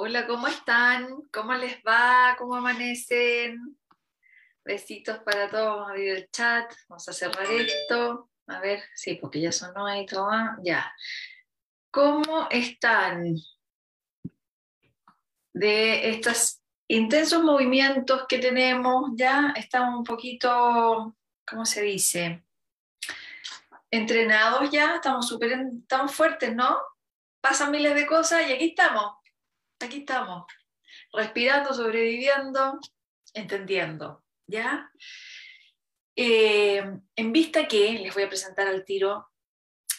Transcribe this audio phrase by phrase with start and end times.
[0.00, 1.08] Hola, ¿cómo están?
[1.32, 2.36] ¿Cómo les va?
[2.38, 3.76] ¿Cómo amanecen?
[4.64, 5.70] Besitos para todos.
[5.70, 6.72] Vamos a abrir el chat.
[6.88, 8.30] Vamos a cerrar esto.
[8.46, 10.30] A ver, sí, porque ya sonó ahí todo.
[10.62, 10.94] Ya.
[11.90, 13.34] ¿Cómo están?
[15.52, 22.44] De estos intensos movimientos que tenemos, ya estamos un poquito, ¿cómo se dice?
[23.90, 26.78] Entrenados ya, estamos súper, estamos fuertes, ¿no?
[27.40, 29.17] Pasan miles de cosas y aquí estamos
[29.86, 30.46] aquí estamos,
[31.12, 32.78] respirando, sobreviviendo,
[33.34, 34.90] entendiendo, ¿ya?
[36.16, 36.82] Eh,
[37.14, 39.28] en vista que les voy a presentar al tiro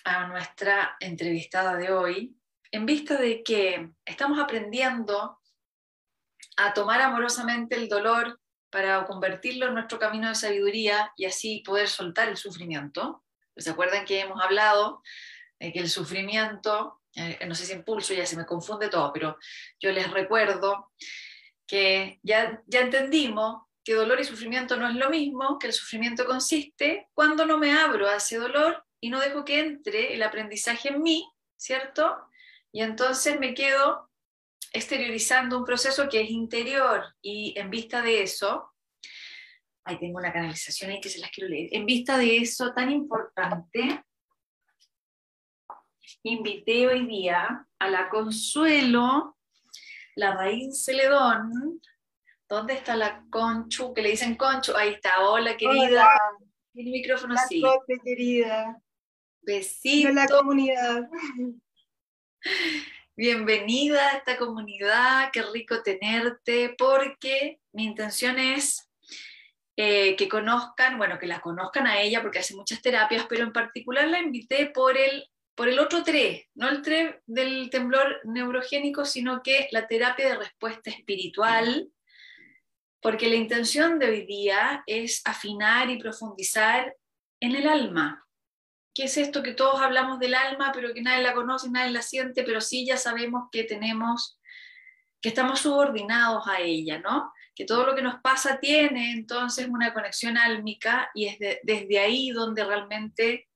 [0.04, 2.36] a nuestra entrevistada de hoy,
[2.72, 5.40] en vista de que estamos aprendiendo
[6.58, 11.88] a tomar amorosamente el dolor para convertirlo en nuestro camino de sabiduría y así poder
[11.88, 13.24] soltar el sufrimiento.
[13.56, 15.02] ¿Se acuerdan que hemos hablado
[15.60, 19.38] de que el sufrimiento eh, no sé si impulso, ya se me confunde todo, pero
[19.80, 20.92] yo les recuerdo
[21.66, 26.26] que ya, ya entendimos que dolor y sufrimiento no es lo mismo, que el sufrimiento
[26.26, 30.90] consiste cuando no me abro a ese dolor y no dejo que entre el aprendizaje
[30.90, 32.18] en mí, ¿cierto?
[32.72, 34.10] Y entonces me quedo
[34.74, 38.72] exteriorizando un proceso que es interior y en vista de eso,
[39.84, 42.92] ahí tengo una canalización ahí que se las quiero leer, en vista de eso tan
[42.92, 44.04] importante,
[46.24, 49.38] invité hoy día a la Consuelo,
[50.16, 51.82] la raíz Celedón.
[52.48, 53.94] ¿Dónde está la Conchu?
[53.94, 54.76] Que le dicen Conchu.
[54.76, 55.22] Ahí está.
[55.22, 56.10] Hola, querida.
[56.74, 57.62] El micrófono sí.
[57.62, 58.82] Cote, querida.
[59.42, 60.10] Besito.
[60.10, 61.08] la comunidad.
[63.16, 68.90] Bienvenida a esta comunidad, qué rico tenerte, porque mi intención es
[69.76, 73.52] eh, que conozcan, bueno, que la conozcan a ella, porque hace muchas terapias, pero en
[73.52, 79.04] particular la invité por el por el otro TRE, no el TRE del temblor neurogénico,
[79.04, 81.90] sino que la terapia de respuesta espiritual,
[83.02, 86.96] porque la intención de hoy día es afinar y profundizar
[87.42, 88.26] en el alma.
[88.94, 92.04] ¿Qué es esto que todos hablamos del alma, pero que nadie la conoce, nadie la
[92.04, 94.40] siente, pero sí ya sabemos que tenemos,
[95.20, 97.34] que estamos subordinados a ella, ¿no?
[97.54, 102.30] Que todo lo que nos pasa tiene entonces una conexión álmica y es desde ahí
[102.30, 103.49] donde realmente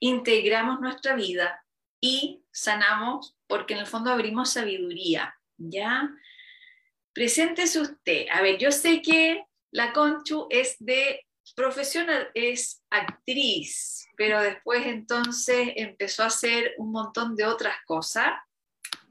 [0.00, 1.64] integramos nuestra vida
[2.00, 6.10] y sanamos porque en el fondo abrimos sabiduría, ¿ya?
[7.12, 8.26] Preséntese usted.
[8.30, 11.24] A ver, yo sé que la Conchu es de
[11.54, 18.32] profesión, es actriz, pero después entonces empezó a hacer un montón de otras cosas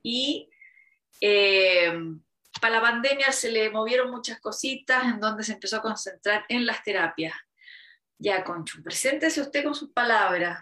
[0.02, 0.50] y
[1.22, 1.94] eh,
[2.60, 6.66] para la pandemia se le movieron muchas cositas en donde se empezó a concentrar en
[6.66, 7.34] las terapias.
[8.18, 10.60] Ya, Conchu, preséntese usted con sus palabras.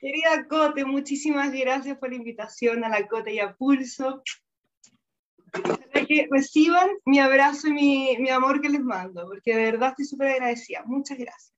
[0.00, 4.22] Querida Cote, muchísimas gracias por la invitación a la Cote y a Pulso.
[6.08, 10.04] que reciban mi abrazo y mi, mi amor que les mando, porque de verdad estoy
[10.04, 10.82] súper agradecida.
[10.84, 11.52] Muchas gracias.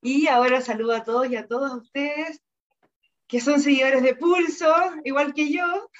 [0.00, 2.42] Y ahora saludo a todos y a todas ustedes
[3.32, 5.90] que son seguidores de Pulso, igual que yo,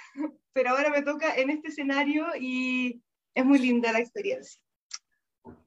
[0.53, 3.03] pero ahora me toca en este escenario y
[3.35, 4.61] es muy linda la experiencia.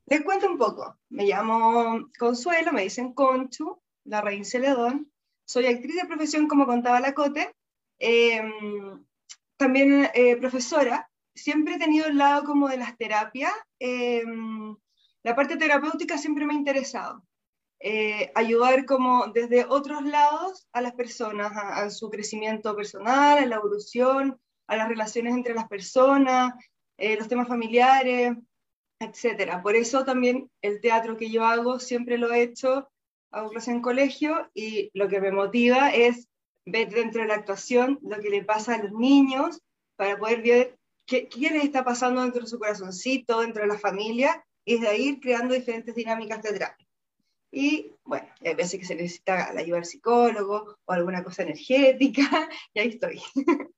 [0.05, 0.99] Les cuento un poco.
[1.09, 5.11] Me llamo Consuelo, me dicen Conchu, la Reina Celedón.
[5.45, 7.53] Soy actriz de profesión, como contaba la Cote.
[7.99, 9.05] Em,
[9.57, 11.09] también eh, profesora.
[11.33, 13.53] Siempre he tenido el lado como de las terapias.
[13.79, 14.75] Em,
[15.23, 17.23] la parte terapéutica siempre me ha interesado.
[17.79, 23.57] Eh, ayudar como desde otros lados a las personas, a, su crecimiento personal, a la
[23.57, 26.53] evolución, a las relaciones entre las personas,
[26.97, 28.33] eh, los temas familiares,
[28.99, 29.61] etc.
[29.61, 32.89] Por eso también el teatro que yo hago siempre lo he hecho
[33.49, 36.27] clase en colegio y lo que me motiva es
[36.65, 39.61] ver dentro de la actuación lo que le pasa a los niños
[39.95, 44.43] para poder ver qué, les está pasando dentro de su corazoncito, dentro de la familia,
[44.65, 46.87] y de ahí ir creando diferentes dinámicas teatrales.
[47.51, 52.49] Y bueno, hay veces que se necesita la ayuda del psicólogo o alguna cosa energética,
[52.73, 53.21] y ahí estoy.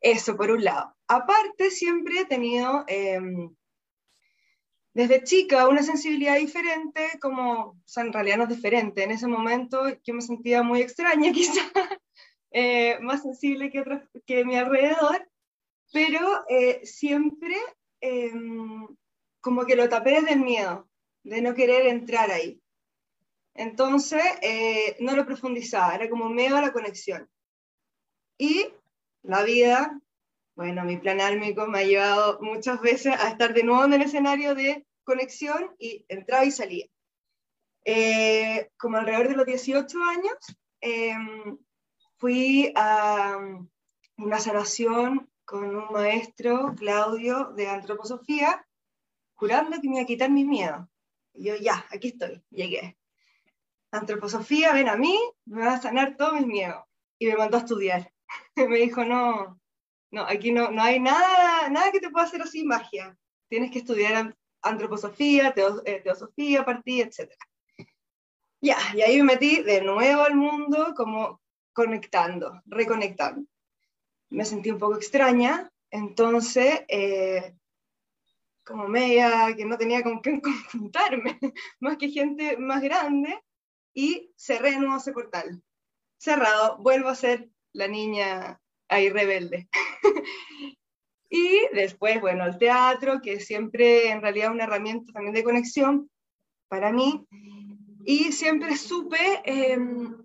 [0.00, 0.94] Eso por un lado.
[1.08, 3.54] Aparte, siempre he tenido em,
[4.92, 9.26] desde chica una sensibilidad diferente, como, o sea, en realidad no es diferente, en ese
[9.26, 11.62] momento yo me sentía muy extraña quizá,
[12.50, 15.28] eh, más sensible que, mi alrededor,
[15.92, 17.56] pero eh, siempre
[18.00, 18.86] em,
[19.40, 20.88] como que lo tapé desde el miedo,
[21.22, 22.60] de no querer entrar ahí.
[23.54, 27.28] Entonces, eh, no lo profundizaba, era como miedo a la conexión.
[28.38, 28.68] Y
[29.22, 30.00] la vida
[30.60, 34.02] bueno, mi plan álmico me ha llevado muchas veces a estar de nuevo en el
[34.02, 36.84] escenario de conexión y entraba y salía.
[37.86, 40.34] Eh, como alrededor de los 18 años,
[40.82, 41.56] em,
[42.18, 43.38] fui a
[44.18, 48.62] una sanación con un maestro, Claudio, de antroposofía,
[49.32, 50.90] jurando que me iba a quitar mi miedo.
[51.32, 52.98] Y yo, ya, aquí estoy, llegué.
[53.92, 56.84] Antroposofía, ven a mí, me va a sanar todos mis miedos.
[57.18, 58.12] Y me mandó a estudiar.
[58.56, 59.59] me dijo, no,
[60.10, 63.16] no, aquí no, no hay nada, nada que te pueda hacer así magia.
[63.48, 65.54] Tienes que estudiar antroposofía,
[65.84, 67.32] eh, teosofía, partida, etc.
[68.60, 71.40] Ya, y ahí me metí de nuevo al mundo como
[71.72, 73.46] conectando, reconectando.
[74.30, 77.54] Me sentí un poco extraña, entonces, eh,
[78.64, 81.38] como media que no tenía con quién conjuntarme,
[81.80, 83.40] más que gente más grande,
[83.94, 85.62] y cerré nuevo ese portal.
[86.18, 89.68] Cerrado, vuelvo a ser la niña ahí rebelde.
[91.30, 96.10] y después, bueno, el teatro, que siempre en realidad es una herramienta también de conexión
[96.68, 97.26] para mí.
[98.04, 100.16] Y siempre supe em,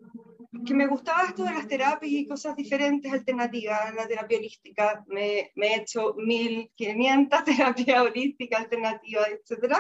[0.66, 5.04] que me gustaba esto de las terapias y cosas diferentes, alternativas, la terapia holística.
[5.08, 9.76] Me, me he hecho 1500 terapias holísticas, alternativas, etc.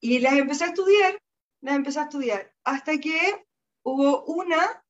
[0.00, 1.18] Y las empecé a estudiar,
[1.60, 3.18] las empecé a estudiar, hasta que
[3.82, 4.83] hubo una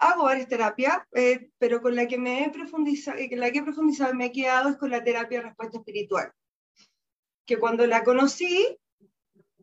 [0.00, 3.62] hago varias terapias, eh, pero con la que me he profundizado, eh, la que he
[3.62, 6.32] profundizado y me he quedado es con la terapia de respuesta espiritual.
[7.46, 8.78] Que cuando la conocí,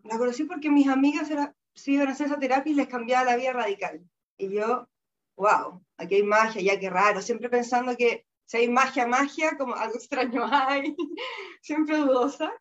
[0.04, 1.30] la conocí porque mis amigas
[1.74, 4.02] se iban a hacer esa terapia y les cambiaba la vida radical.
[4.38, 4.90] Y yo,
[5.38, 9.76] wow, aquí hay magia, ya qué raro, siempre pensando que si hay magia, magia, como
[9.76, 10.96] algo extraño hay,
[11.62, 12.52] siempre dudosa.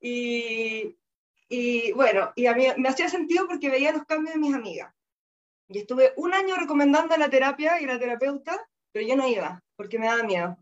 [0.00, 0.96] Y,
[1.48, 4.94] y bueno, y a mí me hacía sentido porque veía los cambios de mis amigas.
[5.72, 10.00] Y estuve un año recomendando la terapia y la terapeuta, pero yo no iba, porque
[10.00, 10.58] me daba miedo.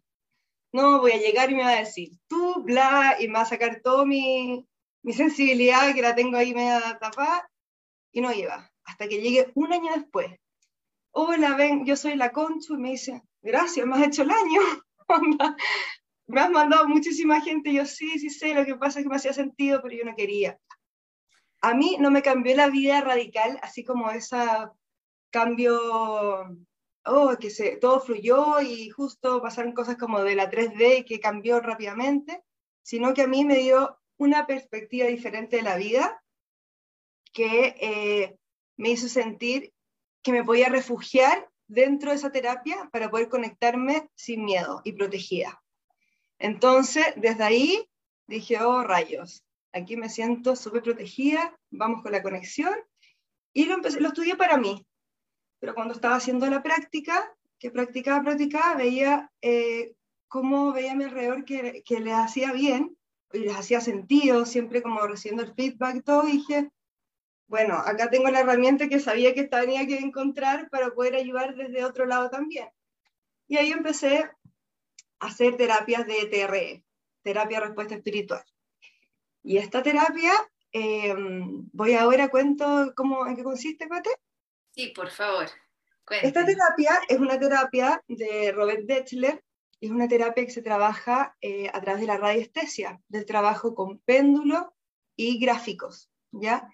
[0.70, 3.46] No, voy a llegar y me va a decir, tú, bla, y me va a
[3.46, 4.69] sacar toda mi,
[5.02, 7.50] mi sensibilidad, que la tengo ahí media tapada,
[8.12, 8.70] y no iba.
[8.84, 10.26] Hasta que llegué un año después.
[11.12, 14.60] Hola, ven, yo soy la Conchu, y me dice, gracias, me has hecho el año.
[16.26, 19.16] me has mandado muchísima gente, yo sí, sí sé, lo que pasa es que me
[19.16, 20.58] hacía sentido, pero yo no quería.
[21.62, 24.75] A mí no me cambió la vida radical, así como esa
[25.30, 25.78] cambio,
[27.04, 32.42] oh, que todo fluyó y justo pasaron cosas como de la 3D que cambió rápidamente,
[32.82, 36.22] sino que a mí me dio una perspectiva diferente de la vida
[37.32, 38.38] que eh,
[38.76, 39.72] me hizo sentir
[40.22, 45.62] que me podía refugiar dentro de esa terapia para poder conectarme sin miedo y protegida.
[46.38, 47.88] Entonces, desde ahí
[48.26, 52.74] dije, oh rayos, aquí me siento súper protegida, vamos con la conexión.
[53.52, 53.78] Y lo
[54.08, 54.86] estudié para mí,
[55.60, 59.94] pero cuando estaba haciendo la práctica, que practicaba, practicaba, veía eh,
[60.28, 62.96] cómo veía a mi alrededor que, que les hacía bien
[63.32, 66.70] y les hacía sentido, siempre como recibiendo el feedback y todo, dije,
[67.49, 71.84] bueno, acá tengo la herramienta que sabía que tenía que encontrar para poder ayudar desde
[71.84, 72.69] otro lado también.
[73.48, 76.84] Y ahí empecé a hacer terapias de TRE,
[77.22, 78.44] terapia respuesta espiritual.
[79.43, 80.32] Y esta terapia,
[80.72, 81.15] eh,
[81.72, 84.10] voy ahora cuento cómo, en qué consiste, Pate.
[84.79, 85.47] Sí, por favor.
[86.23, 89.43] Esta terapia es una terapia de Robert Dechler
[89.81, 93.75] y es una terapia que se trabaja eh, a través de la radiestesia, del trabajo
[93.75, 94.77] con péndulo
[95.17, 96.13] y gráficos.
[96.31, 96.73] ¿ya?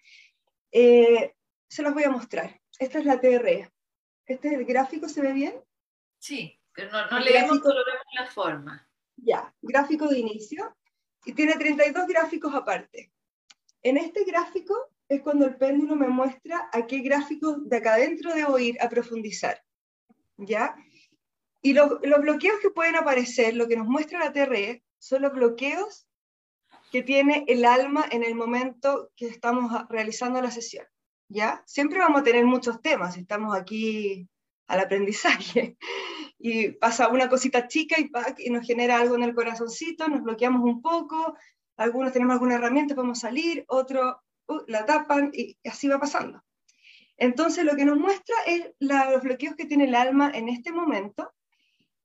[0.70, 1.34] Eh,
[1.66, 2.60] se los voy a mostrar.
[2.78, 3.72] Esta es la TR.
[4.26, 5.08] ¿Este es el gráfico?
[5.08, 5.64] ¿Se ve bien?
[6.18, 8.86] Sí, pero no, no leemos, solo vemos la forma.
[9.16, 10.76] Ya, gráfico de inicio.
[11.24, 13.14] Y tiene 32 gráficos aparte.
[13.80, 18.34] En este gráfico es cuando el péndulo me muestra a qué gráfico de acá adentro
[18.34, 19.62] debo ir a profundizar.
[20.36, 20.74] ¿Ya?
[21.62, 26.06] Y los bloqueos que pueden aparecer, lo que nos muestra la TRE, son los bloqueos
[26.90, 30.86] que tiene el alma en el momento que estamos realizando la sesión.
[31.28, 31.62] ¿Ya?
[31.66, 34.28] Siempre vamos a tener muchos temas, estamos aquí
[34.66, 35.76] al aprendizaje.
[36.36, 40.62] Y pasa una cosita chica y, y nos genera algo en el corazoncito, nos bloqueamos
[40.62, 41.34] un poco,
[41.78, 44.23] algunos tenemos alguna herramienta, podemos salir, otro
[44.66, 46.42] la tapan y así va pasando.
[47.16, 51.32] Entonces lo que nos muestra es los bloqueos que tiene el alma en este momento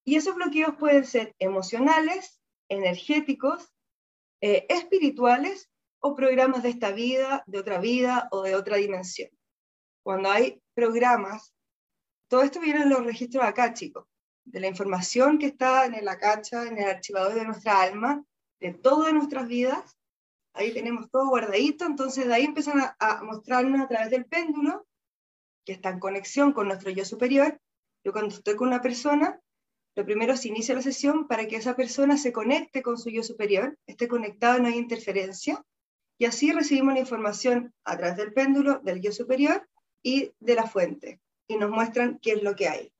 [0.06, 3.74] y esos bloqueos pueden ser emocionales, energéticos,
[4.42, 5.70] eh, espirituales
[6.00, 9.30] o programas de esta vida, de otra vida o de otra dimensión.
[10.04, 11.54] Cuando hay programas,
[12.28, 14.06] todo esto viene en los registros acá, chicos,
[14.46, 18.24] de la información que está en la cacha, en el archivador de nuestra alma,
[18.60, 19.99] de todas nuestras vidas,
[20.54, 24.88] ahí tenemos todo guardadito, entonces de ahí empiezan a, mostrarnos a través del péndulo,
[25.66, 27.60] que está en conexión con nuestro yo superior.
[28.04, 29.40] Yo cuando estoy con una persona,
[29.96, 33.24] lo primero se inicia la sesión para que esa persona se conecte con su yo
[33.24, 35.64] superior, esté conectado, no hay interferencia,
[36.18, 39.68] y así recibimos la información a través del péndulo, del yo superior
[40.04, 42.94] y de la fuente, y nos muestran qué es lo que hay.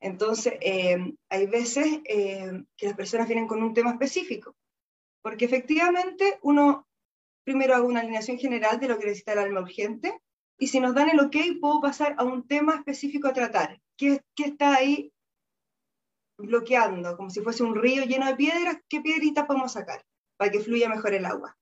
[0.00, 4.56] Entonces, eh, hay veces eh, que las personas vienen con un tema específico,
[5.22, 6.86] porque efectivamente uno
[7.44, 10.20] primero hago una alineación general de lo que necesita el alma urgente,
[10.58, 13.80] y si nos dan el ok, puedo pasar a un tema específico a tratar.
[13.96, 15.12] ¿Qué, qué está ahí
[16.38, 17.16] bloqueando?
[17.16, 20.04] Como si fuese un río lleno de piedras, ¿qué piedrita podemos sacar
[20.36, 21.56] para que fluya mejor el agua?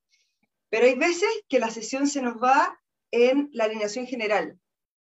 [0.69, 2.79] Pero hay veces que la sesión se nos va
[3.11, 4.59] en la alineación general,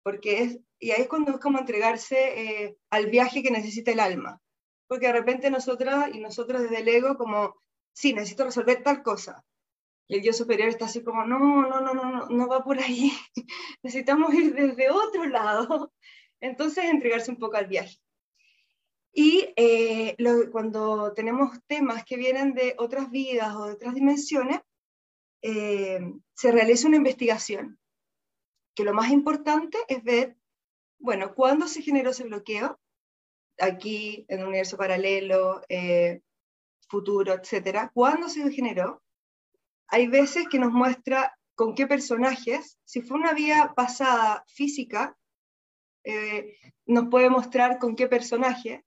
[0.02, 4.00] porque es, y ahí es cuando es como entregarse eh, al viaje que necesita el
[4.00, 4.40] alma,
[4.86, 7.56] porque de repente nosotras y nosotros desde el ego como,
[7.92, 9.44] sí, necesito resolver tal cosa,
[10.08, 12.78] y el yo superior está así como, no, no, no, no, no, no va por
[12.78, 13.12] ahí,
[13.82, 15.92] necesitamos ir desde otro lado,
[16.40, 17.98] entonces entregarse un poco al viaje.
[19.14, 20.16] Y eh,
[20.50, 24.60] cuando tenemos temas que vienen de otras vidas o de otras dimensiones,
[25.42, 26.00] eh,
[26.34, 27.78] se realiza una investigación
[28.74, 30.36] que lo más importante es ver,
[30.98, 32.78] bueno, cuándo se generó ese bloqueo,
[33.58, 36.22] aquí en un universo paralelo, eh,
[36.92, 39.02] futuro, etcétera, cuándo se generó.
[39.88, 45.16] Hay veces que nos muestra con qué personajes, si fue una vía pasada física,
[46.04, 46.54] eh,
[46.86, 48.84] nos puede mostrar con qué personaje.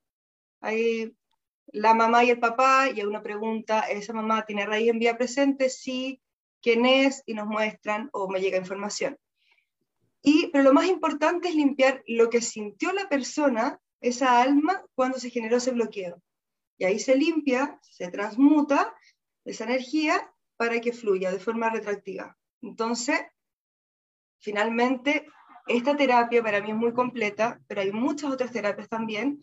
[0.62, 1.16] Hay
[1.68, 5.70] la mamá y el papá, y uno pregunta, ¿esa mamá tiene raíz en vía presente?
[5.70, 6.22] Sí,
[6.62, 7.24] ¿quién es?
[7.26, 9.18] Y nos muestran o me llega información.
[10.22, 15.18] Y, pero lo más importante es limpiar lo que sintió la persona, esa alma, cuando
[15.20, 16.22] se generó ese bloqueo.
[16.78, 18.94] Y ahí se limpia, se transmuta
[19.46, 22.38] esa energía para que fluya de forma retractiva.
[22.62, 23.20] Entonces,
[24.40, 25.28] finalmente,
[25.68, 29.42] esta terapia para mí es muy completa, pero hay muchas otras terapias también,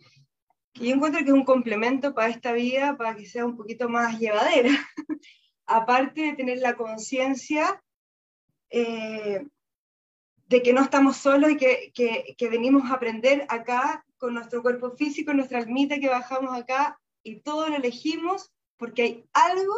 [0.72, 3.88] que yo encuentro que es un complemento para esta vida, para que sea un poquito
[3.88, 4.70] más llevadera.
[5.66, 7.82] Aparte de tener la conciencia
[8.70, 9.46] eh,
[10.46, 11.92] de que no estamos solos y que,
[12.36, 17.40] que, venimos a aprender acá con nuestro cuerpo físico, nuestra almita que bajamos acá y
[17.40, 19.74] todo lo elegimos porque hay algo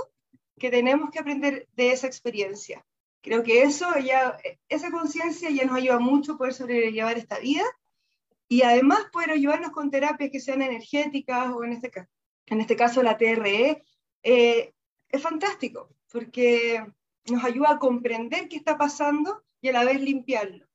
[0.59, 2.85] que tenemos que aprender de esa experiencia.
[3.23, 4.37] Creo que eso ya,
[4.69, 7.65] esa conciencia ya nos ayuda mucho a poder sobrellevar esta vida
[8.49, 12.11] y además poder ayudarnos con terapias que sean energéticas o en este caso,
[12.47, 13.83] en este caso la TRE,
[14.23, 14.75] eh,
[15.09, 16.85] es fantástico porque
[17.27, 20.67] nos ayuda a comprender qué está pasando y a la vez limpiarlo.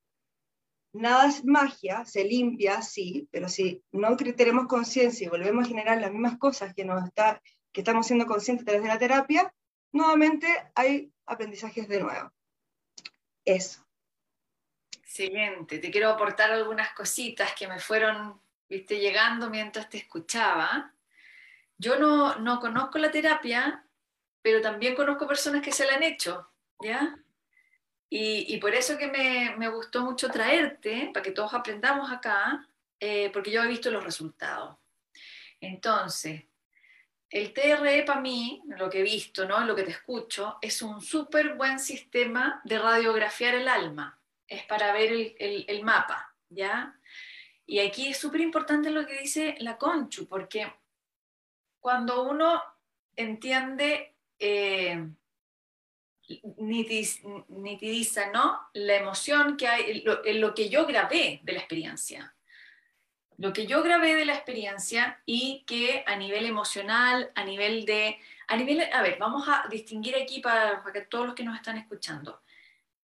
[0.93, 6.01] Nada es magia, se limpia, sí, pero si no tenemos conciencia y volvemos a generar
[6.01, 7.41] las mismas cosas que, está,
[7.71, 9.53] que estamos siendo conscientes a través de la terapia,
[9.91, 12.31] nuevamente hay aprendizajes de nuevo.
[13.45, 13.85] Eso.
[14.91, 15.79] Excelente.
[15.79, 20.93] Te quiero aportar algunas cositas que me fueron viste, llegando mientras te escuchaba.
[21.77, 23.85] Yo no, no conozco la terapia,
[24.41, 27.17] pero también conozco personas que se la han hecho, ¿ya?
[28.11, 32.67] Y, por eso que me, gustó mucho traerte, para que todos aprendamos acá,
[32.99, 34.77] eh, porque yo he visto los resultados.
[35.61, 36.45] Entonces,
[37.29, 39.63] el TRE para mí, lo que he visto, ¿no?
[39.63, 44.19] lo que te escucho, es un súper buen sistema de radiografiar el alma.
[44.47, 46.99] Es para ver el, mapa, ¿ya?
[47.67, 50.73] Y aquí es súper importante lo que dice la Conchu, porque
[51.79, 52.59] cuando uno
[53.15, 55.07] entiende eh,
[56.57, 58.59] nitidiza ¿no?
[58.73, 62.35] la emoción que hay, en lo que yo grabé de la experiencia.
[63.37, 68.19] Lo que yo grabé de la experiencia y que a nivel emocional, a nivel de...
[68.47, 71.77] A, nivel, a ver, vamos a distinguir aquí para, para todos los que nos están
[71.77, 72.41] escuchando.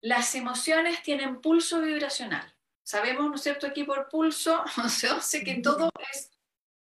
[0.02, 2.54] Las emociones tienen pulso vibracional.
[2.82, 6.33] Sabemos, ¿no es cierto?, aquí por pulso, o sea, sé que todo es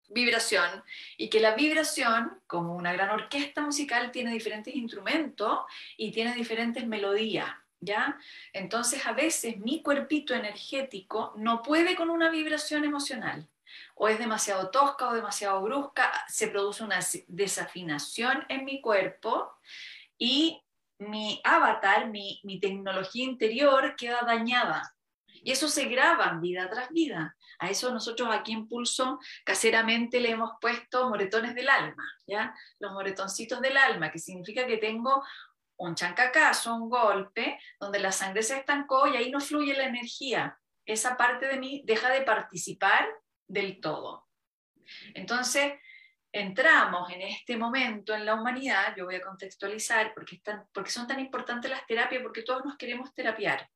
[0.10, 0.84] vibración
[1.18, 5.60] y que la vibración, como una gran orquesta musical, tiene diferentes instrumentos
[5.98, 7.50] y tiene diferentes melodías,
[7.80, 8.18] ¿ya?
[8.54, 13.48] Entonces a veces mi cuerpito energético no puede con una vibración emocional
[13.96, 19.54] o es demasiado tosca o demasiado brusca, se produce una desafinación en mi cuerpo
[20.18, 20.62] y
[20.98, 24.96] mi avatar, mi, mi tecnología interior queda dañada.
[25.42, 27.38] Y eso se graba vida tras vida.
[27.60, 32.56] A eso nosotros aquí en Pulso caseramente le hemos puesto moretones del alma, ¿ya?
[32.80, 35.24] Los moretoncitos del alma, que significa que tengo
[35.78, 40.58] un chancacazo, un golpe, donde la sangre se estancó y ahí no fluye la energía.
[40.86, 43.08] Esa parte de mí deja de participar
[43.48, 44.28] del todo.
[45.13, 45.74] Entonces,
[46.32, 51.08] entramos en este momento en la humanidad, yo voy a contextualizar porque, están, porque son
[51.08, 53.70] tan importantes las terapias, porque todos nos queremos terapiar,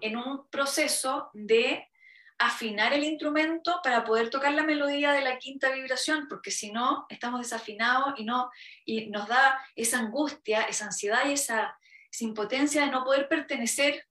[0.00, 1.88] en un proceso de
[2.38, 7.06] afinar el instrumento para poder tocar la melodía de la quinta vibración, porque si no,
[7.08, 8.50] estamos desafinados y, no,
[8.84, 11.76] y nos da esa angustia, esa ansiedad y esa,
[12.20, 14.04] impotencia de no poder pertenecer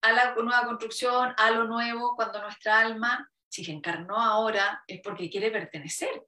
[0.00, 5.00] a la nueva construcción, a lo nuevo, cuando nuestra alma si se encarnó ahora es
[5.00, 6.24] porque quiere pertenecer,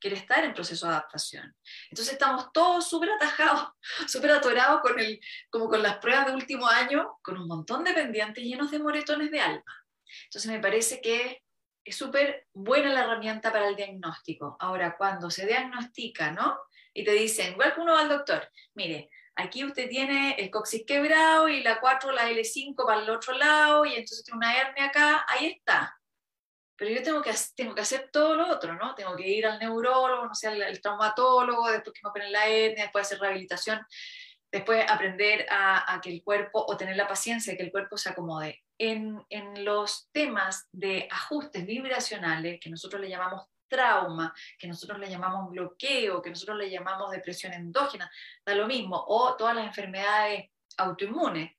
[0.00, 1.54] quiere estar en proceso de adaptación.
[1.90, 3.68] Entonces estamos todos súper atajados,
[4.08, 7.94] súper atorados con el, como con las pruebas de último año, con un montón de
[7.94, 9.79] pendientes llenos de moretones de alma.
[10.24, 11.42] Entonces me parece que
[11.84, 14.56] es súper buena la herramienta para el diagnóstico.
[14.60, 16.58] Ahora, cuando se diagnostica, ¿no?
[16.92, 20.84] Y te dicen, igual que uno va al doctor, mire, aquí usted tiene el coxis
[20.86, 24.86] quebrado y la 4, la L5 para el otro lado, y entonces tiene una hernia
[24.86, 25.96] acá, ahí está.
[26.76, 28.94] Pero yo tengo que, tengo que hacer todo lo otro, ¿no?
[28.94, 32.84] Tengo que ir al neurólogo, no sé, al, traumatólogo, después que me operen la hernia,
[32.84, 33.84] después hacer rehabilitación,
[34.50, 37.96] después aprender a, a, que el cuerpo, o tener la paciencia de que el cuerpo
[37.96, 38.62] se acomode.
[38.82, 45.10] En, en los temas de ajustes vibracionales, que nosotros le llamamos trauma, que nosotros le
[45.10, 48.10] llamamos bloqueo, que nosotros le llamamos depresión endógena,
[48.44, 51.52] da lo mismo, o todas las enfermedades autoinmunes,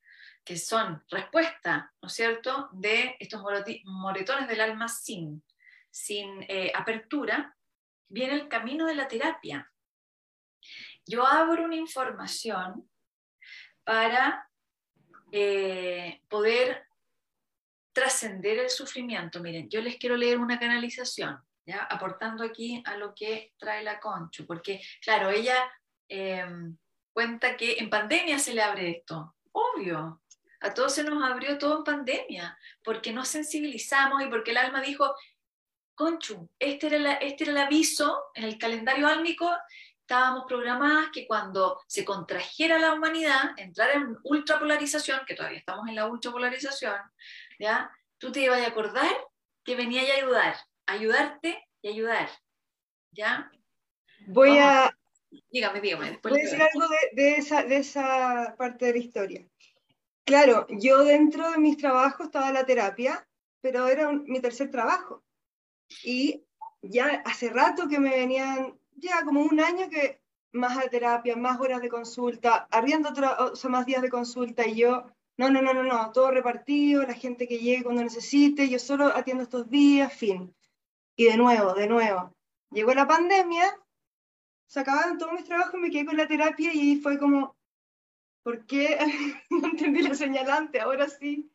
[0.44, 3.44] que son respuesta, ¿no es cierto?, de estos
[3.86, 5.44] moretones del alma sin,
[5.92, 7.56] sin eh, apertura,
[8.10, 9.72] viene el camino de la terapia.
[11.06, 12.90] Yo abro una información
[13.84, 14.50] para
[15.32, 16.91] eh, poder
[17.94, 19.40] trascender el sufrimiento.
[19.40, 21.40] Miren, yo les quiero leer una canalización
[21.90, 25.56] aportando aquí a lo que trae la Conchu, porque claro, ella
[26.08, 26.78] em,
[27.14, 30.22] cuenta que en pandemia se le abre esto, obvio,
[30.60, 34.82] a todos se nos abrió todo en pandemia, porque nos sensibilizamos y porque el alma
[34.82, 35.14] dijo,
[35.96, 39.52] Conchu, este era, este era el aviso en el calendario álmico,
[40.02, 45.96] estábamos programadas que cuando se contrajera la humanidad, entrar en ultrapolarización, que todavía estamos en
[45.96, 47.00] la ultrapolarización,
[47.62, 47.92] ¿ya?
[48.18, 49.12] tú te ibas a acordar
[49.64, 50.56] que venía a ayudar
[50.92, 52.30] ayudarte y ayudar.
[53.12, 53.52] ¿Ya?
[54.28, 54.96] Voy a...
[55.50, 56.20] Dígame, dígame.
[56.22, 59.48] voy a decir algo de, esa, de esa parte de la historia.
[60.26, 63.26] Claro, yo dentro de mis trabajos estaba la terapia,
[63.62, 65.24] pero era mi tercer trabajo.
[66.04, 66.44] Y
[66.82, 70.22] ya hace rato que me venían, ya como un año que
[70.52, 74.76] más a terapia, más horas de consulta, arriendo o sea, más días de consulta y
[74.76, 75.06] yo,
[75.50, 79.08] no, no, no, no, no, todo repartido, la gente que llegue cuando necesite, yo solo
[79.08, 80.54] atiendo estos días, fin.
[81.16, 82.36] Y de nuevo, de nuevo.
[82.70, 83.64] Llegó la pandemia,
[84.68, 87.56] se acabaron todos mis trabajos, me quedé con la terapia y fue como,
[88.44, 89.00] ¿por qué?
[89.50, 91.52] no entendí la señalante, ahora sí.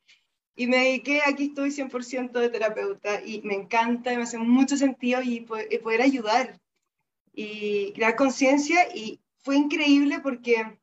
[0.57, 5.23] Y me dediqué, aquí estoy 100% de terapeuta y me encanta, me hace mucho sentido
[5.23, 6.61] y poder ayudar
[7.33, 10.77] y crear conciencia y fue increíble porque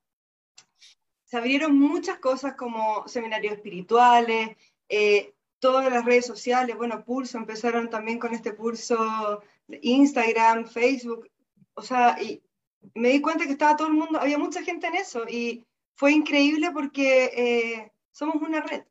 [1.33, 4.55] se abrieron muchas cosas como seminarios espirituales,
[4.87, 11.27] eh, todas las redes sociales, bueno, Pulso, empezaron también con este pulso de Instagram, Facebook,
[11.73, 12.43] o sea, y
[12.93, 15.65] me di cuenta que estaba todo el mundo, había mucha gente en eso y
[15.95, 18.83] fue increíble porque eh, somos una red.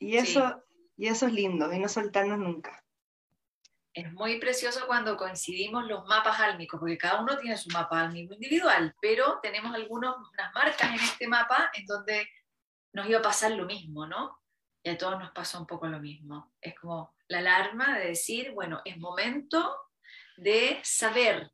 [0.00, 0.60] Y eso,
[0.96, 2.77] y eso es lindo, y no soltarnos nunca.
[3.98, 8.34] Es muy precioso cuando coincidimos los mapas álmicos, porque cada uno tiene su mapa álmico
[8.34, 10.14] individual, pero tenemos algunas
[10.54, 12.28] marcas en este mapa en donde
[12.92, 14.38] nos iba a pasar lo mismo, ¿no?
[14.82, 16.52] y a todos nos pasa un poco lo mismo.
[16.60, 19.76] Es como la alarma de decir, bueno, es momento
[20.36, 21.50] de saber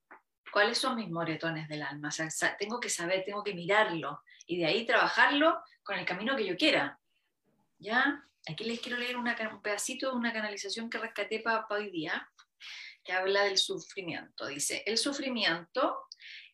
[0.52, 2.08] cuáles son mis moretones del alma.
[2.08, 6.36] O sea, tengo que saber, tengo que mirarlo y de ahí trabajarlo con el camino
[6.36, 6.98] que yo quiera.
[7.78, 8.22] ¿Ya?
[8.46, 9.24] Aquí les quiero leer un
[9.62, 12.28] pedacito de una canalización que rescaté para hoy día,
[13.02, 14.46] que habla del sufrimiento.
[14.46, 15.98] Dice, el sufrimiento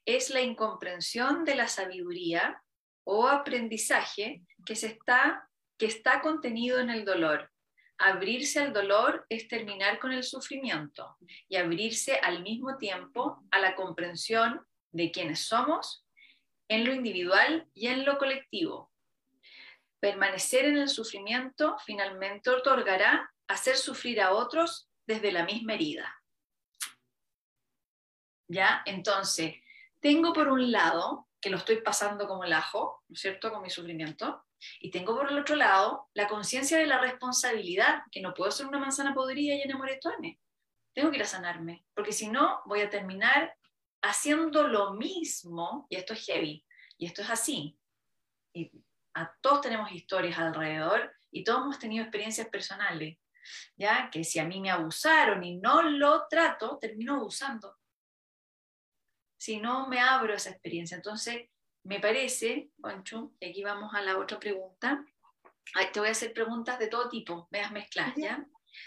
[0.04, 2.62] es la incomprensión de la sabiduría
[3.04, 5.46] o aprendizaje que se está
[5.80, 7.50] que está contenido en el dolor.
[7.96, 11.16] Abrirse al dolor es terminar con el sufrimiento
[11.48, 14.60] y abrirse al mismo tiempo a la comprensión
[14.92, 16.06] de quiénes somos
[16.68, 18.92] en lo individual y en lo colectivo.
[20.00, 26.22] Permanecer en el sufrimiento finalmente otorgará hacer sufrir a otros desde la misma herida.
[28.48, 28.82] ¿Ya?
[28.86, 29.56] Entonces,
[30.00, 33.62] tengo por un lado que lo estoy pasando como el ajo, ¿no es cierto?, con
[33.62, 34.44] mi sufrimiento,
[34.80, 38.66] y tengo por el otro lado la conciencia de la responsabilidad, que no puedo ser
[38.66, 40.38] una manzana podrida y en moretones.
[40.94, 43.56] Tengo que ir a sanarme, porque si no voy a terminar
[44.02, 46.64] haciendo lo mismo, y esto es heavy,
[46.98, 47.78] y esto es así.
[48.54, 48.70] Y
[49.14, 53.18] a todos tenemos historias alrededor y todos hemos tenido experiencias personales,
[53.76, 57.78] ya que si a mí me abusaron y no lo trato, termino abusando.
[59.38, 61.48] Si no me abro esa experiencia, entonces
[61.84, 65.04] me parece, Juancho, y aquí vamos a la otra pregunta.
[65.92, 68.46] te voy a hacer preguntas de todo tipo, veas mezclas, ¿ya?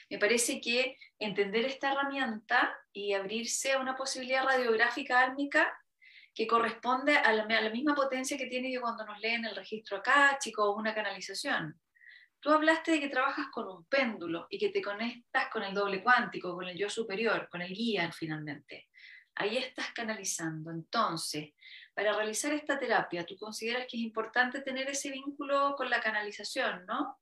[0.10, 5.78] Me parece que entender esta herramienta y abrirse a una posibilidad radiográfica álmica
[6.34, 10.38] que corresponde a la, misma potencia que tiene que cuando nos leen el registro acá,
[10.40, 11.80] chico, o una canalización.
[12.44, 16.04] Tú hablaste de que trabajas con un péndulo y que te conectas con el doble
[16.04, 18.90] cuántico, con el yo superior, con el guía finalmente.
[19.36, 20.70] Ahí estás canalizando.
[20.70, 21.54] Entonces,
[21.94, 26.86] para realizar esta terapia, tú consideras que es importante tener ese vínculo con la canalización,
[26.86, 27.18] ¿no?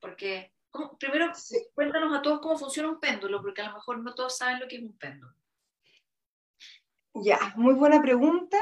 [0.00, 0.52] Porque,
[0.98, 1.30] primero,
[1.72, 4.66] cuéntanos a todos cómo funciona un péndulo, porque a lo mejor no todos saben lo
[4.66, 5.36] que es un péndulo.
[7.14, 8.58] Ya, muy buena pregunta,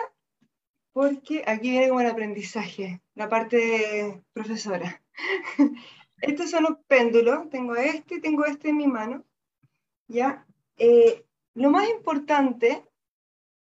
[0.92, 5.02] porque aquí viene como el aprendizaje, la parte profesora.
[6.22, 9.24] Estos son los péndulos, tengo este tengo este en mi mano,
[10.08, 10.46] ¿ya?
[10.76, 12.84] Eh, lo más importante,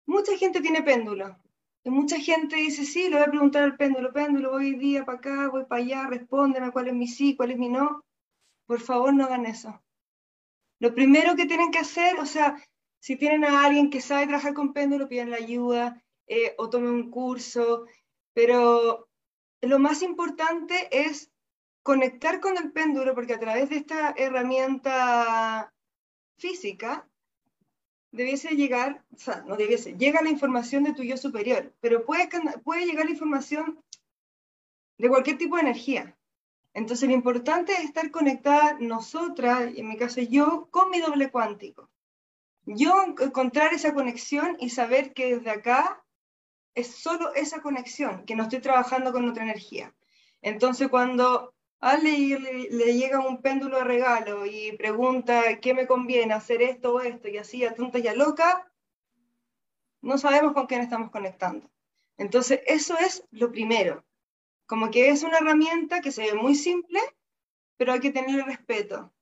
[0.06, 1.38] mucha gente tiene péndulo,
[1.88, 5.20] y mucha gente dice, sí, le voy a preguntar al péndulo, péndulo, voy día para
[5.20, 8.04] acá, voy para allá, respóndeme cuál es mi sí, cuál es mi no.
[8.66, 9.82] Por favor, no hagan eso.
[10.80, 12.62] Lo primero que tienen que hacer, o sea,
[13.00, 16.90] si tienen a alguien que sabe trabajar con péndulo, piden la ayuda eh, o tomen
[16.90, 17.86] un curso,
[18.34, 19.08] pero
[19.62, 21.32] lo más importante es
[21.88, 25.74] conectar con el péndulo, porque a través de esta herramienta
[26.38, 27.08] física,
[28.12, 32.28] debiese llegar, o sea, no debiese, llega la información de tu yo superior, pero puede,
[32.66, 33.82] puede llegar la información
[34.98, 36.18] de cualquier tipo de energía.
[36.74, 41.90] Entonces lo importante es estar conectada nosotras, en mi caso yo, con mi doble cuántico.
[42.66, 46.04] Yo encontrar esa conexión y saber que desde acá
[46.76, 49.96] es solo esa conexión, que no estoy trabajando con otra energía.
[50.42, 56.34] Entonces cuando a le, le, llega un péndulo de regalo y pregunta qué me conviene
[56.34, 58.72] hacer esto o esto y así a tonta y a loca,
[60.02, 61.70] no sabemos con quién estamos conectando.
[62.18, 64.04] Entonces, eso es lo primero.
[64.66, 67.00] Como que es una herramienta que se ve muy simple,
[67.78, 69.14] pero hay que tenerle respeto,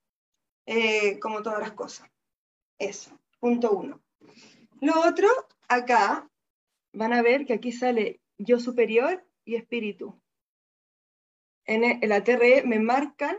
[0.65, 2.09] eh, como todas las cosas.
[2.79, 4.01] Eso, punto uno.
[4.79, 5.27] Lo otro,
[5.67, 6.29] acá,
[6.93, 10.19] van a ver que aquí sale yo superior y espíritu
[11.65, 13.37] en el ATRE me marcan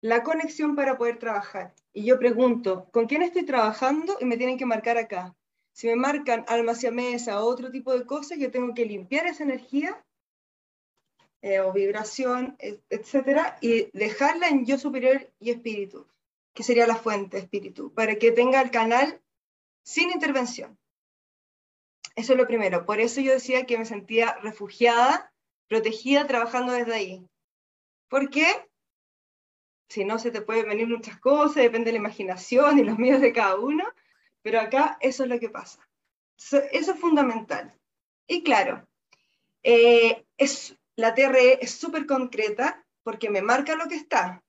[0.00, 1.74] la conexión para poder trabajar.
[1.92, 4.16] Y yo pregunto, ¿con quién estoy trabajando?
[4.20, 5.34] Y me tienen que marcar acá.
[5.72, 9.26] Si me marcan alma hacia mesa o otro tipo de cosas, yo tengo que limpiar
[9.26, 10.04] esa energía
[11.40, 12.56] eh, o vibración,
[12.90, 16.06] etcétera, y dejarla en yo superior y espíritu,
[16.52, 19.20] que sería la fuente espíritu, para que tenga el canal
[19.84, 20.76] sin intervención.
[22.16, 22.84] Eso es lo primero.
[22.84, 25.32] Por eso yo decía que me sentía refugiada,
[25.68, 27.28] protegida, trabajando desde ahí.
[28.08, 28.44] Porque
[29.88, 33.20] si no se te pueden venir muchas cosas, depende de la imaginación y los miedos
[33.20, 33.84] de cada uno,
[34.42, 35.88] pero acá eso es lo que pasa.
[36.36, 37.74] Eso, es fundamental.
[38.26, 38.86] Y claro,
[39.62, 44.42] eh, es, la TRE es súper concreta porque me marca lo que está,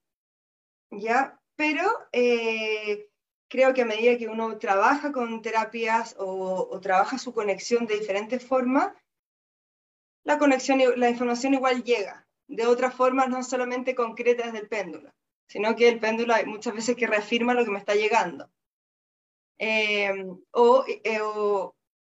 [0.91, 1.39] ¿ya?
[1.55, 3.09] Pero eh,
[3.47, 7.99] creo que a medida que uno trabaja con terapias o, o trabaja su conexión de
[7.99, 8.93] diferentes formas,
[10.23, 15.13] la conexión, la información igual llega, de otras formas no solamente concretas del péndulo,
[15.47, 18.49] sino que el péndulo muchas veces que reafirma lo que me está llegando.
[19.59, 20.11] Eh,
[20.51, 21.19] o, eh,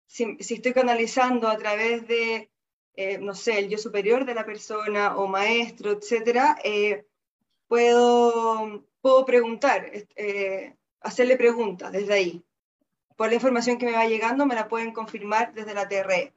[0.08, 2.50] si, estoy canalizando a través de,
[2.96, 6.58] eh, no sé, el yo superior de la persona o maestro, etcétera,
[7.68, 9.92] puedo, puedo preguntar,
[11.02, 12.44] hacerle preguntas desde ahí.
[13.16, 16.34] Por la información que me va llegando, me la pueden confirmar desde la TRE.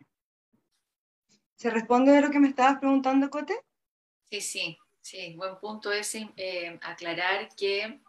[1.56, 3.54] ¿Se responde de lo que me estabas preguntando, Cote?
[4.35, 8.01] Sí, sí, sí, buen punto es eh, aclarar que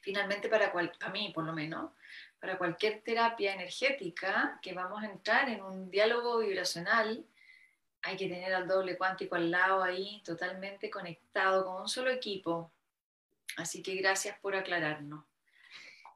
[0.00, 0.72] finalmente para,
[1.12, 1.90] mí por lo menos,
[2.40, 7.26] para cualquier terapia energética que vamos a entrar en un diálogo vibracional,
[8.00, 12.72] hay que tener al doble cuántico al lado ahí, totalmente conectado con un solo equipo.
[13.58, 15.26] Así que gracias por aclararnos.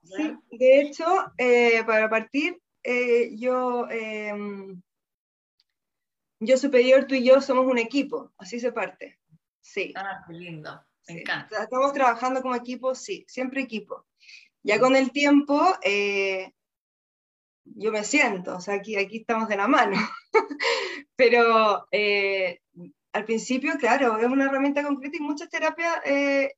[0.04, 1.04] Sí, de hecho,
[1.36, 4.80] eh, para partir, eh, yo em,
[6.40, 9.18] yo superior, tú y yo somos un equipo, así se parte.
[9.60, 9.92] Sí.
[9.96, 11.62] Ah, qué lindo, me encanta.
[11.62, 14.06] Estamos trabajando como equipo, sí, siempre equipo.
[14.62, 16.52] Ya con el tiempo, eh,
[17.64, 19.96] yo me siento, o sea, aquí, aquí estamos de la mano.
[21.16, 22.60] Pero eh,
[23.12, 26.52] al principio, claro, es una herramienta concreta y muchas terapias, eh,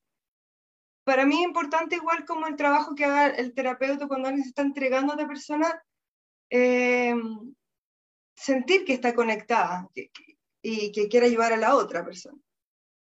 [1.04, 4.50] para mí es importante igual como el trabajo que haga el terapeuta cuando alguien se
[4.50, 5.82] está entregando a otra persona,
[8.38, 9.88] sentir que está conectada
[10.62, 12.38] y que quiere ayudar a la otra persona.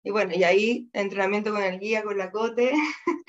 [0.04, 2.72] Y bueno, y ahí entrenamiento con el guía, con la cote,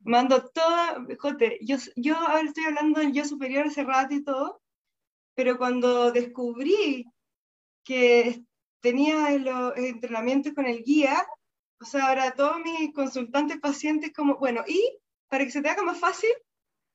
[0.00, 4.62] mando toda, jote, yo, yo ahora estoy hablando del yo superior hace rato y todo,
[5.34, 7.04] pero cuando descubrí
[7.84, 8.42] que
[8.80, 11.26] tenía los entrenamientos con el guía,
[11.80, 15.82] o sea, ahora todos mis consultantes pacientes como, bueno, y para que se te haga
[15.82, 16.30] más fácil,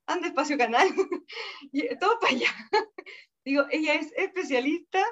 [0.08, 0.88] anda espacio canal,
[1.72, 2.50] y todo para allá.
[3.46, 5.04] Digo, ella es especialista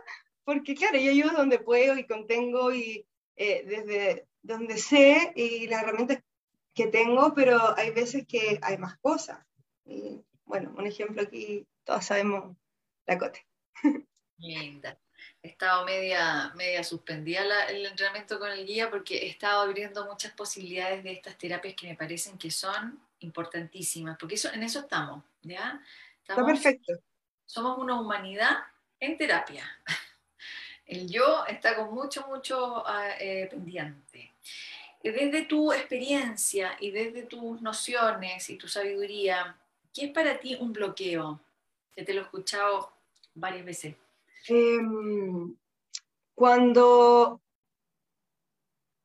[0.44, 5.84] porque, claro, yo ayudo donde puedo y contengo y eh, desde donde sé y las
[5.84, 6.24] herramientas
[6.74, 9.40] que tengo, pero hay veces que hay más cosas.
[9.86, 12.56] Y, bueno, un ejemplo aquí, todos sabemos
[13.06, 13.46] la cote.
[14.38, 14.98] Linda.
[15.44, 20.34] He estado media, media suspendida el entrenamiento con el guía porque he estado abriendo muchas
[20.34, 25.24] posibilidades de estas terapias que me parecen que son importantísimas, porque eso, en eso estamos,
[25.42, 25.82] ¿ya?
[26.20, 26.94] Está perfecto.
[27.52, 28.60] Somos una humanidad
[28.98, 29.66] en terapia.
[30.86, 34.32] El yo está con mucho, mucho ah, eh, pendiente.
[35.04, 39.58] Desde tu experiencia y desde tus nociones y tu sabiduría,
[39.94, 41.42] ¿qué es para ti un bloqueo?
[41.94, 42.94] Que te lo he escuchado
[43.36, 43.96] varias veces.
[44.48, 45.54] Em,
[46.34, 47.42] cuando,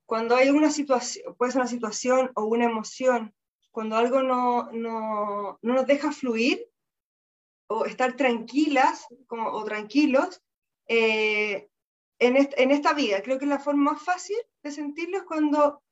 [0.04, 3.34] cuando hay una situación, puede ser una situación o una emoción,
[3.72, 6.64] cuando algo no, no, no nos deja fluir
[7.68, 10.42] o estar tranquilas como, o tranquilos
[10.88, 11.68] eh,
[12.18, 13.22] en, en, esta vida.
[13.22, 15.82] Creo que la forma más fácil de sentirlo es cuando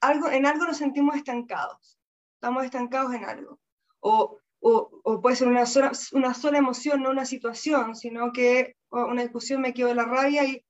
[0.00, 1.98] algo, en algo nos sentimos estancados.
[2.34, 3.60] Estamos estancados en algo.
[4.00, 9.22] O o, puede ser una sola, una sola emoción, no una situación, sino que una
[9.22, 10.64] discusión me quedo de la rabia y,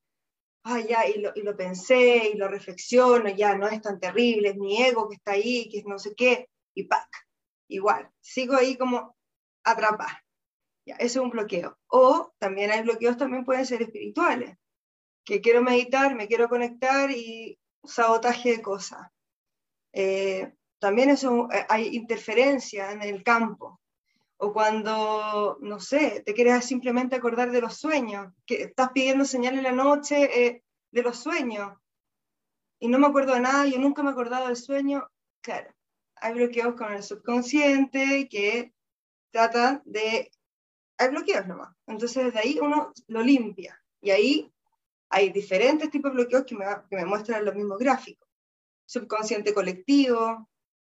[0.89, 4.57] ya, y lo, y lo, pensé y lo reflexiono, ya no es tan terrible, es
[4.57, 7.09] mi ego que está ahí, que es no sé qué, y ¡pac!
[7.69, 9.15] Igual, sigo ahí como
[9.65, 10.25] atrapada.
[10.85, 11.79] Ya, eso es un bloqueo.
[11.89, 14.57] O también hay bloqueos, también pueden ser espirituales,
[15.25, 19.09] que quiero meditar, me quiero conectar y sabotaje de cosas.
[19.93, 23.81] Eh, también eso, eh, hay interferencia en el campo
[24.45, 29.57] o cuando, no sé, te quieres simplemente acordar de los sueños, que estás pidiendo señal
[29.57, 31.79] en la noche eh, de los sueños,
[32.81, 35.09] y no me acuerdo de nada, yo nunca me he acordado del sueño,
[35.43, 35.73] claro,
[36.17, 38.73] hay bloqueos con el subconsciente que
[39.33, 40.31] tratan de,
[40.99, 44.53] hay bloqueos nomás, entonces desde ahí uno lo limpia, y ahí
[45.09, 48.29] hay diferentes tipos de bloqueos que me, que me muestran los mismos gráficos,
[48.87, 50.49] subconsciente colectivo,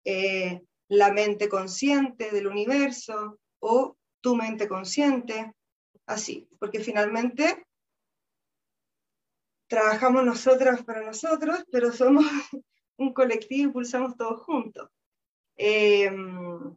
[0.05, 5.53] eh, la mente consciente del universo o tu mente consciente,
[6.07, 7.67] así, porque finalmente
[9.69, 12.25] trabajamos nosotras para nosotros, pero somos
[12.97, 14.89] un colectivo y pulsamos todos juntos.
[15.57, 16.77] Em,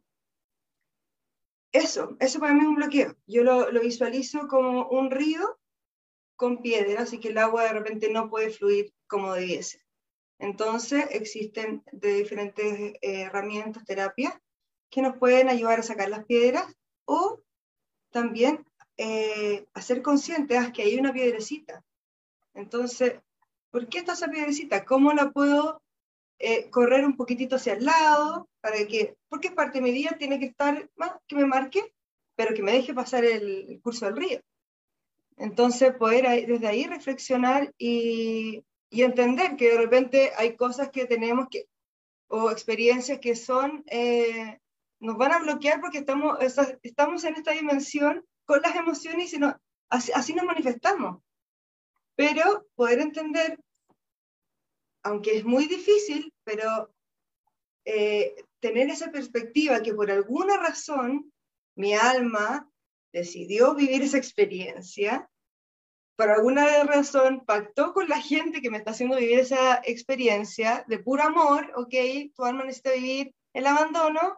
[1.72, 3.16] eso, eso para mí es un bloqueo.
[3.26, 5.58] Yo lo, lo, visualizo como un río
[6.36, 9.82] con piedras, así que el agua de repente no puede fluir como debiese.
[10.38, 12.64] Entonces, existen de diferentes
[13.02, 14.34] eh, herramientas, terapias,
[14.90, 16.64] que nos pueden ayudar a sacar las piedras
[17.04, 17.40] o
[18.10, 21.84] también eh, hacer conscientes ah, que hay una piedrecita.
[22.54, 23.20] Entonces,
[23.70, 24.84] ¿por qué está esa piedrecita?
[24.84, 25.82] ¿Cómo la puedo
[26.40, 28.48] eh, correr un poquitito hacia el lado?
[28.60, 31.94] Para que, porque parte de mi día, tiene que estar más que me marque,
[32.34, 34.40] pero que me deje pasar el, curso del río.
[35.36, 41.46] Entonces, poder desde ahí reflexionar y y entender que de repente hay cosas que tenemos
[41.48, 41.66] que,
[42.26, 44.58] o experiencias que son, eh,
[44.98, 46.38] nos van a bloquear porque estamos,
[46.82, 49.40] estamos en esta dimensión con las emociones y
[49.88, 51.22] así, así nos manifestamos.
[52.16, 53.60] Pero poder entender,
[55.02, 56.92] aunque es muy difícil, pero
[57.84, 61.32] eh, tener esa perspectiva que por alguna razón
[61.76, 62.70] mi alma
[63.12, 65.30] decidió vivir esa experiencia
[66.20, 70.98] por alguna razón pactó con la gente que me está haciendo vivir esa experiencia de
[70.98, 71.94] puro amor, ok,
[72.36, 74.36] tu alma necesita vivir el abandono,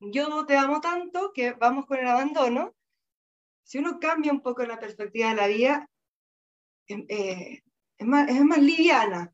[0.00, 2.74] yo te amo tanto que vamos con el abandono.
[3.64, 5.90] Si uno cambia un poco la perspectiva de la vida,
[6.86, 7.62] em, eh,
[7.98, 9.30] es, más, es más liviana,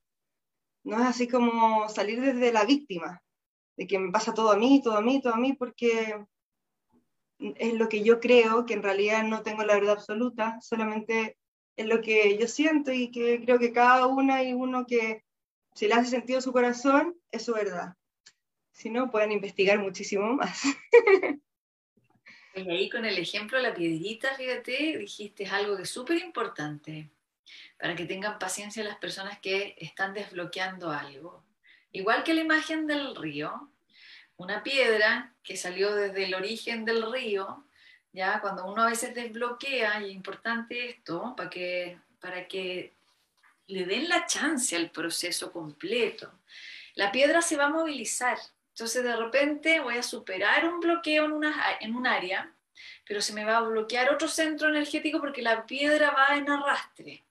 [0.84, 3.22] no es así como salir desde la víctima,
[3.76, 6.16] de que me pasa todo a mí, todo a mí, todo a mí, porque
[7.38, 11.36] es lo que yo creo, que en realidad no tengo la verdad absoluta, solamente
[11.76, 15.24] es lo que yo siento y que creo que cada una y uno que
[15.74, 17.94] si le hace sentido su corazón, es su verdad.
[18.72, 20.62] Si no, pueden investigar muchísimo más.
[22.56, 27.10] Y ahí con el ejemplo de la piedrita, fíjate, dijiste algo que es súper importante
[27.78, 31.44] para que tengan paciencia las personas que están desbloqueando algo.
[31.92, 33.70] Igual que la imagen del río,
[34.36, 37.64] una piedra que salió desde el origen del río
[38.14, 38.40] ¿ya?
[38.40, 42.92] Cuando uno a veces desbloquea, y es importante esto, para que, para que
[43.66, 46.32] le den la chance al proceso completo,
[46.94, 48.38] la piedra se va a movilizar.
[48.70, 52.52] Entonces de repente voy a superar un bloqueo en, una, en un área,
[53.06, 57.24] pero se me va a bloquear otro centro energético porque la piedra va en arrastre.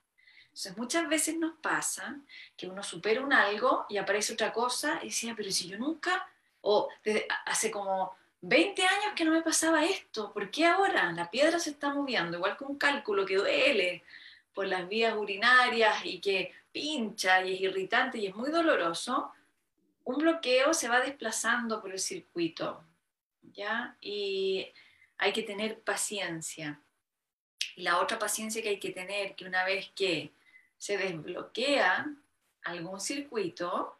[0.54, 2.20] Entonces muchas veces nos pasa
[2.56, 6.28] que uno supera un algo y aparece otra cosa y decía, pero si yo nunca,
[6.62, 11.12] o desde, hace como 20 años que no me pasaba esto, ¿por qué ahora?
[11.12, 14.04] La piedra se está moviendo, igual que un cálculo que duele
[14.54, 19.32] por las vías urinarias y que pincha y es irritante y es muy doloroso,
[20.04, 22.84] un bloqueo se va desplazando por el circuito,
[23.42, 23.98] ¿ya?
[24.02, 24.68] Y
[25.18, 26.80] hay que tener paciencia.
[27.76, 30.32] Y la otra paciencia que hay que tener, que una vez que
[30.84, 32.14] se desbloquea
[32.66, 33.98] algún circuito,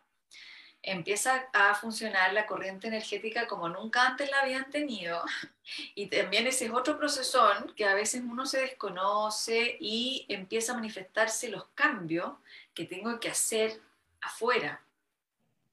[0.82, 5.24] empieza a funcionar la corriente energética como nunca antes la habían tenido.
[5.96, 10.76] Y también ese es otro procesón que a veces uno se desconoce y empieza a
[10.76, 12.34] manifestarse los cambios
[12.74, 13.80] que tengo que hacer
[14.20, 14.84] afuera.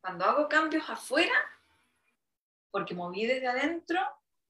[0.01, 1.35] Cuando hago cambios afuera,
[2.71, 3.99] porque moví desde adentro,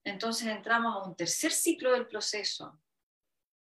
[0.03, 2.77] entonces entramos a un tercer ciclo del proceso.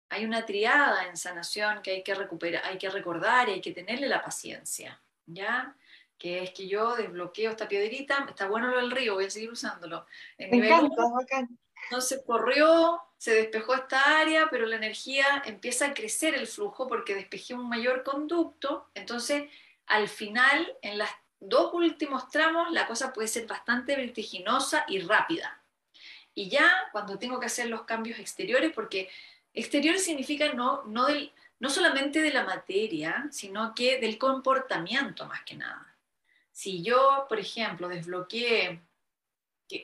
[0.10, 3.72] Hay una triada en sanación que hay que recuperar, hay que recordar y hay que
[3.72, 5.76] tenerle la paciencia, ¿ya?
[6.20, 9.50] que es que yo desbloqueo esta piedrita, está bueno lo del río, voy a seguir
[9.52, 10.06] usándolo.
[10.38, 10.90] En nivel
[11.92, 16.88] no se corrió, se despejó esta área, pero la energía empieza a crecer el flujo
[16.88, 19.50] porque despejé un mayor conducto, entonces
[19.88, 25.64] al final, en los dos últimos tramos, la cosa puede ser bastante vertiginosa y rápida.
[26.36, 29.10] Y ya cuando tengo que hacer los cambios exteriores, porque
[29.54, 35.44] exteriores significa no, no, del, no solamente de la materia, sino que del comportamiento más
[35.44, 35.98] que nada.
[36.52, 38.82] Si yo, por ejemplo, desbloqueé,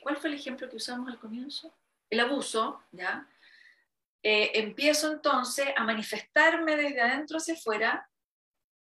[0.02, 1.74] ¿cuál fue el ejemplo que usamos al comienzo?
[2.10, 3.28] El abuso, ¿ya?
[4.24, 8.10] Eh, empiezo entonces a manifestarme desde adentro hacia afuera,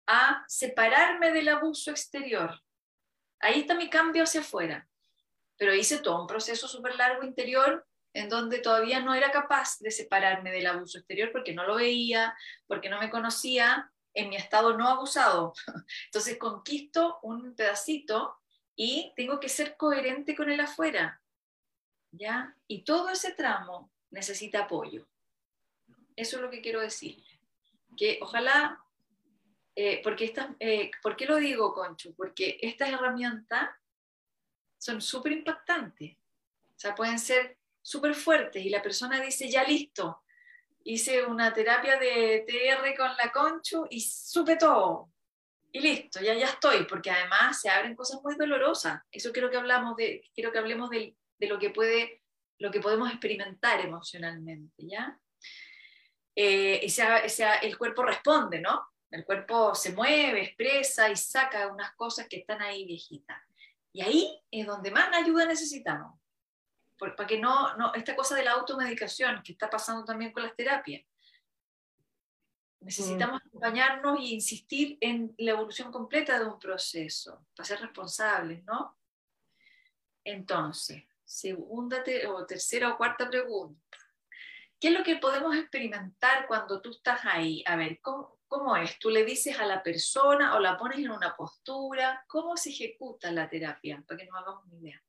[0.06, 2.62] a separarme del abuso exterior.
[3.40, 4.88] Ahí está mi cambio hacia afuera.
[5.56, 9.92] Pero hice todo un proceso súper largo interior en donde todavía no era capaz de
[9.92, 12.36] separarme del abuso exterior porque no lo veía,
[12.68, 15.54] porque no me conocía en mi estado no abusado.
[16.06, 18.38] Entonces conquisto un pedacito
[18.76, 21.22] y tengo que ser coherente con el afuera.
[22.12, 22.56] ¿Ya?
[22.68, 25.08] Y todo ese tramo necesita apoyo.
[26.16, 27.40] Eso es lo que quiero decirle.
[27.96, 28.84] Que ojalá,
[29.76, 32.14] eh, porque esta, eh, ¿por qué lo digo, Concho?
[32.16, 33.70] Porque estas herramientas
[34.80, 36.16] son súper impactantes.
[36.16, 37.59] O sea, pueden ser
[37.90, 40.22] súper fuertes y la persona dice, ya listo,
[40.84, 45.12] hice una terapia de TR con la Conchu y supe todo.
[45.72, 49.02] Y listo, ya, ya estoy, porque además se abren cosas muy dolorosas.
[49.12, 52.22] Eso quiero que, hablamos de, quiero que hablemos de, de lo, que puede,
[52.60, 55.20] lo que podemos experimentar emocionalmente, ¿ya?
[56.36, 56.86] Eh,
[57.64, 58.88] el cuerpo responde, ¿no?
[59.10, 63.42] El cuerpo se mueve, expresa y saca unas cosas que están ahí viejitas.
[63.92, 66.19] Y ahí es donde más ayuda necesitamos
[67.00, 70.56] para que no, no, esta cosa de la automedicación que está pasando también con las
[70.56, 71.04] terapias.
[72.82, 73.48] Necesitamos mm.
[73.48, 78.98] acompañarnos e insistir en la evolución completa de un proceso, para ser responsables, ¿no?
[80.24, 83.98] Entonces, segunda o tercera o cuarta pregunta.
[84.80, 87.64] ¿Qué es lo que podemos experimentar cuando tú estás ahí?
[87.66, 88.98] A ver, ¿cómo, ¿cómo, es?
[88.98, 92.24] ¿Tú le dices a la persona o la pones en una postura?
[92.28, 94.02] ¿Cómo se ejecuta la terapia?
[94.08, 95.04] Para que nos hagamos una idea.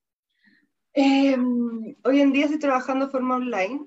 [0.93, 3.87] Em, hoy en día estoy trabajando de forma online,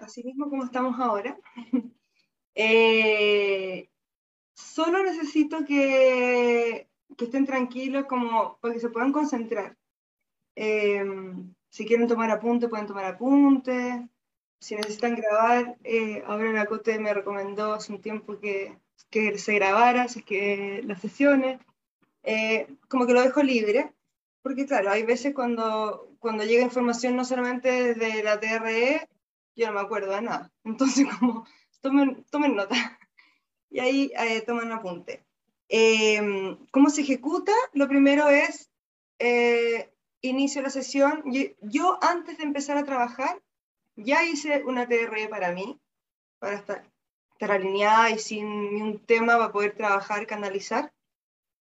[0.00, 1.38] así mismo como estamos ahora.
[2.56, 3.90] Eh,
[4.54, 9.76] solo necesito que, que, estén tranquilos como para que se puedan concentrar.
[10.54, 14.08] Em, si quieren tomar apunte, pueden tomar apunte.
[14.60, 18.78] Si necesitan grabar, eh, ahora la COTE me recomendó hace un tiempo que,
[19.10, 21.60] que se grabara, así que las sesiones.
[22.22, 23.92] Eh, como que lo dejo libre
[24.44, 29.08] porque claro, hay veces cuando, cuando llega información no solamente desde la TRE,
[29.56, 30.52] yo no me acuerdo de nada.
[30.64, 31.46] Entonces, como,
[31.80, 32.76] tomen, tomen nota.
[33.70, 35.24] Y ahí eh, toman apunte.
[35.68, 37.52] Em, ¿Cómo se ejecuta?
[37.72, 38.70] Lo primero es,
[39.18, 39.90] eh,
[40.20, 41.22] inicio la sesión.
[41.24, 43.42] Yo, yo, antes de empezar a trabajar,
[43.96, 45.80] ya hice una TRE para mí,
[46.38, 46.84] para estar,
[47.32, 50.92] estar alineada y sin un tema para poder trabajar, canalizar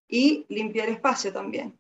[0.09, 1.79] y limpiar espacio también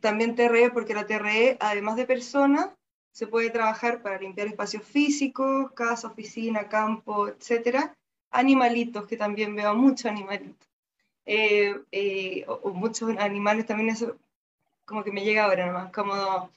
[0.00, 2.70] también TRE, porque la TRE, además de personas,
[3.12, 7.96] se puede trabajar para limpiar espacios físicos, casa, oficina, campo, etcétera.
[8.30, 10.68] Animalitos, que también veo muchos animalitos.
[11.24, 14.16] Eh, eh, o, muchos animales también, eso
[14.84, 16.50] como que me llega ahora nomás, como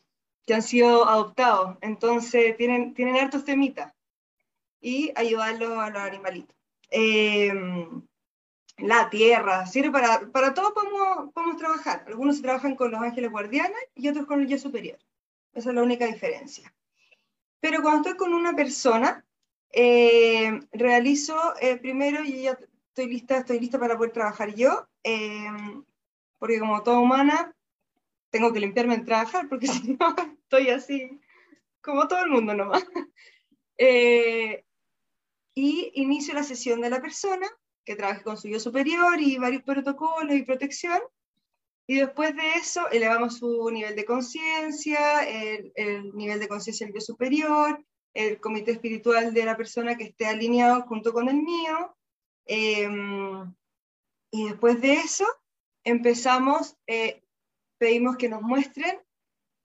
[0.45, 1.77] que han sido adoptados.
[1.81, 3.93] Entonces tienen, tienen hartos temitas.
[4.81, 6.55] Y ayudarlos a los animalitos.
[6.91, 7.51] Eh,
[8.81, 12.03] la tierra, sirve para, para todo podemos, podemos trabajar.
[12.07, 14.99] Algunos se trabajan con los ángeles guardianes y otros con el yo superior.
[15.53, 16.73] Esa es la única diferencia.
[17.59, 19.25] Pero cuando estoy con una persona,
[19.71, 22.57] eh, realizo eh, primero, y ya
[22.87, 25.47] estoy lista, estoy lista para poder trabajar yo, eh,
[26.39, 27.55] porque como toda humana,
[28.29, 31.19] tengo que limpiarme en trabajar, porque si no, estoy así,
[31.81, 32.85] como todo el mundo nomás.
[35.53, 37.47] y inicio la sesión de la persona,
[37.85, 40.99] que trabaje con su yo superior y varios protocolos y protección.
[41.87, 46.93] Y después de eso elevamos su nivel de conciencia, el, el, nivel de conciencia del
[46.93, 51.95] yo superior, el comité espiritual de la persona que esté alineado junto con el mío.
[52.45, 53.53] Em,
[54.31, 55.25] y después de eso
[55.83, 57.23] empezamos, eh,
[57.77, 58.99] pedimos que nos muestren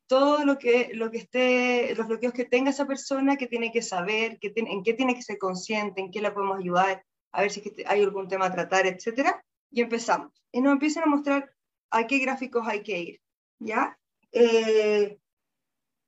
[0.09, 3.83] todo lo que, lo que esté, los bloqueos que tenga esa persona, que tiene que
[3.83, 7.05] saber, que en qué tiene que ser consciente, en qué la podemos ayudar,
[7.37, 9.37] a ver si hay algún tema a tratar, etc.
[9.71, 10.33] Y empezamos.
[10.53, 11.53] Y nos empiezan a mostrar
[11.91, 13.21] a qué gráficos hay que ir.
[13.59, 13.99] ¿ya?
[14.33, 15.19] Eh,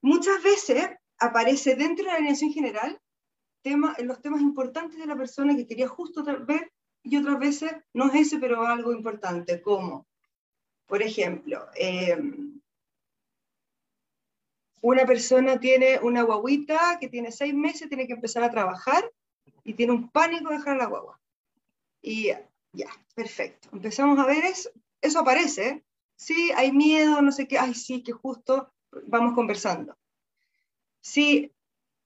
[0.01, 3.01] muchas veces aparece dentro de la alineación general
[3.99, 6.73] los temas importantes de la persona que quería justo ver
[7.03, 10.07] y otras veces no es ese, pero algo importante, como,
[10.87, 12.19] por ejemplo, eh,
[14.81, 19.11] una persona tiene una guaguita que tiene seis meses, tiene que empezar a trabajar
[19.65, 21.18] y tiene un pánico de dejar la guagua.
[22.03, 22.33] Y
[22.73, 23.69] ya, perfecto.
[23.73, 24.71] Empezamos a ver eso,
[25.01, 25.85] eso aparece.
[26.17, 28.73] Sí, hay miedo, no sé qué, ay, sí, que justo
[29.07, 29.97] vamos conversando.
[31.01, 31.53] Sí,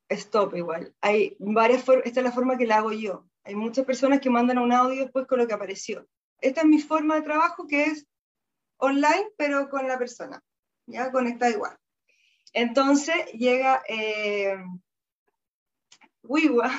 [0.09, 0.95] stop igual.
[1.01, 3.27] Hay varias esta es la forma que la hago yo.
[3.45, 6.07] Hay muchas personas que mandan un audio después con lo que apareció.
[6.41, 8.07] Esta es mi forma de trabajo que es
[8.79, 10.43] online, pero con la persona,
[10.87, 11.77] ya conecta igual.
[12.53, 14.57] Entonces llega eh,
[16.23, 16.71] Wiwa,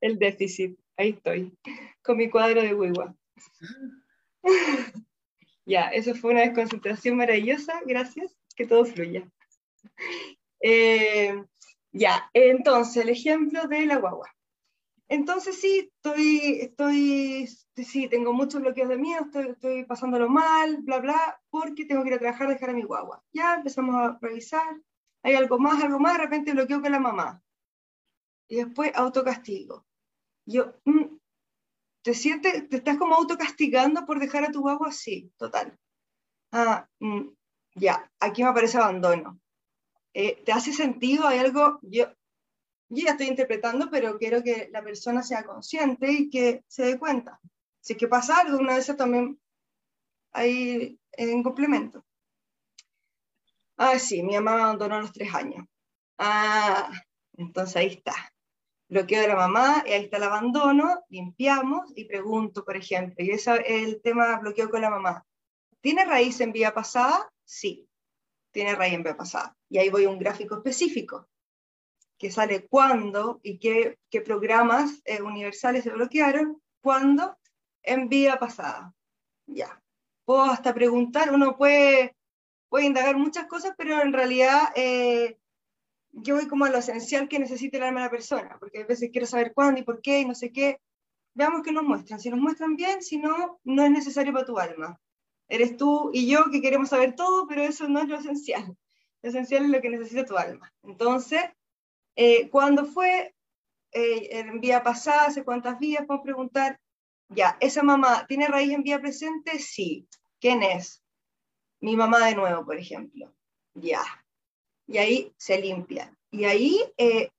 [0.00, 1.56] el déficit, ahí estoy,
[2.02, 3.14] con mi cuadro de Wiwa.
[5.66, 9.30] ya, eso fue una desconcentración maravillosa, gracias, que todo fluya.
[10.60, 11.42] Eh,
[11.92, 14.30] ya, entonces el ejemplo de la guagua.
[15.08, 21.00] Entonces sí, estoy, estoy, sí, tengo muchos bloqueos de miedo, estoy, estoy pasándolo mal, bla,
[21.00, 23.20] bla, porque tengo que ir a trabajar, dejar a mi guagua.
[23.32, 24.80] Ya empezamos a revisar,
[25.24, 27.42] hay algo más, algo más, de repente bloqueo con la mamá.
[28.46, 29.84] Y después autocastigo.
[30.52, 31.04] Yo, mm,
[32.02, 34.92] ¿te sientes, te estás como autocastigando por dejar a tu guagua?
[34.92, 35.78] Sí, total.
[36.52, 37.28] Ah, mm,
[37.76, 39.40] ya, aquí me aparece abandono.
[40.14, 41.26] Eh, ¿Te hace sentido?
[41.28, 42.06] Hay algo, yo,
[42.90, 46.98] yo ya estoy interpretando, pero quiero que la persona sea consciente y que se dé
[46.98, 47.40] cuenta.
[47.80, 49.40] Si es que pasa algo, una de esas también
[50.32, 52.04] hay en complemento.
[53.76, 55.66] Ah, sí, mi mamá abandonó a los tres años.
[56.18, 56.90] Ah,
[57.36, 58.14] entonces ahí está.
[58.90, 63.30] Bloqueo de la mamá, y ahí está el abandono, limpiamos y pregunto, por ejemplo, y
[63.30, 65.24] ese es el tema bloqueo con la mamá.
[65.80, 67.30] ¿Tiene raíz en vía pasada?
[67.44, 67.88] Sí,
[68.50, 69.56] tiene raíz en vía pasada.
[69.68, 71.28] Y ahí voy a un gráfico específico
[72.18, 77.38] que sale cuándo y qué, qué programas eh, universales se bloquearon, cuándo,
[77.82, 78.92] en vía pasada.
[79.46, 79.80] Ya.
[80.24, 82.16] Puedo hasta preguntar, uno puede,
[82.68, 85.39] puede indagar muchas cosas, pero en realidad eh,
[86.12, 88.86] yo voy como a lo esencial que necesita el alma de la persona, porque a
[88.86, 90.80] veces quiero saber cuándo y por qué y no sé qué.
[91.34, 92.20] Veamos qué nos muestran.
[92.20, 94.98] Si nos muestran bien, si no, no es necesario para tu alma.
[95.48, 98.76] Eres tú y yo que queremos saber todo, pero eso no es lo esencial.
[99.22, 100.72] Lo esencial es lo que necesita tu alma.
[100.82, 101.42] Entonces,
[102.16, 103.34] eh, ¿Cuándo fue?
[103.92, 106.78] Eh, en vía pasada, hace cuántas vías, podemos preguntar,
[107.28, 109.58] ya, ¿esa mamá tiene raíz en vía presente?
[109.58, 110.06] Sí.
[110.38, 111.02] ¿Quién es?
[111.80, 113.34] Mi mamá de nuevo, por ejemplo.
[113.74, 114.02] Ya.
[114.90, 116.12] Y ahí se limpia.
[116.32, 117.30] Y ahí, eh,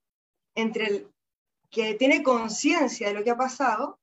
[0.56, 1.12] entre el
[1.70, 4.00] que tiene conciencia de lo que ha pasado,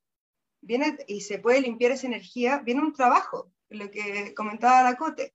[0.60, 5.32] viene y se puede limpiar esa energía, viene un trabajo, lo que comentaba la Cote,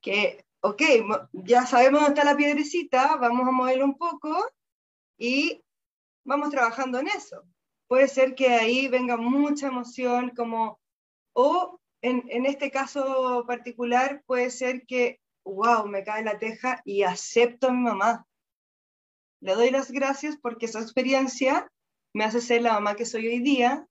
[0.00, 0.82] que, ok,
[1.32, 4.48] ya sabemos dónde está la piedrecita, vamos a moverlo un poco,
[5.18, 5.64] y
[6.24, 7.42] vamos trabajando en eso.
[7.88, 10.78] Puede ser que ahí venga mucha emoción, como,
[11.32, 17.02] o en, en este caso particular puede ser que, wow, me cae la teja y
[17.02, 18.26] acepto a mi mamá.
[19.40, 21.70] Le doy las gracias porque esa experiencia
[22.14, 23.86] me hace ser la mamá que soy hoy día.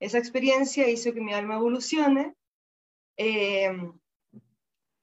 [0.00, 2.34] Esa experiencia hizo que mi alma evolucione.
[3.16, 3.70] Eh,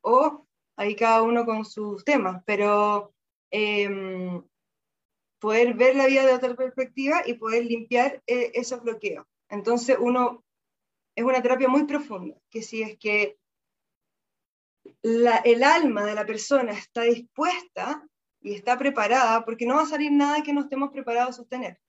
[0.01, 0.45] o
[0.75, 3.13] ahí cada uno con sus temas, pero
[3.51, 4.41] eh,
[5.39, 9.25] poder ver la vida de otra perspectiva y poder limpiar eh, esos bloqueos.
[9.49, 10.43] Entonces uno,
[11.15, 13.37] es una terapia muy profunda, que si es que
[15.03, 18.07] el alma de la persona está dispuesta
[18.41, 21.79] y está preparada, porque no va a salir nada que no estemos preparados a sostener.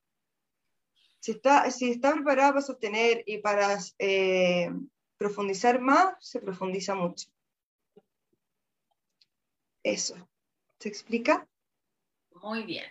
[1.20, 4.70] Si está, si está preparada para sostener y para eh,
[5.16, 7.28] profundizar más, se profundiza mucho.
[9.82, 10.28] Eso.
[10.78, 11.47] ¿Se explica?
[12.43, 12.86] Muy bien.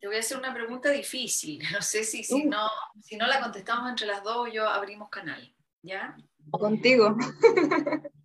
[0.00, 1.62] Te voy a hacer una pregunta difícil.
[1.72, 2.48] No sé si, si, uh.
[2.48, 2.68] no,
[3.00, 5.54] si no la contestamos entre las dos, yo abrimos canal.
[5.82, 6.16] ¿Ya?
[6.50, 7.16] Contigo.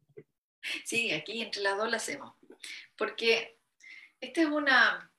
[0.84, 2.36] Sí, aquí entre las dos la hacemos.
[2.98, 3.58] Porque
[4.20, 5.12] este es una,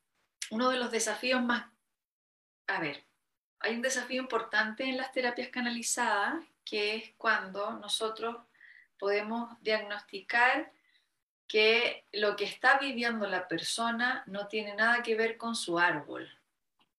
[0.51, 1.67] uno de los desafíos más...
[2.67, 3.05] A ver,
[3.61, 8.37] hay un desafío importante en las terapias canalizadas, que es cuando nosotros
[8.99, 10.73] podemos diagnosticar
[11.47, 16.29] que lo que está viviendo la persona no tiene nada que ver con su árbol.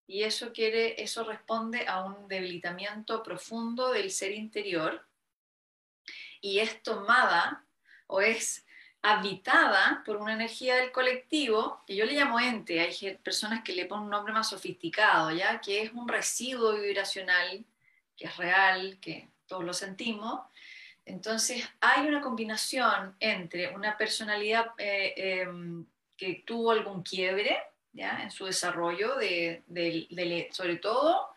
[0.06, 5.06] Y eso, quiere, eso responde a un debilitamiento profundo del ser interior
[6.40, 7.66] y es tomada
[8.08, 8.66] o es
[9.02, 13.86] habitada por una energía del colectivo, que yo le llamo ente, hay personas que le
[13.86, 15.60] ponen un nombre más sofisticado, ¿ya?
[15.60, 17.64] que es un residuo vibracional,
[18.16, 20.40] que es real, que todos lo sentimos.
[21.04, 25.86] Entonces hay una combinación entre una personalidad eh, em,
[26.16, 27.56] que tuvo algún quiebre
[27.92, 28.22] ¿ya?
[28.22, 29.62] en su desarrollo, de,
[30.50, 31.27] sobre todo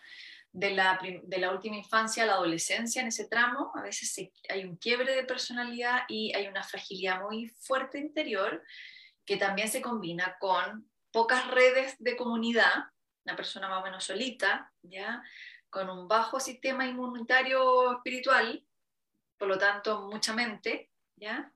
[0.54, 4.66] de la, de la, última infancia a la adolescencia en ese tramo, a veces hay
[4.66, 8.62] un quiebre de personalidad y hay una fragilidad muy fuerte interior
[9.26, 12.74] que también se combina con pocas redes de comunidad,
[13.26, 15.24] una persona más o menos solita, ¿ya?
[15.70, 18.66] con un bajo sistema inmunitario espiritual,
[19.38, 21.54] por lo tanto mucha mente, ¿ya?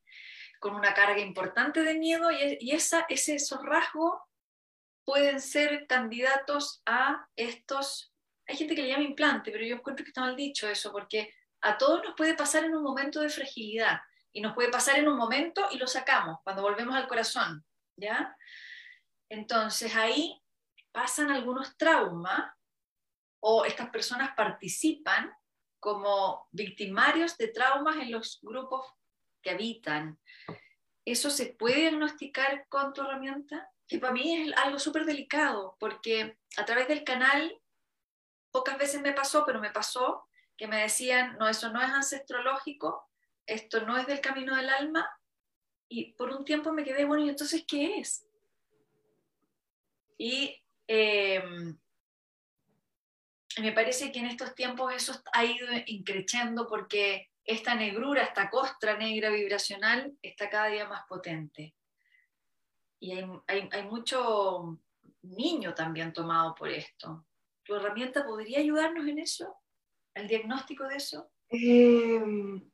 [0.60, 4.22] con una carga importante de miedo y, y esa, ese, esos rasgos
[5.04, 8.15] pueden ser candidatos a estos
[8.48, 11.34] hay gente que le llama implante, pero yo encuentro que está mal dicho eso, porque
[11.62, 14.00] a todos nos puede pasar en un momento de fragilidad
[14.32, 17.66] y nos puede pasar en un momento y lo sacamos cuando volvemos al corazón,
[17.96, 18.36] ¿ya?
[19.30, 20.42] Entonces ahí
[20.92, 22.52] pasan algunos traumas
[23.40, 25.32] o estas personas participan
[25.80, 28.86] como victimarios de traumas en los grupos
[29.42, 30.20] que habitan.
[31.06, 33.70] ¿Eso se puede diagnosticar con tu herramienta?
[33.88, 37.56] Que para mí es algo súper delicado, porque a través del canal
[38.56, 43.06] pocas veces me pasó, pero me pasó que me decían, no, eso no es ancestrológico,
[43.46, 45.06] esto no es del camino del alma,
[45.90, 48.26] y por un tiempo me quedé, bueno, ¿y entonces qué es?
[50.18, 51.78] Y em,
[53.60, 58.96] me parece que en estos tiempos eso ha ido increciendo porque esta negrura, esta costra
[58.96, 61.76] negra vibracional está cada día más potente.
[63.02, 64.80] Y hay, hay, hay mucho
[65.24, 67.26] niño también tomado por esto.
[67.66, 69.58] ¿Tu herramienta podría ayudarnos en eso?
[70.14, 71.32] ¿El diagnóstico de eso?
[71.50, 72.72] Em,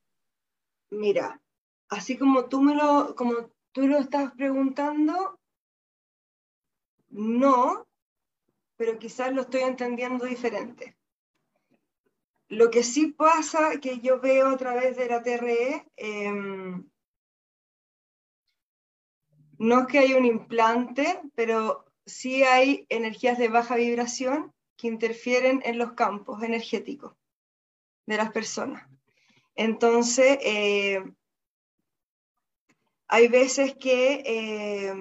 [0.89, 1.41] mira,
[1.89, 5.39] así como tú me lo, como tú lo estás preguntando,
[7.07, 7.87] no,
[8.75, 10.97] pero quizás lo estoy entendiendo diferente.
[12.49, 16.85] Lo que sí pasa, que yo veo a través de la TRE, em,
[19.57, 24.53] no es que haya un implante, pero sí hay energías de baja vibración
[24.87, 27.13] interfieren en los campos energéticos
[28.05, 28.87] de las personas.
[29.55, 31.03] Entonces, eh,
[33.07, 34.93] hay veces que eh,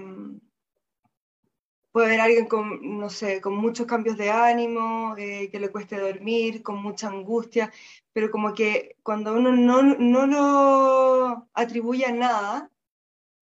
[1.93, 5.99] puede haber alguien con, no sé, con muchos cambios de ánimo, eh, que le cueste
[5.99, 7.73] dormir, con mucha angustia,
[8.13, 12.71] pero como que cuando uno no, no lo atribuye a nada,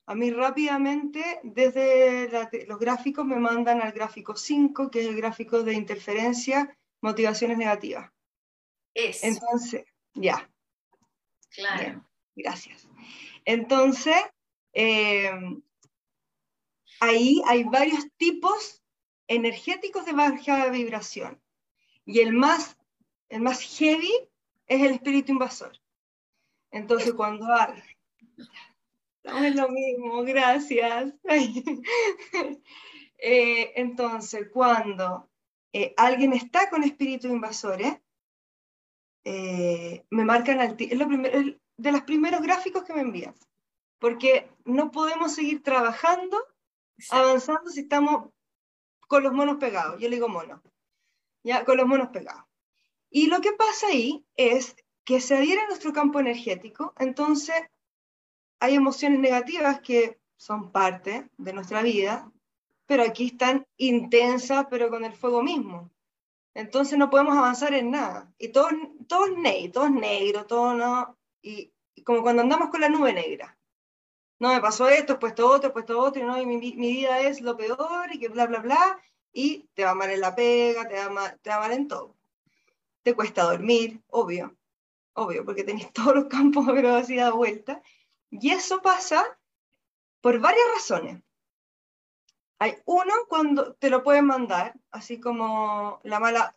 [0.09, 5.63] a mí rápidamente, desde los gráficos, me mandan al gráfico 5, que es el gráfico
[5.63, 8.11] de interferencia, motivaciones negativas.
[8.95, 9.23] Es.
[9.23, 9.85] Entonces,
[10.15, 10.51] ya.
[11.51, 12.09] Claro.
[12.35, 12.89] gracias.
[13.45, 14.17] Entonces,
[14.73, 15.31] eh,
[17.01, 18.83] ahí hay varios tipos
[19.27, 21.39] energéticos de baja vibración.
[22.07, 22.79] Y el más,
[23.29, 24.31] el más heavy
[24.69, 25.79] es el espíritu invasor.
[26.71, 27.83] Entonces, cuando hay,
[29.43, 31.15] es lo mismo, gracias.
[33.21, 35.29] Eh, entonces, cuando
[35.73, 37.99] eh, alguien está con espíritu invasores,
[39.25, 43.35] eh, me marcan al es, lo de los primeros gráficos que me envían,
[43.99, 46.39] porque no podemos seguir trabajando,
[47.11, 48.31] avanzando si estamos
[49.01, 50.01] con los monos pegados.
[50.01, 50.63] Yo le digo mono,
[51.43, 52.45] ya con los monos pegados.
[53.11, 57.57] Y lo que pasa ahí es que se adhiere a nuestro campo energético, entonces
[58.61, 62.31] hay emociones negativas que son parte de nuestra vida,
[62.87, 65.91] pero aquí están intensas, pero con el fuego mismo.
[66.55, 68.33] Entonces no podemos avanzar en nada.
[68.39, 68.69] Y todo,
[69.07, 71.19] todo es negro, todo es negro, todo no.
[71.43, 71.73] Y,
[72.05, 73.57] como cuando andamos con la nube negra.
[74.41, 77.21] No, me pasó esto, pues puesto otro, puesto otro, y, no, y mi, mi, vida
[77.21, 79.01] es lo peor, y que bla, bla, bla,
[79.33, 82.17] y te va mal en la pega, te va mal, te va mal en todo.
[83.03, 84.57] Te cuesta dormir, obvio,
[85.15, 87.83] obvio, porque tenés todos los campos pero así da vuelta,
[88.31, 89.25] y eso pasa
[90.21, 91.23] por varias razones.
[92.61, 96.57] Hay uno cuando te lo pueden mandar, así como la mala,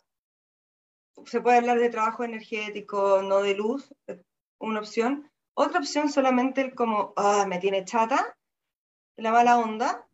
[1.26, 3.94] se puede hablar de trabajo energético, no de luz,
[4.58, 5.32] una opción.
[5.54, 8.36] Otra opción solamente como, ah, me tiene chata,
[9.18, 10.08] la mala onda,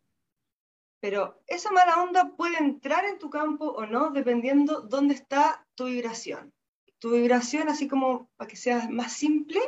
[0.99, 5.85] pero esa mala onda puede entrar en tu campo o no, dependiendo dónde está tu
[5.85, 6.53] vibración.
[6.99, 9.61] Tu vibración, así como para que sea más simple,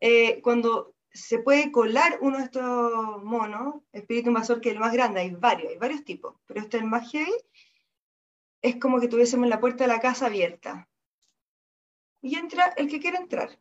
[0.00, 4.92] eh, cuando se puede colar uno de estos monos, espíritu invasor, que es el más
[4.92, 7.32] grande, hay varios, hay varios tipos, pero este es el más heavy,
[8.62, 10.88] es como que tuviésemos la puerta de la casa abierta.
[12.20, 13.58] Y entra el que quiera entrar.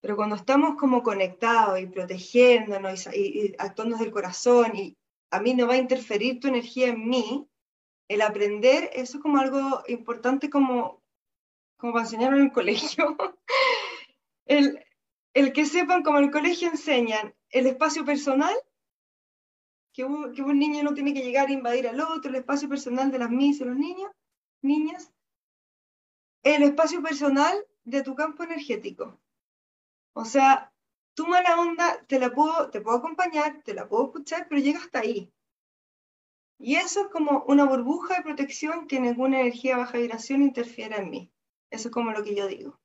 [0.00, 4.96] Pero cuando estamos como conectados y protegiéndonos y, y, actuando desde el corazón y
[5.30, 7.48] a mí no va a interferir tu energía en mí,
[8.08, 11.02] el aprender, eso es como algo importante como,
[11.76, 13.16] como para enseñarlo en el colegio.
[14.46, 14.84] el,
[15.34, 18.54] el que sepan como en el colegio enseñan el espacio personal,
[19.92, 22.68] que un, que un, niño no tiene que llegar a invadir al otro, el espacio
[22.68, 24.10] personal de las misas los niños,
[24.62, 25.12] niñas,
[26.42, 29.20] el espacio personal de tu campo energético.
[30.12, 30.72] O sea,
[31.14, 34.78] tu mala onda te la puedo, te puedo acompañar, te la puedo escuchar, pero llega
[34.78, 35.32] hasta ahí.
[36.58, 41.10] Y eso es como una burbuja de protección que ninguna energía baja vibración interfiera en
[41.10, 41.32] mí.
[41.70, 42.78] Eso es como lo que yo digo.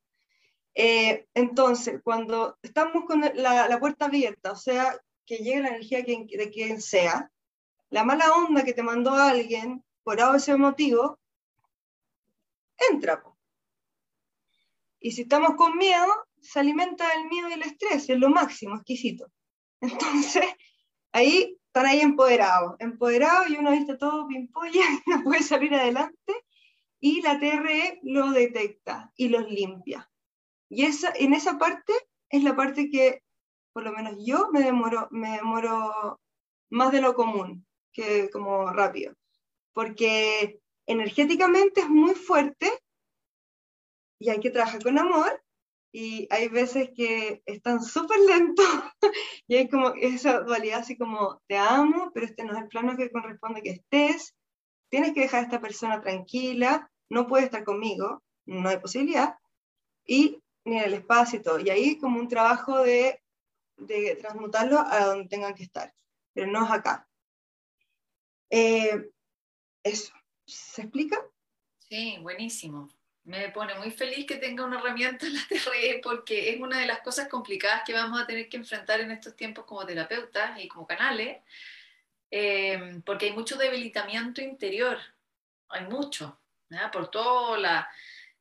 [0.76, 6.04] Eh, entonces, cuando estamos con la, la, puerta abierta, o sea, que llegue la energía
[6.04, 7.32] quien, de quien sea,
[7.90, 11.18] la mala onda que te mandó alguien por ese motivo,
[12.92, 13.24] entra.
[15.00, 16.08] Y si estamos con miedo,
[16.42, 19.32] se alimenta el miedo y el estrés, es lo máximo, exquisito.
[19.82, 20.46] Entonces,
[21.14, 26.34] ahí están ahí empoderados, empoderados y uno viste todo pimpolla, no puede salir adelante
[27.00, 30.10] y la TRE lo detecta y los limpia.
[30.70, 31.94] Y esa, en esa parte
[32.30, 33.24] es la parte que,
[33.74, 36.20] por lo menos yo, me demoro, me demoro
[36.70, 39.14] más de lo común, que como rápido.
[39.74, 42.72] Porque energéticamente es muy fuerte
[44.20, 45.42] y hay que trabajar con amor
[45.92, 48.66] y hay veces que están súper lentos
[49.48, 52.98] y hay como esa dualidad así como te amo, pero este no es el plano
[52.98, 54.36] que corresponde que estés,
[54.90, 59.36] tienes que dejar a esta persona tranquila, no puede estar conmigo, no hay posibilidad,
[60.06, 61.60] y ni en el espacio y todo.
[61.60, 63.22] Y ahí como un trabajo de,
[63.78, 65.94] de transmutarlo a donde tengan que estar,
[66.34, 67.08] pero no es acá.
[68.50, 69.10] Eh,
[69.84, 70.14] eso,
[70.46, 71.24] ¿se explica?
[71.78, 72.90] Sí, buenísimo.
[73.24, 76.86] Me pone muy feliz que tenga una herramienta en la TRE porque es una de
[76.86, 80.68] las cosas complicadas que vamos a tener que enfrentar en estos tiempos como terapeutas y
[80.68, 81.42] como canales,
[82.30, 84.98] eh, porque hay mucho debilitamiento interior,
[85.70, 86.40] hay mucho,
[86.92, 87.90] por toda la,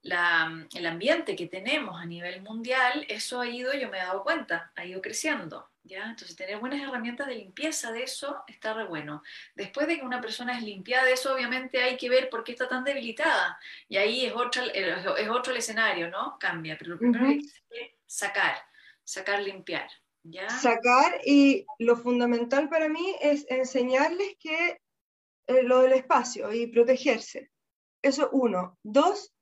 [0.04, 4.22] la, el ambiente que tenemos a nivel mundial, eso ha ido, yo me he dado
[4.22, 5.70] cuenta, ha ido creciendo.
[5.82, 6.04] ¿ya?
[6.04, 9.22] Entonces, tener buenas herramientas de limpieza de eso está re bueno.
[9.54, 12.52] Después de que una persona es limpiada de eso, obviamente hay que ver por qué
[12.52, 13.58] está tan debilitada.
[13.88, 16.36] Y ahí es, otra, es otro el escenario, ¿no?
[16.38, 16.76] Cambia.
[16.78, 17.40] Pero lo primero uh -huh.
[17.40, 17.62] es
[18.06, 18.56] sacar,
[19.04, 19.88] sacar, limpiar.
[20.22, 20.48] ¿ya?
[20.50, 24.80] Sacar, y lo fundamental para mí es enseñarles que
[25.46, 27.50] eh, lo del espacio y protegerse.
[28.02, 28.78] Eso uno.
[28.82, 29.33] Dos,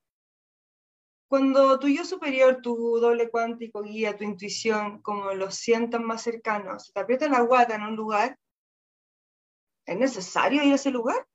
[1.32, 6.92] cuando tu yo superior, tu doble cuántico guía, tu intuición, como lo sientan más cercanos,
[6.92, 8.38] te aprieta la guata en un lugar,
[9.86, 11.26] ¿es necesario ir a ese lugar?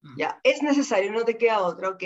[0.00, 0.16] Mm.
[0.16, 2.02] Ya, es necesario, no te queda otra, ok.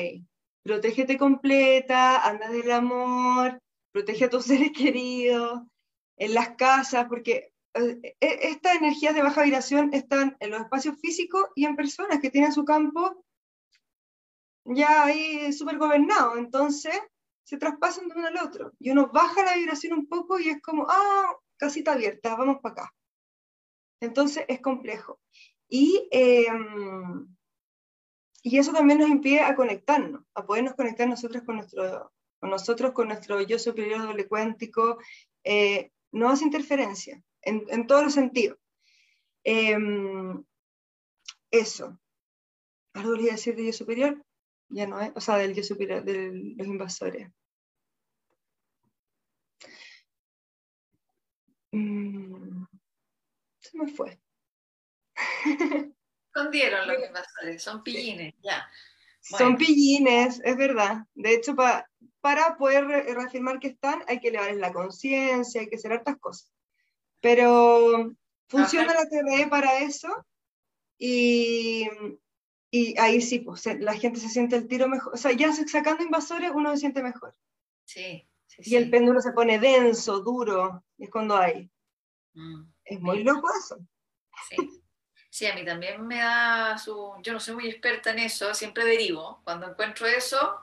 [0.65, 3.61] Protégete completa, anda del amor,
[3.93, 5.62] protege a tus seres queridos,
[6.17, 11.45] en las casas, porque eh, estas energías de baja vibración están en los espacios físicos
[11.55, 13.24] y en personas que tienen su campo
[14.65, 16.99] ya ahí súper gobernado, entonces
[17.45, 18.73] se traspasan de uno al otro.
[18.79, 22.73] Y uno baja la vibración un poco y es como, ah, casita abierta, vamos para
[22.73, 22.95] acá.
[24.01, 25.21] Entonces es complejo.
[25.69, 26.47] Y, eh,
[28.43, 32.93] y eso también nos impide a conectarnos, a podernos conectar nosotros con nuestro, con nosotros,
[32.93, 34.99] con nuestro yo superior doble cuántico.
[35.45, 38.59] Eh, no hace interferencia, en, en todos los sentidos.
[39.45, 39.77] Eh,
[41.51, 41.99] eso.
[42.95, 44.25] ¿Algo les iba a decir de yo superior?
[44.75, 47.31] Ya no es, o sea, del yo superior, de los invasores.
[51.72, 52.64] Mm,
[53.61, 54.20] se me fue.
[56.27, 58.68] Escondieron los invasores, son pillines, ya.
[59.31, 59.47] Bueno.
[59.47, 61.07] Son pillines, es verdad.
[61.14, 61.89] De hecho, pa,
[62.20, 66.18] para poder re reafirmar que están, hay que elevarles la conciencia, hay que hacer hartas
[66.18, 66.53] cosas.
[67.20, 68.12] Pero
[68.49, 69.05] funciona Ajá.
[69.05, 70.27] la TRE para eso
[70.99, 71.89] y,
[72.77, 75.14] y ahí sí, pues la gente se siente el tiro mejor.
[75.14, 77.33] O sea, ya sacando invasores uno se siente mejor.
[77.85, 78.29] Sí.
[78.49, 78.75] sí y sí.
[78.75, 81.70] el péndulo se pone denso, duro, y es cuando hay.
[82.33, 83.79] Mm, es muy loco eso.
[84.49, 84.57] Sí.
[85.31, 87.14] Sí, a mí también me da su...
[87.22, 89.41] Yo no soy muy experta en eso, siempre derivo.
[89.45, 90.59] Cuando encuentro eso,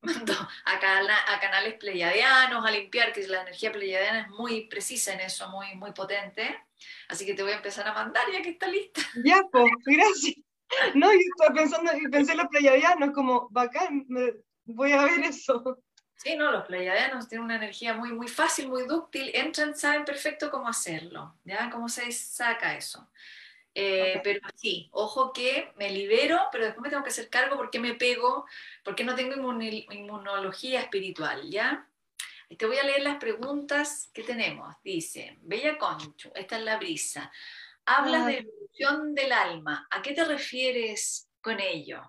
[0.00, 5.12] mando a, cana a canales pleiadianos, a limpiar, que la energía pleiadiana es muy precisa
[5.12, 6.58] en eso, muy, muy potente.
[7.06, 9.02] Así que te voy a empezar a mandar ya que está lista.
[9.24, 10.34] Ya, pues, gracias.
[10.94, 14.32] No, yo estaba pensando, y pensé en los pleiadianos, como bacán, me,
[14.64, 15.78] voy a ver eso.
[16.16, 20.50] Sí, no, los pleiadianos tienen una energía muy, muy fácil, muy dúctil, entran, saben perfecto
[20.50, 21.68] cómo hacerlo, ¿ya?
[21.70, 23.10] Cómo se saca eso.
[23.74, 27.80] Eh, pero sí, ojo que me libero, pero después me tengo que hacer cargo porque
[27.80, 28.46] me pego,
[28.84, 31.88] porque no tengo inmunología espiritual, ¿ya?
[32.56, 34.74] Te voy a leer las preguntas que tenemos.
[34.84, 37.32] Dice, Bella Conchu, esta es la brisa.
[37.86, 39.86] Hablas de evolución del alma.
[39.90, 42.00] ¿A qué te refieres con ello?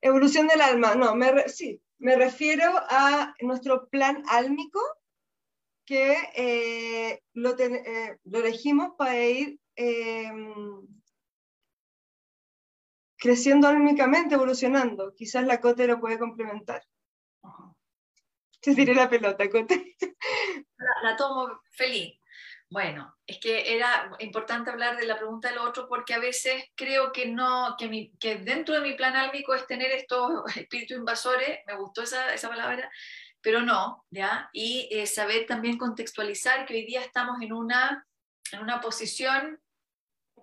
[0.00, 4.80] Evolución del alma, no, me sí, me refiero a nuestro plan álmico
[5.84, 10.86] que eh, lo, eh, lo, elegimos para ir em,
[13.16, 15.14] creciendo álmicamente, evolucionando.
[15.14, 16.82] Quizás la Cote lo puede complementar.
[18.60, 19.96] Te tiré la pelota, Cote.
[21.02, 22.18] La, tomo feliz.
[22.68, 27.12] Bueno, es que era importante hablar de la pregunta del otro porque a veces creo
[27.12, 31.76] que no, que, que dentro de mi plan álmico es tener estos espíritus invasores, me
[31.76, 32.90] gustó esa, esa palabra,
[33.40, 34.50] pero no, ¿ya?
[34.52, 38.04] Y eh, saber también contextualizar que hoy día estamos en una,
[38.50, 39.60] en una posición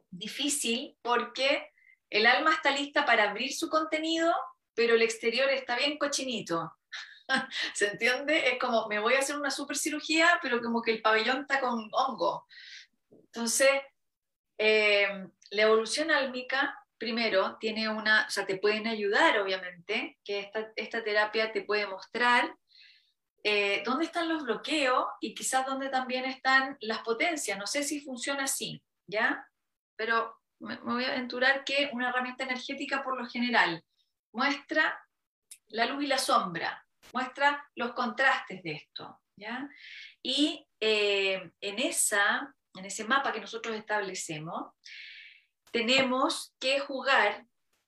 [0.10, 1.72] difícil porque
[2.10, 4.34] el alma está lista para abrir su contenido,
[4.74, 6.72] pero el exterior está bien cochinito.
[7.74, 8.50] ¿Se entiende?
[8.50, 11.60] Es como, me voy a hacer una super cirugía, pero como que el pabellón está
[11.60, 12.48] con hongo.
[13.12, 13.70] Entonces,
[14.58, 20.72] eh, la evolución álmica, primero, tiene una, o sea, te pueden ayudar, obviamente, que esta,
[20.76, 22.56] esta terapia te puede mostrar
[23.44, 27.58] eh, dónde están los bloqueos y quizás dónde también están las potencias.
[27.58, 29.48] No sé si funciona así, ¿ya?
[29.96, 33.84] Pero me, me voy a aventurar que una herramienta energética, por lo general,
[34.32, 35.00] muestra
[35.68, 36.83] la luz y la sombra,
[37.14, 39.22] muestra los contrastes de esto.
[39.36, 39.70] ¿ya?
[40.22, 44.74] Y eh, en, esa, en ese mapa que nosotros establecemos,
[45.72, 47.46] tenemos que jugar.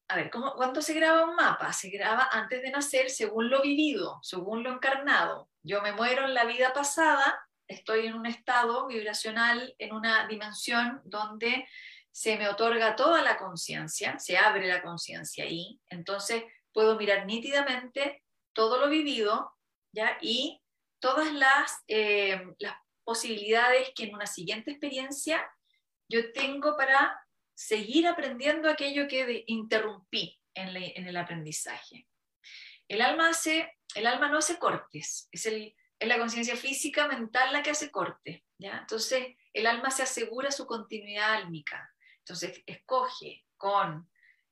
[0.08, 1.74] A ver, ¿cómo, ¿cuándo se graba un mapa?
[1.74, 5.50] Se graba antes de nacer según lo vivido, según lo encarnado.
[5.64, 11.02] Yo me muero en la vida pasada, estoy en un estado vibracional, en una dimensión
[11.06, 11.68] donde
[12.12, 18.24] se me otorga toda la conciencia, se abre la conciencia ahí, entonces puedo mirar nítidamente
[18.56, 19.54] todo lo vivido,
[19.92, 20.18] ¿ya?
[20.22, 20.64] Y
[21.00, 25.48] todas las, eh, las posibilidades que en una siguiente experiencia
[26.10, 27.20] yo tengo para
[27.54, 32.08] seguir aprendiendo aquello que interrumpí en, en, el aprendizaje.
[32.88, 33.32] El alma,
[33.96, 37.92] el alma no hace cortes, es, el, es la conciencia física, mental la que hace
[37.92, 38.42] cortes.
[38.58, 38.80] ¿ya?
[38.80, 41.90] Entonces, el alma se asegura su continuidad álmica.
[42.20, 44.10] Entonces, escoge con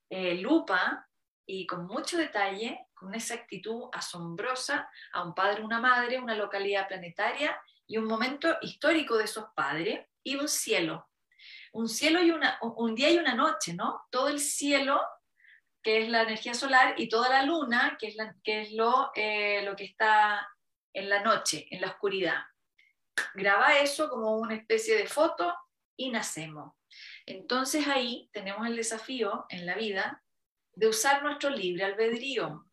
[0.10, 1.08] eh, lupa
[1.46, 6.88] y con mucho detalle, con una exactitud asombrosa, a un padre, una madre, una localidad
[6.88, 11.10] planetaria y un momento histórico de esos padres y un cielo.
[11.74, 14.06] Un cielo y una, un día y una noche, ¿no?
[14.10, 15.02] Todo el cielo,
[15.82, 19.64] que es la energía solar, y toda la luna, que es, que es lo, eh,
[19.64, 20.48] lo que está
[20.94, 22.42] en la noche, en la oscuridad.
[23.34, 25.54] Graba eso como una especie de foto
[25.98, 26.74] y nacemos.
[27.26, 30.23] Entonces ahí tenemos el desafío en la vida
[30.76, 32.66] de usar nuestro libre albedrío.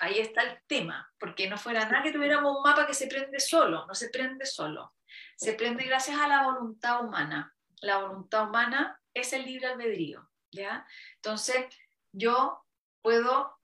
[0.00, 3.38] Ahí está el tema, porque no fuera nada que tuviéramos un mapa que se prende
[3.38, 4.94] solo, no se prende solo.
[5.36, 7.54] Se prende gracias a la voluntad humana.
[7.80, 10.86] La voluntad humana es el libre albedrío, ¿ya?
[11.16, 11.66] Entonces,
[12.12, 12.64] yo
[13.02, 13.56] puedo,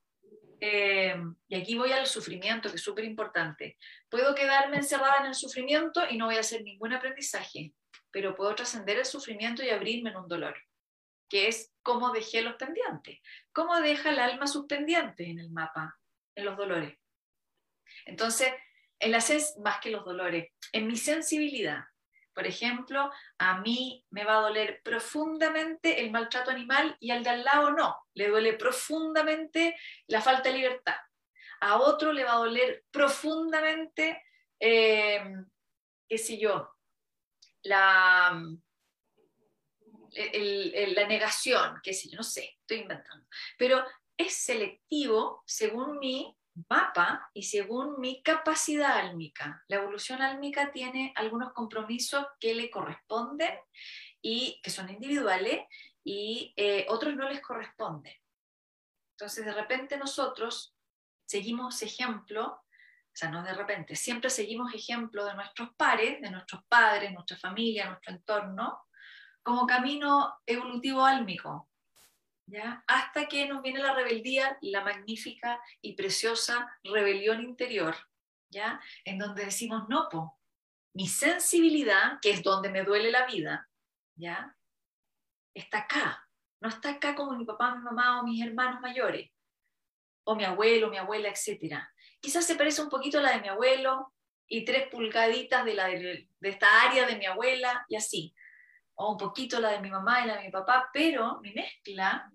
[0.61, 1.17] eh,
[1.49, 3.77] y aquí voy al sufrimiento, que es súper importante,
[4.09, 7.73] puedo quedarme encerrada en el sufrimiento y no voy a hacer ningún aprendizaje,
[8.13, 10.57] pero puedo trascender el sufrimiento y abrirme en un dolor
[11.31, 13.21] que es cómo dejé los pendientes.
[13.53, 15.99] ¿Cómo deja el alma sus pendientes en el mapa,
[16.35, 16.99] en los dolores?
[18.05, 18.53] Entonces,
[18.99, 19.25] en la
[19.63, 21.85] más que los dolores, en mi sensibilidad.
[22.35, 27.31] Por ejemplo, a mí me va a doler profundamente el maltrato animal y al de
[27.31, 27.97] al lado no.
[28.15, 29.77] Le duele profundamente
[30.07, 30.97] la falta de libertad.
[31.61, 34.23] A otro le va a doler profundamente,
[34.59, 35.23] eh,
[36.09, 36.75] qué sé yo,
[37.63, 38.43] la,
[40.13, 43.27] la negación, qué sé yo, no sé, estoy inventando.
[43.57, 43.85] Pero
[44.17, 46.37] es selectivo según mi
[46.69, 49.65] mapa y según mi capacidad álmica.
[49.69, 53.59] La evolución álmica tiene algunos compromisos que le corresponden
[54.21, 55.61] y que son individuales
[56.05, 58.15] y eh, otros no les corresponden.
[59.13, 60.75] Entonces, de repente nosotros
[61.27, 66.65] seguimos ejemplo, o sea, no de repente, siempre seguimos ejemplo de nuestros pares, de nuestros
[66.65, 68.81] padres, nuestra familia, nuestro entorno,
[69.43, 71.69] como camino evolutivo álmico,
[72.47, 72.85] ¿ya?
[72.87, 77.97] hasta que nos viene la rebeldía, la magnífica y preciosa rebelión interior,
[78.51, 78.81] ¿ya?
[79.05, 80.39] en donde decimos, no, po,
[80.95, 83.69] mi sensibilidad, que es donde me duele la vida,
[84.17, 84.57] ¿ya?
[85.55, 86.29] está acá,
[86.61, 89.31] no está acá como mi papá, mi mamá o mis hermanos mayores.
[90.25, 91.83] o mi abuelo, mi abuela, etc.
[92.21, 94.13] Quizás se parece un poquito a la de mi abuelo
[94.47, 98.35] y tres pulgaditas de, la de, esta área de mi abuela y así,
[99.01, 102.31] o un poquito la de mi mamá y la de mi papá, pero mi mezcla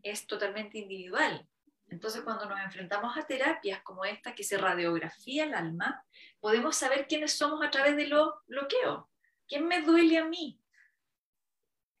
[0.00, 1.44] es totalmente individual.
[1.88, 6.04] Entonces, cuando nos enfrentamos a terapias como esta, que se radiografía el alma,
[6.38, 9.06] podemos saber quiénes somos a través de los bloqueos.
[9.48, 10.60] ¿Quién me duele a mí?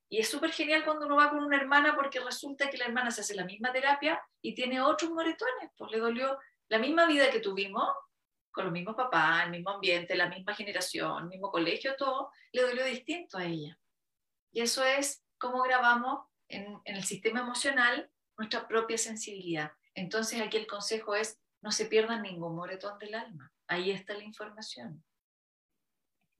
[0.08, 3.10] Y es súper genial cuando uno va con una hermana porque resulta que la hermana
[3.10, 6.38] se hace la misma terapia y tiene otros moretones, pues le dolió
[6.68, 7.88] la misma vida que tuvimos,
[8.52, 12.62] con los mismos papás, el mismo ambiente, la misma generación, el mismo colegio, todo, le
[12.62, 13.76] dolió distinto a ella.
[14.54, 19.72] Y eso es cómo grabamos en, el sistema emocional nuestra propia sensibilidad.
[19.94, 23.52] Entonces aquí el consejo es, no se pierdan ningún moretón del alma.
[23.66, 25.04] Ahí está la información.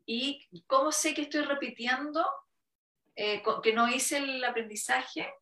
[0.06, 2.24] ¿Y cómo sé que estoy repitiendo
[3.16, 5.32] eh, que no hice el aprendizaje?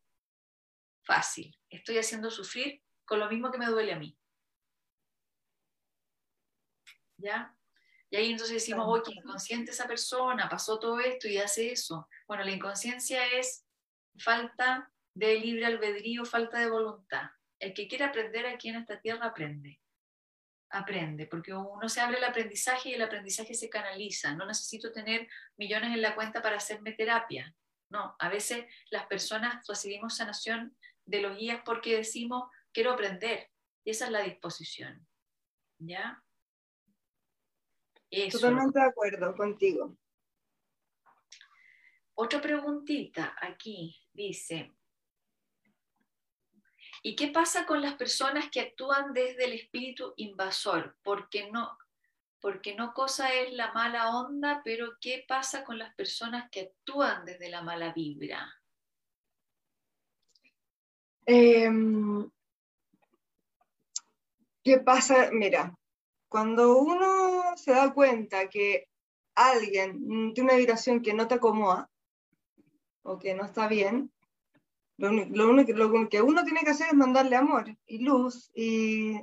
[1.03, 1.55] Fácil.
[1.69, 4.17] Estoy haciendo sufrir con lo mismo que me duele a mí.
[7.17, 7.55] ¿Ya?
[8.13, 12.07] Y ahí entonces decimos, oye, inconsciente esa persona, pasó todo esto y hace eso.
[12.27, 13.65] Bueno, la inconsciencia es
[14.19, 17.31] falta de libre albedrío, falta de voluntad.
[17.57, 19.81] El que quiere aprender aquí en esta tierra aprende
[20.69, 24.35] aprende, porque uno se abre el aprendizaje y el aprendizaje se canaliza.
[24.35, 27.55] No necesito tener millones en la cuenta para hacerme terapia.
[27.89, 33.49] No, a veces las personas recibimos sanación de los guías porque decimos, quiero aprender.
[33.83, 35.07] Y esa es la disposición.
[35.79, 36.23] ¿Ya?
[38.31, 39.97] Totalmente de acuerdo contigo.
[42.15, 44.71] Otra preguntita aquí dice,
[47.05, 50.95] ¿Y qué pasa con las personas que actúan desde el espíritu invasor?
[51.03, 51.77] Porque no,
[52.39, 57.25] porque no cosa es la mala onda, pero ¿qué pasa con las personas que actúan
[57.25, 58.49] desde la mala vibra?
[61.25, 62.29] Em,
[64.63, 65.29] ¿Qué pasa?
[65.33, 65.77] Mira,
[66.33, 68.89] cuando uno se da cuenta que
[69.35, 71.91] alguien tiene una vibración que no te acomoda
[73.03, 74.11] o que no está bien,
[74.97, 79.21] lo, único, lo que uno tiene que hacer es mandarle amor y luz y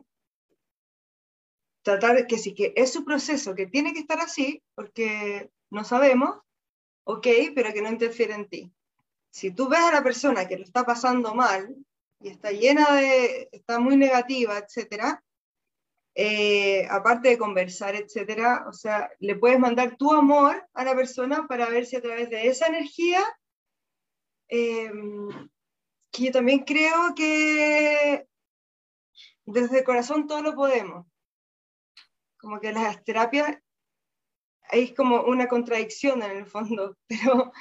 [1.83, 6.39] tratar que sí, que es su proceso, que tiene que estar así, porque no sabemos,
[7.03, 8.73] ok, pero que no interfiere en ti.
[9.31, 11.75] Si tú ves a la persona que lo está pasando mal
[12.21, 15.25] y está llena de, está muy negativa, etcétera,
[16.15, 21.47] eh, aparte de conversar, etcétera, o sea, le puedes mandar tu amor a la persona
[21.47, 23.23] para ver si a través de esa energía
[24.49, 24.91] eh,
[26.11, 28.27] que yo también creo que
[29.45, 31.07] desde el corazón todo lo podemos.
[32.39, 33.59] Como que las terapias,
[34.63, 37.53] hay como una contradicción en el fondo, pero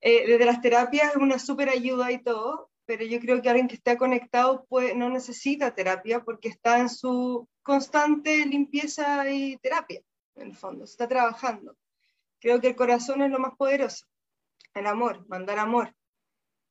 [0.00, 3.68] eh, desde las terapias es una súper ayuda y todo, pero yo creo que alguien
[3.68, 10.02] que está conectado puede, no necesita terapia porque está en su constante limpieza y terapia,
[10.36, 11.76] en el fondo, está trabajando.
[12.40, 14.06] Creo que el corazón es lo más poderoso,
[14.74, 15.94] el amor, mandar amor.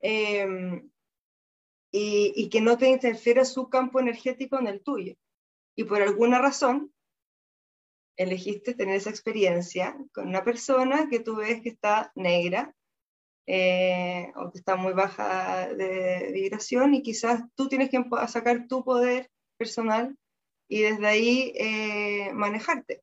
[0.02, 0.82] Eh,
[1.98, 5.16] y, que no te interfiera su campo energético en el tuyo.
[5.76, 6.94] Y por alguna razón
[8.18, 12.74] elegiste tener esa experiencia con una persona que tú ves que está negra
[13.48, 18.84] eh, o que está muy baja de vibración y quizás tú tienes que sacar tu
[18.84, 20.18] poder personal
[20.68, 23.02] y desde ahí eh, manejarte.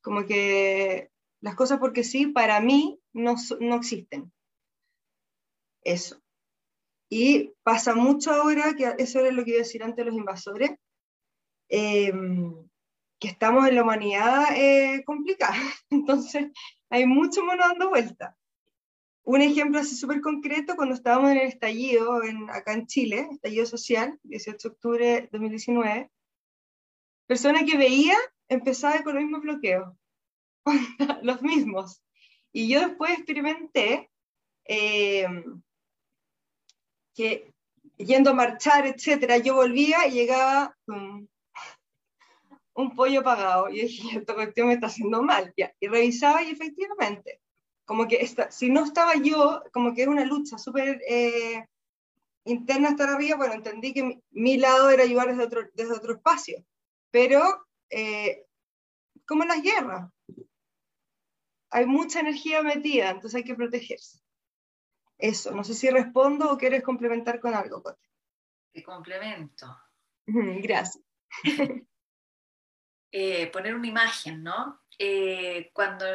[0.00, 4.32] Como que las cosas porque sí, para mí no, no existen.
[5.84, 6.20] Eso.
[7.10, 10.70] Y pasa mucho ahora, que eso era lo que iba a decir antes los invasores,
[11.68, 12.68] em,
[13.20, 15.54] que estamos en la humanidad eh, complicada.
[15.90, 16.50] Entonces,
[16.90, 18.36] hay mucho mono dando vuelta.
[19.24, 23.66] Un ejemplo así súper concreto, cuando estábamos en el estallido en, acá en Chile, estallido
[23.66, 26.10] social, 18 de octubre de 2019,
[27.26, 28.16] persona que veía
[28.48, 29.94] empezaba con los mismos bloqueos,
[31.22, 32.02] los mismos.
[32.52, 34.10] Y yo después experimenté
[34.64, 35.26] eh,
[37.14, 37.52] que
[37.96, 41.26] yendo a marchar, etcétera, yo volvía y llegaba um,
[42.74, 43.68] un pollo pagado.
[43.68, 45.52] Y dije, esta cuestión me está haciendo mal.
[45.56, 45.72] Ya.
[45.80, 47.40] Y revisaba y efectivamente,
[47.84, 51.66] como que esta, si no estaba yo, como que era una lucha súper eh,
[52.44, 56.64] interna estar arriba, bueno, entendí que mi, lado era ayudar desde otro, desde otro espacio.
[57.10, 58.46] Pero, eh,
[59.26, 60.10] como en las guerras,
[61.70, 64.20] hay mucha energía metida, entonces hay que protegerse.
[65.18, 68.08] Eso, no sé si respondo o quieres complementar con algo, Cote.
[68.72, 69.66] Te complemento.
[70.26, 71.04] Gracias.
[73.14, 74.80] Eh, poner una imagen, ¿no?
[74.98, 76.06] Eh, cuando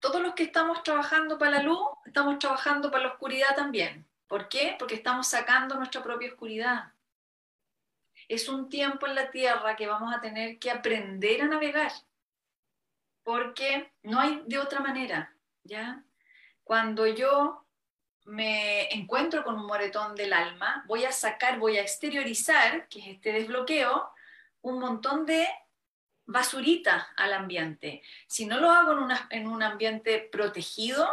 [0.00, 4.06] todos los que estamos trabajando para la luz, estamos trabajando para la oscuridad también.
[4.26, 4.76] ¿Por qué?
[4.78, 6.92] Porque estamos sacando nuestra propia oscuridad.
[8.28, 11.92] es un tiempo en la Tierra que vamos a tener que aprender a navegar,
[13.24, 15.34] porque no hay de otra manera,
[15.64, 16.04] ¿ya?
[16.62, 17.66] Cuando yo
[18.26, 23.06] me encuentro con un moretón del alma, voy a sacar, voy a exteriorizar, que es
[23.08, 24.12] este desbloqueo,
[24.62, 25.48] un montón de
[26.30, 28.02] basurita al ambiente.
[28.26, 31.08] Si no lo hago en, en un ambiente protegido,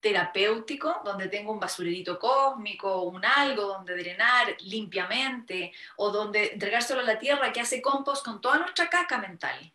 [0.00, 7.04] terapéutico, donde tengo un basurerito cósmico, un algo donde drenar limpiamente, o donde entregárselo a
[7.04, 9.72] la tierra que hace compost con toda nuestra caca mental,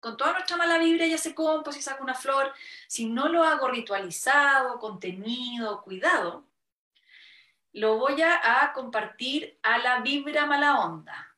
[0.00, 2.52] con toda nuestra mala vibra y hace compost y saca una flor.
[2.88, 6.44] Si no lo hago ritualizado, contenido, cuidado,
[7.72, 11.33] lo voy a compartir a la vibra mala onda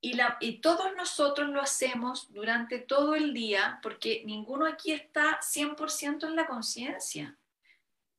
[0.00, 6.36] y, todos nosotros lo hacemos durante todo el día porque ninguno aquí está 100% en
[6.36, 7.36] la conciencia.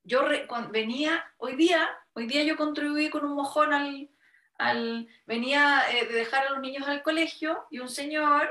[0.03, 0.25] Yo
[0.69, 6.47] venía, hoy día, hoy día yo contribuí con un mojón al, venía eh, de dejar
[6.47, 8.49] a los niños al colegio y un señor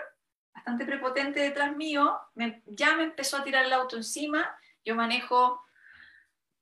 [0.55, 2.19] bastante prepotente detrás mío
[2.67, 5.63] ya me empezó a tirar el auto encima, yo manejo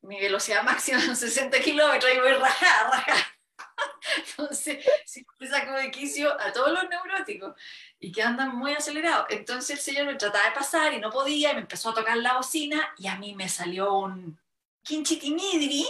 [0.03, 3.34] mi velocidad máxima son 60 kilómetros y voy rajada, rajada
[4.29, 7.55] Entonces, si me saco de quicio a todos los neuróticos
[7.99, 9.27] y que andan muy acelerados.
[9.31, 12.17] Entonces el señor me trataba de pasar y no podía y me empezó a tocar
[12.17, 14.39] la bocina y a mí me salió un
[14.83, 15.87] quinchitimidri.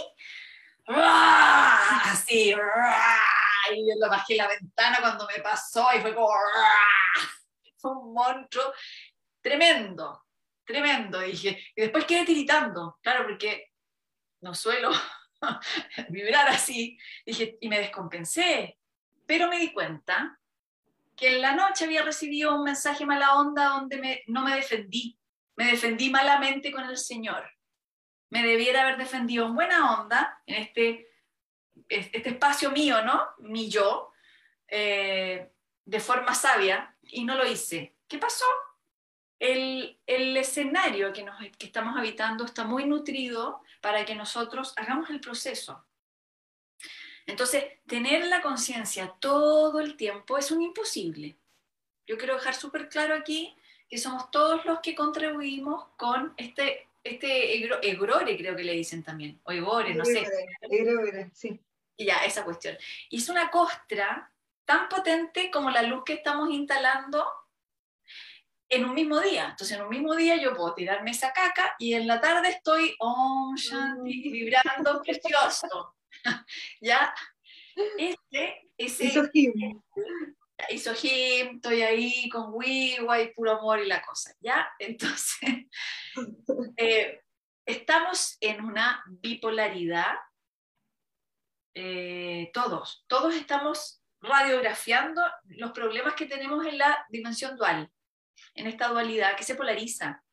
[0.87, 2.53] Así,
[3.73, 6.29] y yo lo bajé la ventana cuando me pasó y fue como
[7.77, 8.73] fue un monstruo
[9.41, 10.25] tremendo,
[10.63, 11.19] tremendo.
[11.19, 13.71] dije, y después quedé tiritando, claro, porque
[14.41, 14.91] no suelo
[16.09, 18.77] vibrar así, dije, y me descompensé.
[19.25, 20.39] Pero me di cuenta
[21.15, 25.17] que en la noche había recibido un mensaje mala onda donde me, no me defendí,
[25.55, 27.49] me defendí malamente con el Señor.
[28.29, 31.07] Me debiera haber defendido en buena onda, en este,
[31.87, 33.21] este espacio mío, ¿no?
[33.39, 34.11] Mi yo,
[34.67, 35.51] eh,
[35.85, 37.95] de forma sabia, y no lo hice.
[38.07, 38.45] ¿Qué pasó?
[39.39, 45.11] El, el escenario que, nos, que estamos habitando está muy nutrido para que nosotros hagamos
[45.11, 45.85] el proceso.
[47.27, 51.35] Entonces, tener la conciencia todo el tiempo es un imposible.
[52.07, 53.55] Yo quiero dejar súper claro aquí
[53.87, 59.39] que somos todos los que contribuimos con este, este egrore, creo que le dicen también,
[59.43, 60.25] o egore, no sé.
[60.61, 61.59] Egore, sí.
[61.95, 62.75] Y ya, esa cuestión.
[63.11, 64.31] Y es una costra
[64.65, 67.23] tan potente como la luz que estamos instalando
[68.69, 69.49] en un mismo día.
[69.51, 72.95] Entonces, en un mismo día yo puedo tirarme esa caca y en la tarde estoy
[73.57, 74.31] Shanti, mm.
[74.31, 75.95] vibrando precioso.
[76.81, 77.13] ¿Ya?
[77.97, 79.05] Este, ese.
[80.69, 84.33] Hizo him, estoy ahí con Wiwa y puro amor y la cosa.
[84.39, 84.67] ¿Ya?
[84.79, 85.67] Entonces,
[86.77, 87.21] eh,
[87.65, 90.15] estamos en una bipolaridad.
[91.77, 97.91] Eh, todos, todos estamos radiografiando los problemas que tenemos en la dimensión dual
[98.55, 100.23] en esta dualidad que se polariza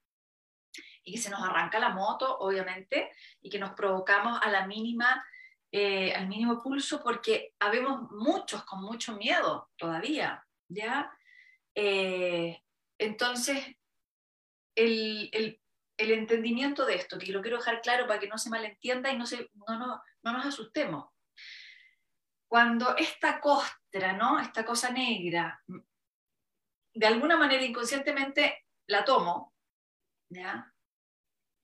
[1.05, 3.11] y que se nos arranca la moto, obviamente,
[3.41, 5.25] y que nos provocamos a la mínima,
[5.71, 11.13] eh, al mínimo pulso, porque habemos muchos con mucho miedo todavía, ¿ya?
[11.75, 12.63] Eh,
[12.99, 13.65] entonces,
[14.77, 15.59] el, el,
[15.99, 19.27] entendimiento de esto, que lo quiero dejar claro para que no se malentienda y no,
[19.27, 21.11] se, no, no, no nos asustemos.
[22.47, 24.39] Cuando esta costra, ¿no?
[24.39, 25.63] esta cosa negra,
[26.95, 29.55] de alguna manera inconscientemente la tomo,
[30.29, 30.73] ¿ya?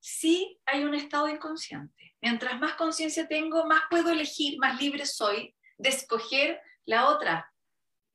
[0.00, 2.16] Sí hay un estado inconsciente.
[2.20, 7.52] Mientras más conciencia tengo, más puedo elegir, más libre soy de escoger la otra,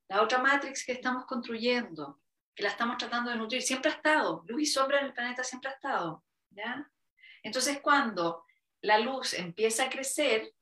[0.10, 2.20] la otra matrix que estamos construyendo,
[2.56, 3.62] que la estamos tratando de nutrir.
[3.62, 6.90] Siempre ha estado, luz y sombra en el planeta siempre ha estado, ¿ya?
[7.44, 8.46] Entonces cuando
[8.82, 10.54] la luz empieza a crecer,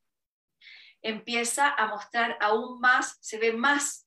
[1.02, 4.06] empieza a mostrar aún más, se ve más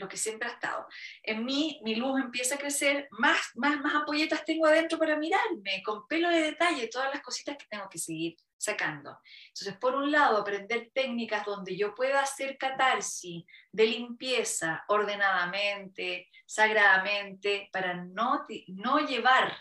[0.00, 0.86] lo que siempre ha estado.
[1.22, 5.82] En mí, mi luz empieza a crecer, más, más, más ampolletas tengo adentro para mirarme,
[5.84, 9.18] con pelo de detalle, todas las cositas que tengo que seguir sacando.
[9.48, 17.68] Entonces, por un lado, aprender técnicas donde yo pueda hacer catarsis de limpieza ordenadamente, sagradamente,
[17.72, 19.56] para no, no llevar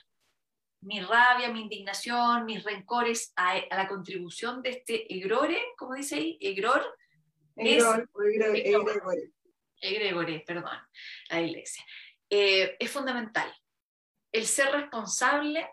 [0.82, 6.38] mi rabia, mi indignación, mis rencores a, la contribución de este egrore, como dice ahí,
[6.42, 6.84] egror.
[7.56, 8.10] Egror,
[9.82, 10.78] Gregory, perdón,
[11.30, 11.84] la iglesia,
[12.30, 13.54] eh, es fundamental.
[14.32, 15.70] El ser responsable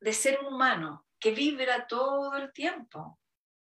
[0.00, 3.18] de ser un humano que vibra todo el tiempo.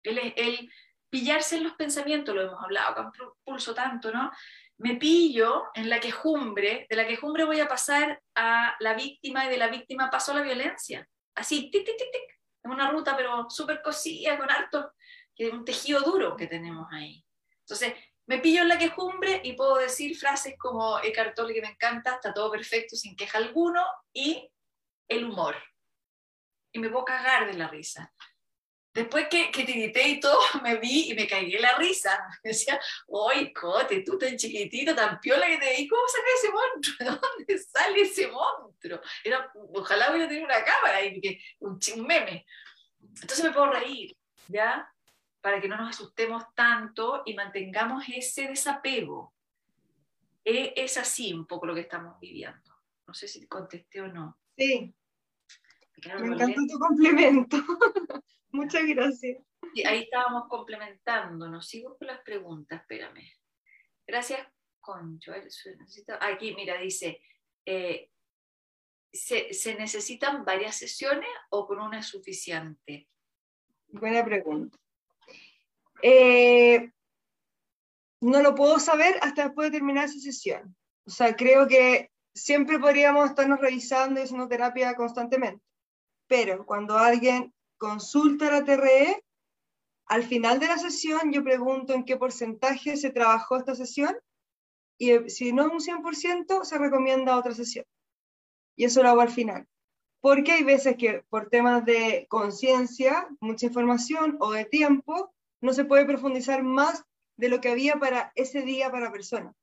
[0.03, 0.71] El, el
[1.11, 4.31] pillarse en los pensamientos, lo hemos hablado con pulso tanto, ¿no?
[4.79, 9.51] Me pillo en la quejumbre, de la quejumbre voy a pasar a la víctima y
[9.51, 11.07] de la víctima paso a la violencia.
[11.35, 14.93] Así, tic, tic, tic, tic, en una ruta, pero súper cosida, con harto,
[15.35, 17.23] que un tejido duro que tenemos ahí.
[17.61, 17.95] Entonces,
[18.31, 22.15] me pillo en la quejumbre y puedo decir frases como el cartón que me encanta,
[22.15, 24.49] está todo perfecto, sin queja alguno, y
[25.09, 25.57] el humor.
[26.71, 28.15] Y me puedo cagar de la risa.
[28.95, 32.25] Después que, que tirité y todo, me vi y me caí en la risa.
[32.45, 35.89] Me decía, ¡Oye, Cote, tú tan chiquitito, tan piola que te di!
[35.89, 36.97] ¿Cómo sacas ese monstruo?
[37.01, 39.01] ¿De dónde sale ese monstruo?
[39.25, 41.21] Era, ojalá hubiera tenido una cámara y
[41.59, 42.47] un, un meme.
[43.01, 44.17] Entonces me puedo reír,
[44.47, 44.89] ¿ya?
[45.41, 49.33] Para que no nos asustemos tanto y mantengamos ese desapego.
[50.45, 52.75] E, es así un poco lo que estamos viviendo.
[53.07, 54.39] No sé si contesté o no.
[54.57, 54.95] Sí.
[56.07, 57.57] Me, me encantó tu complemento.
[58.53, 59.39] Muchas gracias.
[59.87, 61.67] ahí estábamos complementándonos.
[61.67, 63.31] Sigo con las preguntas, espérame.
[64.07, 64.47] Gracias,
[64.81, 65.33] Concho.
[66.21, 67.21] Aquí, mira, dice,
[67.65, 68.11] eh,
[69.13, 73.09] ¿se, necesitan varias sesiones o con una es suficiente?
[73.89, 74.77] Buena pregunta.
[76.03, 76.91] Eh,
[78.21, 80.77] no lo puedo saber hasta después de terminar esa sesión.
[81.07, 85.63] O sea, creo que siempre podríamos estarnos revisando y haciendo terapia constantemente.
[86.27, 89.25] Pero cuando alguien consulta la TRE,
[90.07, 94.17] al final de la sesión yo pregunto en qué porcentaje se trabajó esta sesión
[94.99, 97.87] y eh, si no es un 100% se recomienda otra sesión.
[98.77, 99.67] Y eso lo hago al final.
[100.21, 105.85] Porque hay veces que por temas de conciencia, mucha información o de tiempo, no se
[105.85, 107.05] puede profundizar más
[107.37, 109.55] de lo que había para ese día para persona.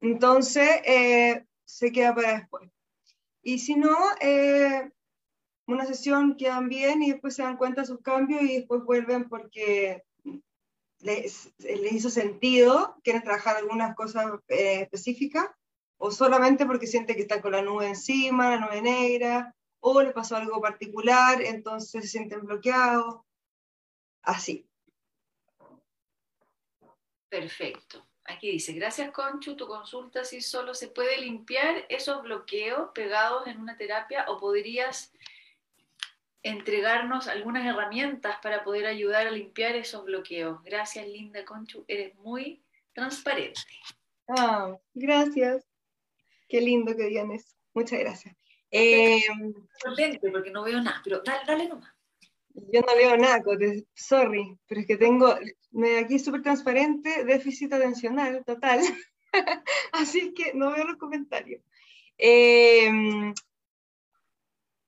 [0.00, 2.70] Entonces, eh, se queda para después.
[3.42, 4.90] Y si no, eh,
[5.66, 9.28] una sesión quedan bien y después se dan cuenta de sus cambios y después vuelven
[9.28, 10.04] porque
[11.00, 15.46] les, les hizo sentido, quieren trabajar algunas cosas eh, específicas,
[15.98, 20.12] o solamente porque sienten que están con la nube encima, la nube negra, o les
[20.12, 23.22] pasó algo particular, entonces se sienten bloqueados,
[24.22, 24.68] así.
[27.32, 28.06] Perfecto.
[28.24, 33.58] Aquí dice, gracias Conchu, tu consulta si solo se puede limpiar esos bloqueos pegados en
[33.58, 35.14] una terapia o podrías
[36.42, 40.62] entregarnos algunas herramientas para poder ayudar a limpiar esos bloqueos.
[40.62, 42.62] Gracias, Linda Conchu, eres muy
[42.92, 43.62] transparente.
[44.28, 45.64] Ah, gracias.
[46.50, 47.56] Qué lindo que digan eso.
[47.72, 48.36] Muchas gracias.
[48.70, 49.22] Eh,
[50.30, 51.94] porque no veo nada, pero dale, dale nomás.
[52.54, 53.42] Yo no veo nada,
[53.94, 55.34] sorry, pero es que tengo,
[55.70, 58.80] me aquí súper transparente, déficit atencional total,
[59.92, 61.62] así que no veo los comentarios.
[62.18, 62.90] Eh,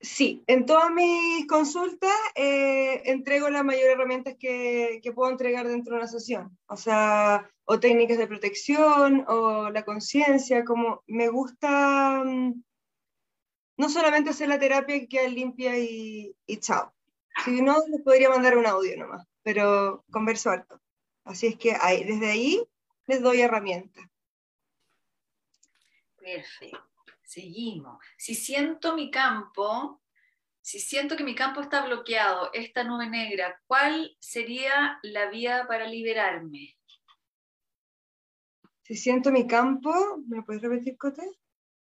[0.05, 5.95] Sí, en todas mis consultas eh, entrego las mayores herramientas que, que, puedo entregar dentro
[5.95, 6.59] de una sesión.
[6.67, 12.63] O sea, o técnicas de protección, o la conciencia, como me gusta mm,
[13.79, 16.94] no solamente hacer la terapia que queda limpia y chao.
[17.43, 20.81] Si no, les podría mandar un audio nomás, pero converso harto.
[21.25, 22.63] Así es que ahí, desde ahí
[23.07, 24.05] les doy herramientas.
[26.17, 26.81] Perfecto.
[27.23, 27.99] Seguimos.
[28.17, 30.01] Si siento mi campo,
[30.61, 35.87] si siento que mi campo está bloqueado, esta nube negra, ¿cuál sería la vía para
[35.87, 36.77] liberarme?
[38.83, 39.93] Si siento mi campo,
[40.27, 41.23] ¿me lo puedes repetir, Cote?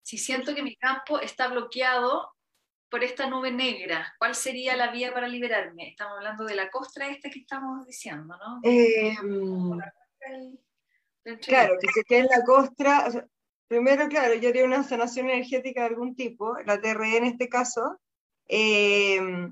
[0.01, 2.32] Si siento que mi campo está bloqueado
[2.93, 5.89] por esta nube negra, ¿cuál sería la vía para liberarme?
[5.89, 8.61] Estamos hablando de la costra esta que estamos diciendo, ¿no?
[8.63, 9.15] Eh,
[11.41, 13.09] claro, que se quede en la costra,
[13.67, 17.99] Primero, claro, yo haría una sanación energética de algún tipo, la TRE en este caso,
[18.45, 19.51] em,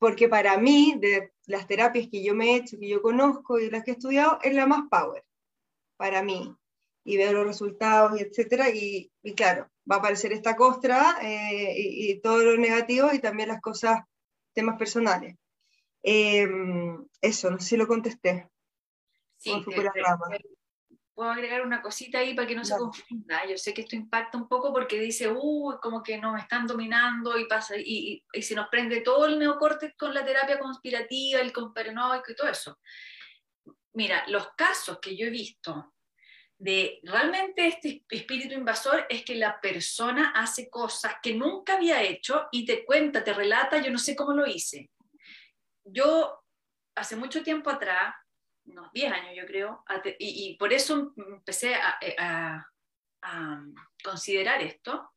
[0.00, 3.70] porque para mí, de las terapias que yo me he hecho, que yo conozco y
[3.70, 5.24] las que he estudiado, es la más power,
[5.96, 6.56] para mí.
[7.04, 12.20] Y veo los resultados, y etcétera, y, claro, va a aparecer esta costra eh, y,
[12.20, 14.00] todo lo negativo y también las cosas,
[14.52, 15.36] temas personales.
[16.02, 18.50] Em, eso, no sé si lo contesté.
[19.36, 19.52] Sí,
[21.14, 23.46] puedo agregar una cosita ahí para que no se confunda.
[23.46, 27.38] Yo sé que esto impacta un poco porque dice, uy, como que nos están dominando
[27.38, 31.54] y pasa, y, y, se nos prende todo el neocorte con la terapia conspirativa, el
[31.54, 32.78] comparanoico y todo eso.
[33.94, 35.94] Mira, los casos que yo he visto
[36.58, 42.48] de realmente este espíritu invasor es que la persona hace cosas que nunca había hecho
[42.50, 44.90] y te cuenta, te relata, yo no sé cómo lo hice.
[45.84, 46.42] Yo
[46.94, 48.14] hace mucho tiempo atrás
[48.66, 49.84] unos 10 años yo creo,
[50.18, 52.66] y, por eso empecé eh, a,
[54.02, 55.10] considerar esto,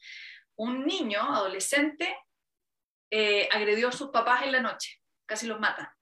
[0.55, 2.17] un niño, adolescente,
[3.11, 5.95] eh, agredió a sus papás en la noche, casi los mata.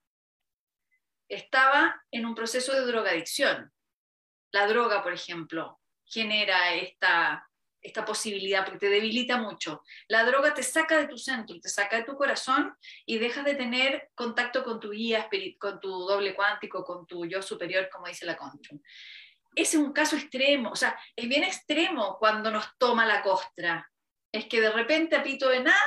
[1.30, 3.74] Estaba en un proceso de drogadicción.
[4.52, 7.48] La droga, por ejemplo, genera esta
[7.82, 9.84] esta posibilidad, porque te debilita mucho.
[10.08, 12.76] La droga te saca de tu centro, te saca de tu corazón
[13.06, 15.30] y dejas de tener contacto con tu guía,
[15.60, 18.82] con tu doble cuántico, con tu yo superior, como dice la Conchu.
[19.56, 23.90] ese es un caso extremo, o sea, es bien extremo cuando nos toma la costra.
[24.32, 25.82] Es que de repente a pito de nada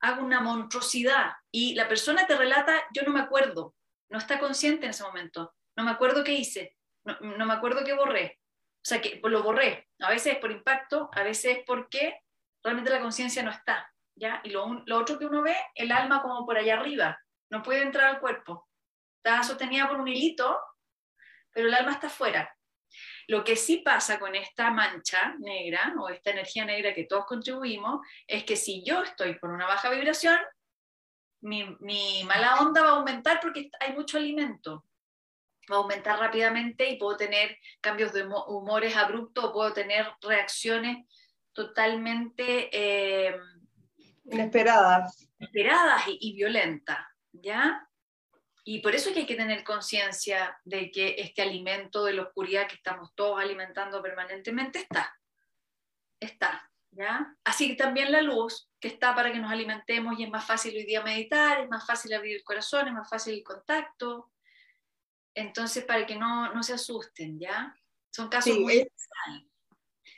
[0.00, 3.74] hago una monstruosidad y la persona te relata, yo no me acuerdo,
[4.10, 7.94] no está consciente en ese momento, no me acuerdo qué hice, no, me acuerdo qué
[7.94, 8.38] borré.
[8.76, 9.88] O sea, que lo borré.
[10.00, 12.20] A veces es por impacto, a veces es porque
[12.62, 13.92] realmente la conciencia no está.
[14.14, 14.40] ¿ya?
[14.44, 17.18] Y lo, otro que uno ve, el alma como por allá arriba,
[17.50, 18.68] no puede entrar al cuerpo.
[19.18, 20.58] Está sostenida por un hilito,
[21.52, 22.52] pero el alma está afuera.
[23.28, 28.00] Lo que sí pasa con esta mancha negra o esta energía negra que todos contribuimos
[28.26, 30.38] es que si yo estoy con una baja vibración,
[31.40, 34.84] mi mala onda va a aumentar porque hay mucho alimento
[35.70, 41.06] va a aumentar rápidamente y puedo tener cambios de humores abruptos o puedo tener reacciones
[41.52, 43.36] totalmente eh,
[44.24, 45.28] inesperadas.
[45.38, 47.86] Inesperadas y, y violentas, ¿ya?
[48.64, 52.22] Y por eso es que hay que tener conciencia de que este alimento de la
[52.22, 55.12] oscuridad que estamos todos alimentando permanentemente está.
[56.20, 57.34] Está, ¿ya?
[57.42, 60.76] Así que también la luz, que está para que nos alimentemos y es más fácil
[60.76, 64.31] hoy día meditar, es más fácil abrir el corazón, es más fácil el contacto,
[65.34, 67.74] entonces, para que no, no se asusten, ¿ya?
[68.10, 68.88] Son casos muy eh,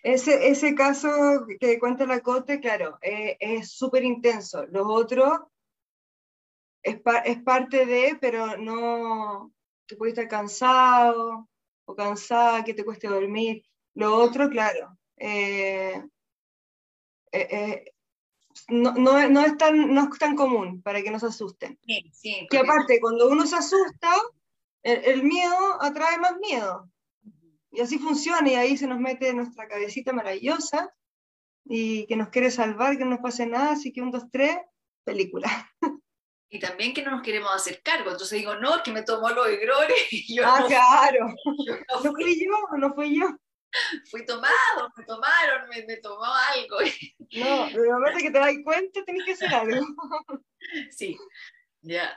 [0.03, 4.67] ese, ese caso que cuenta la Cote, claro, eh, es súper intenso.
[4.67, 5.41] Los otros
[6.83, 9.55] es, es, parte de, pero no,
[9.87, 11.49] te puede estar cansado
[11.87, 13.65] o cansada, que te cueste dormir.
[13.95, 16.03] Lo otro, claro, eh,
[18.69, 21.79] no, no, no, es tan, no es tan común para que no se asusten.
[21.87, 24.11] Sí, sí, que aparte, cuando uno se asusta,
[24.85, 26.91] el, miedo atrae más miedo.
[27.73, 30.95] Y así funciona y ahí se nos mete nuestra cabecita maravillosa
[31.65, 34.57] y que nos quiere salvar, que no nos pase nada, así que un, dos, tres,
[35.05, 35.49] película.
[36.51, 39.49] Y también que no nos queremos hacer cargo, entonces digo, no, que me tomó los
[39.49, 39.97] errores.
[40.13, 41.35] Y yo ah, no, claro.
[42.05, 43.27] no, fui yo, no fui yo.
[44.09, 46.77] Fui tomado, me tomaron, me, me tomó algo.
[47.33, 49.85] No, de momento que te das cuenta, tenés que hacer algo.
[50.91, 51.19] Sí,
[51.83, 52.17] ya.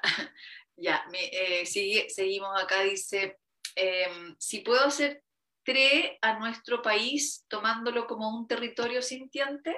[0.77, 3.39] Ya, eh, seguimos acá, dice,
[3.75, 5.23] em, si puedo hacer
[5.63, 9.75] TRE a nuestro país tomándolo como un territorio sintiente,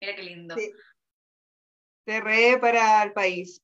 [0.00, 0.54] mira qué lindo.
[0.54, 0.70] Sí.
[2.06, 3.62] TRE para el país.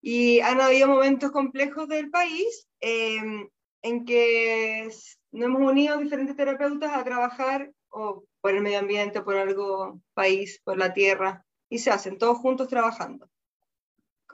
[0.00, 3.48] Y han habido momentos complejos del país em,
[3.82, 4.88] en que
[5.30, 10.60] nos hemos unido diferentes terapeutas a trabajar o por el medio ambiente, por algo país,
[10.64, 13.28] por la tierra, y se hacen todos juntos trabajando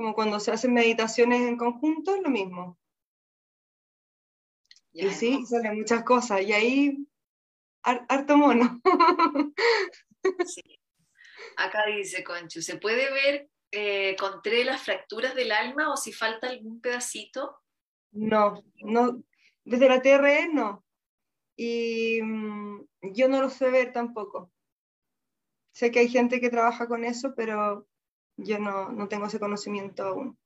[0.01, 2.79] como cuando se hacen meditaciones en conjunto, es lo mismo.
[4.95, 7.07] y sí, salen muchas cosas, y ahí,
[7.83, 8.81] harto mono.
[11.59, 16.15] Acá dice Conchu, ¿se puede ver eh, con tres las fracturas del alma o si
[16.15, 17.61] falta algún pedacito?
[18.13, 19.23] No, no,
[19.65, 20.83] desde la TRE no.
[21.57, 24.51] Y mm, yo no lo sé ver tampoco.
[25.75, 27.87] Sé que hay gente que trabaja con eso, pero
[28.37, 30.39] yo no, no tengo ese conocimiento aún.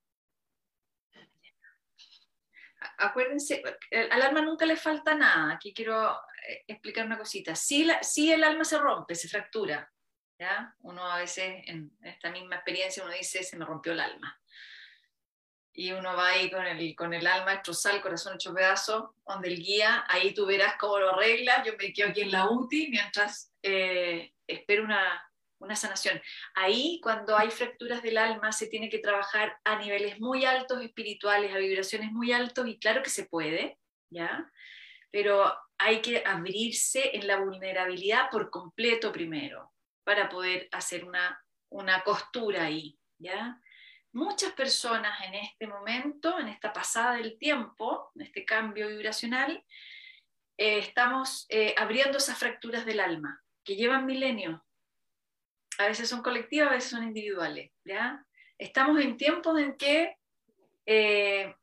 [2.98, 3.62] Acuérdense,
[4.10, 5.54] al alma nunca le falta nada.
[5.54, 6.12] Aquí quiero
[6.48, 7.54] eh, explicar una cosita.
[7.54, 9.90] Si, la, si el alma se rompe, se fractura,
[10.38, 10.74] ¿ya?
[10.80, 14.40] Uno a veces, en esta misma experiencia, uno dice, se me rompió el alma.
[15.72, 19.48] Y uno va ahí con el, con el alma destrozada, el corazón hecho pedazo, donde
[19.48, 21.64] el guía, ahí tú verás cómo lo arregla.
[21.64, 25.20] Yo me quedo aquí en la UTI mientras eh, espero una,
[25.64, 26.20] una sanación.
[26.54, 31.54] Ahí, cuando hay fracturas del alma, se tiene que trabajar a niveles muy altos espirituales,
[31.54, 33.78] a vibraciones muy altos, y claro que se puede,
[34.10, 34.50] ¿ya?
[35.10, 39.72] Pero hay que abrirse en la vulnerabilidad por completo primero,
[40.04, 43.60] para poder hacer una, una costura ahí, ¿ya?
[44.12, 49.64] Muchas personas en este momento, en esta pasada del tiempo, en este cambio vibracional,
[50.56, 54.60] eh, estamos eh, abriendo esas fracturas del alma, que llevan milenios,
[55.78, 57.70] a veces son colectivas, a veces son individuales.
[57.84, 58.24] ¿ya?
[58.58, 60.16] Estamos en tiempos en que
[60.86, 61.54] eh,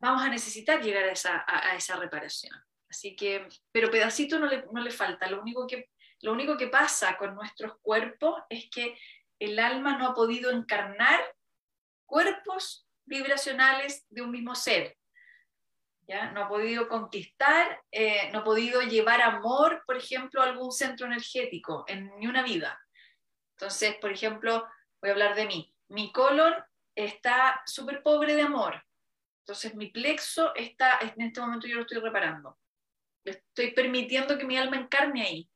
[0.00, 2.54] vamos a necesitar llegar a esa, a, esa, reparación.
[2.88, 5.28] Así que, pero pedacito no le, no le falta.
[5.28, 5.90] Lo único, que,
[6.20, 8.98] lo único que pasa con nuestros cuerpos es que
[9.38, 11.20] el alma no ha podido encarnar
[12.06, 14.96] cuerpos vibracionales de un mismo ser.
[16.06, 16.30] ¿ya?
[16.32, 21.06] No ha podido conquistar, eh, no ha podido llevar amor, por ejemplo, a algún centro
[21.06, 22.78] energético en ni una vida.
[23.52, 24.66] Entonces, por ejemplo,
[25.00, 25.74] voy a hablar de mí.
[25.88, 26.54] Mi colon
[26.94, 28.84] está súper pobre de amor.
[29.40, 32.58] Entonces, mi plexo está, en este momento yo lo estoy reparando.
[33.24, 35.50] Estoy permitiendo que mi alma encarne ahí.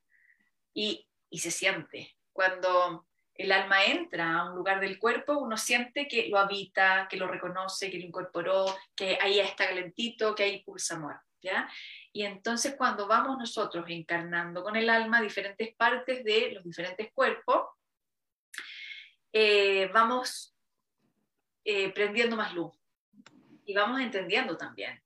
[0.74, 2.16] Y, y se siente.
[2.32, 3.06] Cuando
[3.38, 7.28] el alma entra a un lugar del cuerpo, uno siente que lo habita, que lo
[7.28, 11.68] reconoce, que lo incorporó, que ahí está calentito, que ahí pulsa amor, ¿ya?
[12.12, 17.66] Y entonces cuando vamos nosotros encarnando con el alma diferentes partes de los diferentes cuerpos,
[19.38, 20.56] eh, vamos
[21.62, 22.72] eh, prendiendo más luz
[23.66, 25.02] y vamos entendiendo también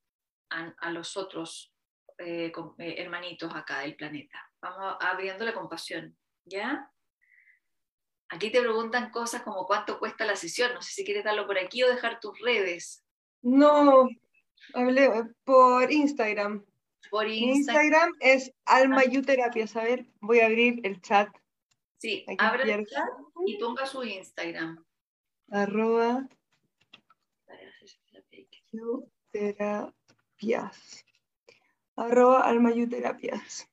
[0.51, 1.74] a, los otros
[2.19, 4.39] eh, hermanitos acá del planeta.
[4.62, 6.93] Vamos abriendo la compasión, ¿ya?
[8.28, 10.74] Aquí te preguntan cosas como cuánto cuesta la sesión.
[10.74, 13.05] No sé si quieres darlo por aquí o dejar tus redes.
[13.43, 14.09] No,
[14.74, 15.11] hablé
[15.43, 16.65] por Instagram.
[17.11, 19.66] Por Instagram, es Almayuterapia.
[19.74, 21.28] A ver, voy a abrir el chat.
[22.01, 23.09] Sí, el chat
[23.44, 24.82] y ponga su Instagram.
[25.51, 26.27] Arroba
[29.31, 31.05] terapias.
[31.97, 33.68] Arroba almayuterapias.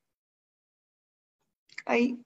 [1.85, 2.21] Ahí.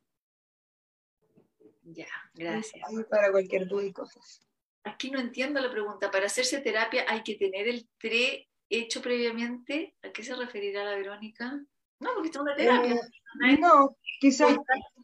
[1.84, 2.84] Ya, gracias.
[2.90, 4.42] Ahí para cualquier duda y cosas.
[4.84, 6.10] Aquí no entiendo la pregunta.
[6.10, 9.96] ¿Para hacerse terapia hay que tener el TRE hecho previamente?
[10.02, 11.64] ¿A qué se referirá la Verónica?
[12.02, 12.96] No, porque es una terapia.
[12.96, 14.58] Eh, no, quizás.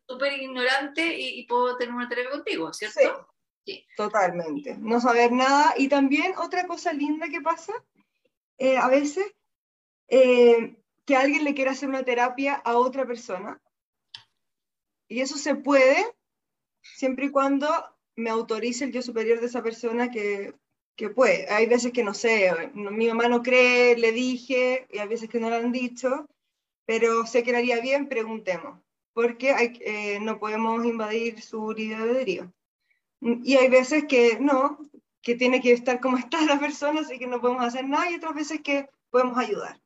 [0.07, 3.27] Súper ignorante y, puedo tener una terapia contigo, ¿cierto?
[3.65, 4.77] Sí, totalmente.
[4.77, 5.75] No saber nada.
[5.77, 7.73] Y también otra cosa linda que pasa,
[8.57, 9.25] eh, a veces,
[10.07, 13.61] eh, que alguien le quiera hacer una terapia a otra persona.
[15.07, 15.97] Y eso se puede
[16.81, 17.67] siempre y cuando
[18.15, 20.55] me autorice el yo superior de esa persona que,
[20.95, 21.47] que puede.
[21.49, 25.39] Hay veces que no sé, mi mamá no cree, le dije, y hay veces que
[25.39, 26.27] no lo han dicho,
[26.88, 28.80] pero sé que le haría bien, preguntemos,
[29.11, 32.49] porque hay, eh, no podemos invadir su libre.
[33.19, 34.80] Y hay veces que no,
[35.22, 38.15] que tiene que estar como está la persona, así que no podemos hacer nada, y
[38.15, 39.81] otras veces que podemos ayudar.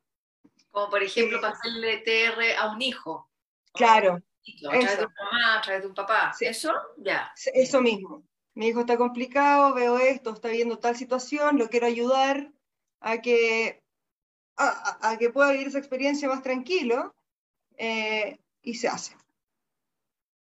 [0.70, 3.28] Como por ejemplo, eh, pasarle TR a un hijo.
[3.74, 4.20] Claro.
[4.68, 6.36] A través de una mamá, a través de un papá.
[6.40, 6.72] ¿Eso?
[6.98, 7.34] Ya.
[7.52, 8.24] Eso mismo.
[8.54, 12.52] Mi hijo está complicado, veo esto, está viendo tal situación, lo quiero ayudar
[13.00, 13.81] a que,
[14.58, 17.16] a, que pueda vivir esa experiencia más tranquilo
[17.78, 19.16] eh, y se hace.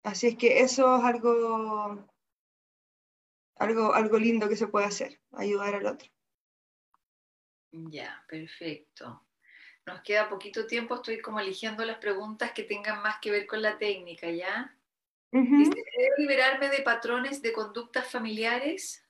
[0.03, 2.07] Así es que eso es algo,
[3.57, 6.09] algo, algo lindo que se puede hacer, ayudar al otro.
[7.73, 9.25] Ya, perfecto.
[9.87, 13.63] Nos queda poquito tiempo, estoy como eligiendo las preguntas que tengan más que ver con
[13.63, 14.77] la técnica, ¿ya?
[15.33, 15.73] ¿Debo
[16.19, 19.05] liberarme de patrones de conductas familiares?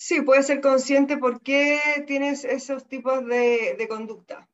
[0.00, 4.48] Sí, puedes ser consciente por qué tienes esos tipos de, conducta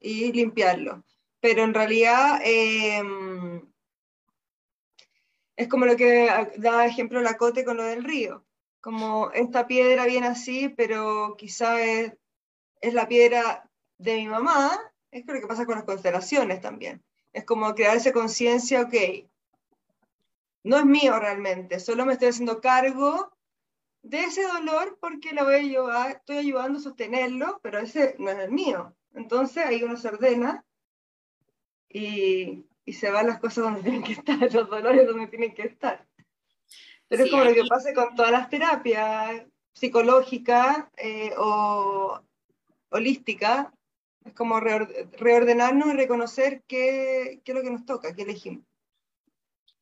[0.00, 1.02] y limpiarlo.
[1.40, 3.62] Pero en realidad em,
[5.56, 8.44] es como lo que da ejemplo la Cote con lo del río.
[8.82, 12.12] Como esta piedra viene así, pero quizá es,
[12.82, 14.78] la piedra de mi mamá,
[15.10, 17.02] es lo que pasa con las constelaciones también.
[17.32, 18.94] Es como crearse conciencia, ok,
[20.64, 23.34] no es mío realmente, solo me estoy haciendo cargo
[24.04, 28.30] de ese dolor porque la voy a ayudar, estoy ayudando a sostenerlo, pero ese no
[28.30, 28.94] es el mío.
[29.14, 30.64] Entonces ahí uno se ordena
[31.88, 35.62] y, y se van las cosas donde tienen que estar, los dolores donde tienen que
[35.62, 36.06] estar.
[37.08, 42.20] Pero es como lo que pasa con todas las terapias psicológicas eh, o
[42.90, 43.68] holísticas,
[44.24, 48.64] es como reordenarnos y reconocer qué, qué, es lo que nos toca, qué elegimos.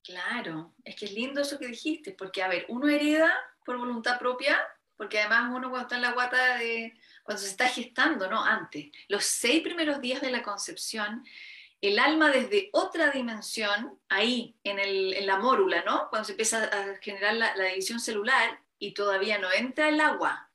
[0.04, 3.32] Claro, es que es lindo eso que dijiste, porque a ver, uno hereda
[3.64, 4.60] por voluntad propia,
[4.96, 8.44] porque además uno cuando está en la guata de, cuando se está gestando, ¿no?
[8.44, 11.24] Antes, los seis primeros días de la concepción,
[11.80, 16.08] el alma desde otra dimensión, ahí en, el, en la mórula, ¿no?
[16.10, 20.48] Cuando se empieza a generar la, división celular y todavía no entra el agua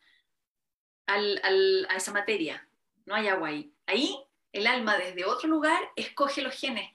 [1.06, 2.68] al, al, a esa materia,
[3.06, 3.74] no hay agua ahí.
[3.86, 4.18] Ahí
[4.54, 6.92] el alma desde otro lugar escoge los genes.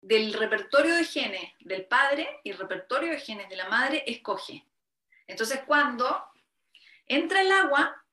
[0.00, 4.64] Del repertorio de genes del padre y repertorio de genes de la madre escoge.
[5.26, 6.24] Entonces cuando
[7.06, 8.04] entra el agua,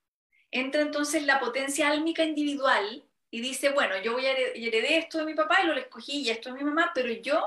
[0.51, 5.25] entra entonces la potencia álmica individual y dice, bueno, yo voy a heredar esto de
[5.25, 7.43] mi papá y lo escogí y esto de mi mamá, pero yo,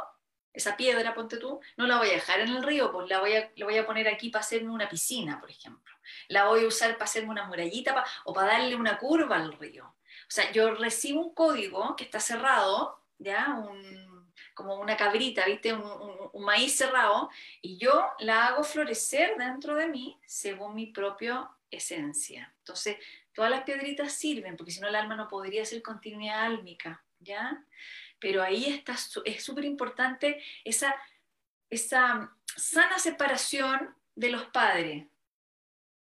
[0.52, 3.34] esa piedra, ponte tú, no la voy a dejar en el río, pues la voy
[3.34, 5.94] a, la voy a poner aquí para hacerme una piscina, por ejemplo.
[6.26, 9.84] La voy a usar para hacerme una murallita o para darle una curva al río.
[9.84, 13.54] O sea, yo recibo un código que está cerrado, ¿ya?
[13.54, 14.15] Un,
[14.56, 15.74] como una cabrita, ¿viste?
[15.74, 17.28] Un, maíz cerrado,
[17.60, 22.54] y yo la hago florecer dentro de mí según mi propia esencia.
[22.58, 22.96] Entonces,
[23.34, 27.64] todas las piedritas sirven, porque si no el alma no podría ser continuidad álmica, ¿ya?
[28.18, 30.96] Pero ahí está, es súper importante esa,
[31.68, 35.04] esa sana separación de los padres,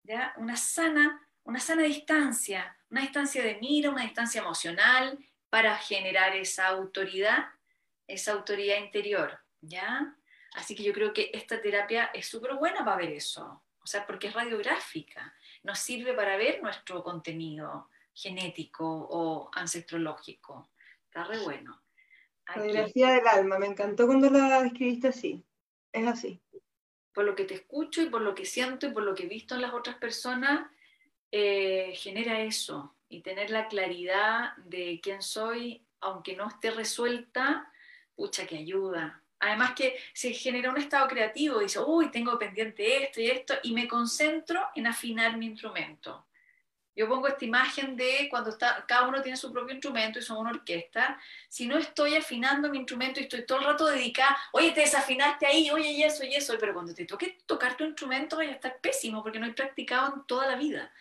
[0.03, 0.35] ¿ya?
[0.37, 5.19] Una sana, una sana distancia, una distancia de mira, una distancia emocional
[5.49, 7.47] para generar esa autoridad,
[8.13, 10.17] esa autoridad interior, ¿ya?
[10.55, 14.07] Así que yo creo que esta terapia es súper buena para ver eso, o sea,
[14.07, 20.71] porque es radiográfica, nos sirve para ver nuestro contenido genético o ancestrológico.
[21.07, 21.83] Está re bueno.
[22.45, 25.45] Radiografía del alma, me encantó cuando la describiste así.
[25.93, 26.41] Es así.
[27.15, 29.29] Por lo que te escucho y por lo que siento y por lo que he
[29.29, 30.71] visto en las otras personas,
[31.31, 32.95] eh, genera eso.
[33.09, 37.72] Y tener la claridad de quién soy, aunque no esté resuelta,
[38.15, 39.23] pucha que ayuda.
[39.41, 43.73] Además que se genera un estado creativo, dice, uy, tengo pendiente esto y esto, y
[43.73, 46.27] me concentro en afinar mi instrumento.
[46.95, 50.39] Yo pongo esta imagen de cuando está, cada uno tiene su propio instrumento y son
[50.39, 51.19] una orquesta.
[51.49, 55.47] Si no estoy afinando mi instrumento y estoy todo el rato dedicada, oye, te desafinaste
[55.47, 58.53] ahí, oye, y eso, y eso, pero cuando te toque tocar tu instrumento voy a
[58.53, 60.93] estar pésimo porque no he practicado en toda la vida.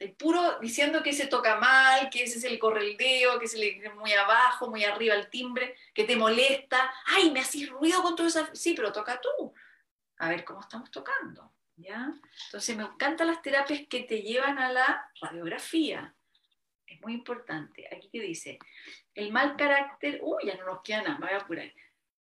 [0.00, 3.90] El puro diciendo que se toca mal, que ese es el correldeo, que se le
[3.90, 6.92] muy abajo, muy arriba el timbre, que te molesta.
[7.06, 8.48] Ay, me haces ruido con todo eso.
[8.52, 9.54] Sí, pero toca tú.
[10.16, 11.52] A ver cómo estamos tocando.
[12.46, 16.14] Entonces me encantan las terapias que te llevan a la radiografía.
[16.86, 17.86] Es muy importante.
[17.94, 18.58] Aquí te dice,
[19.14, 21.72] el mal carácter, uy, ya no nos queda nada, me voy a apurar.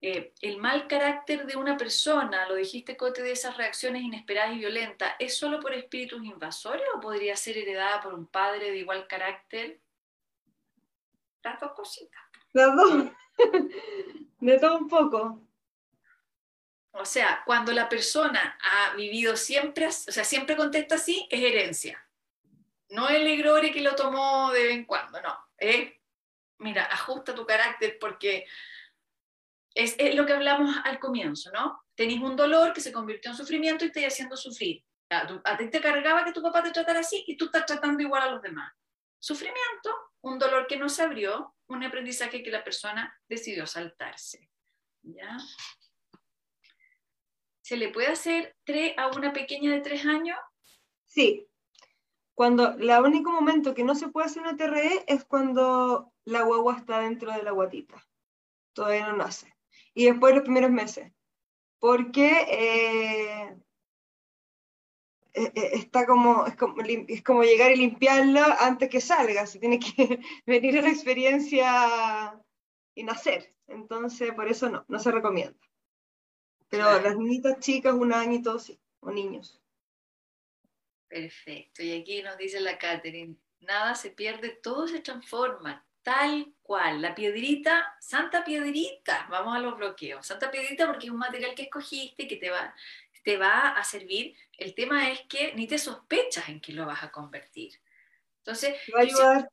[0.02, 4.60] Eh, el mal carácter de una persona, lo dijiste Cote, de esas reacciones inesperadas y
[4.60, 9.08] violentas, ¿es solo por espíritus invasores o podría ser heredada por un padre de igual
[9.08, 9.82] carácter?
[11.44, 12.22] Las dos cositas.
[12.54, 13.06] Las dos.
[14.40, 15.42] De todo un poco.
[16.92, 22.04] O sea, cuando la persona ha vivido siempre, o sea, siempre contesta así, es herencia.
[22.90, 25.38] No el egrore que lo tomó de vez en cuando, no.
[25.58, 25.92] Es,
[26.58, 28.46] mira, ajusta tu carácter porque
[29.80, 31.82] es, lo que hablamos al comienzo, ¿no?
[31.96, 34.84] Tenéis un dolor que se convirtió en sufrimiento y te haciendo sufrir.
[35.10, 38.22] A, ti te cargaba que tu papá te tratara así y tú estás tratando igual
[38.22, 38.72] a los demás.
[39.18, 39.90] Sufrimiento,
[40.22, 44.50] un dolor que no se abrió, un aprendizaje que la persona decidió saltarse.
[45.02, 45.38] ¿Ya?
[47.62, 50.38] ¿Se le puede hacer tres a una pequeña de tres años?
[51.06, 51.48] Sí.
[52.34, 56.78] Cuando el único momento que no se puede hacer una TRE es cuando la guagua
[56.78, 58.04] está dentro de la guatita.
[58.74, 59.59] Todavía no nace.
[59.94, 61.12] Y después los primeros meses.
[61.80, 63.58] Porque eh,
[65.34, 66.56] eh, eh, está como es,
[67.24, 69.46] como, llegar y limpiarlo antes que salga.
[69.46, 72.42] Se tiene que venir a la experiencia
[72.96, 73.54] y nacer.
[73.68, 75.60] Entonces, por eso no, no se recomienda.
[76.70, 79.60] Pero las niñitas chicas, un año sí, o niños.
[81.08, 81.82] Perfecto.
[81.82, 87.02] Y aquí nos dice la Catherine, nada se pierde, todo se transforma, tal cual.
[87.02, 90.28] La piedrita, santa piedrita, vamos a los bloqueos.
[90.28, 92.76] Santa piedrita porque es un material que escogiste que te va,
[93.24, 94.36] te va a servir.
[94.56, 97.74] El tema es que ni te sospechas en que lo vas a convertir.
[98.38, 99.50] Entonces, va a ayudar.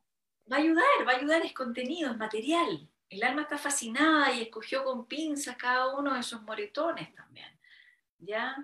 [0.52, 4.42] Va a ayudar, va a ayudar, es contenido, es material el alma está fascinada y
[4.42, 7.58] escogió con pinzas cada uno de esos moretones también.
[8.18, 8.56] ¿Ya?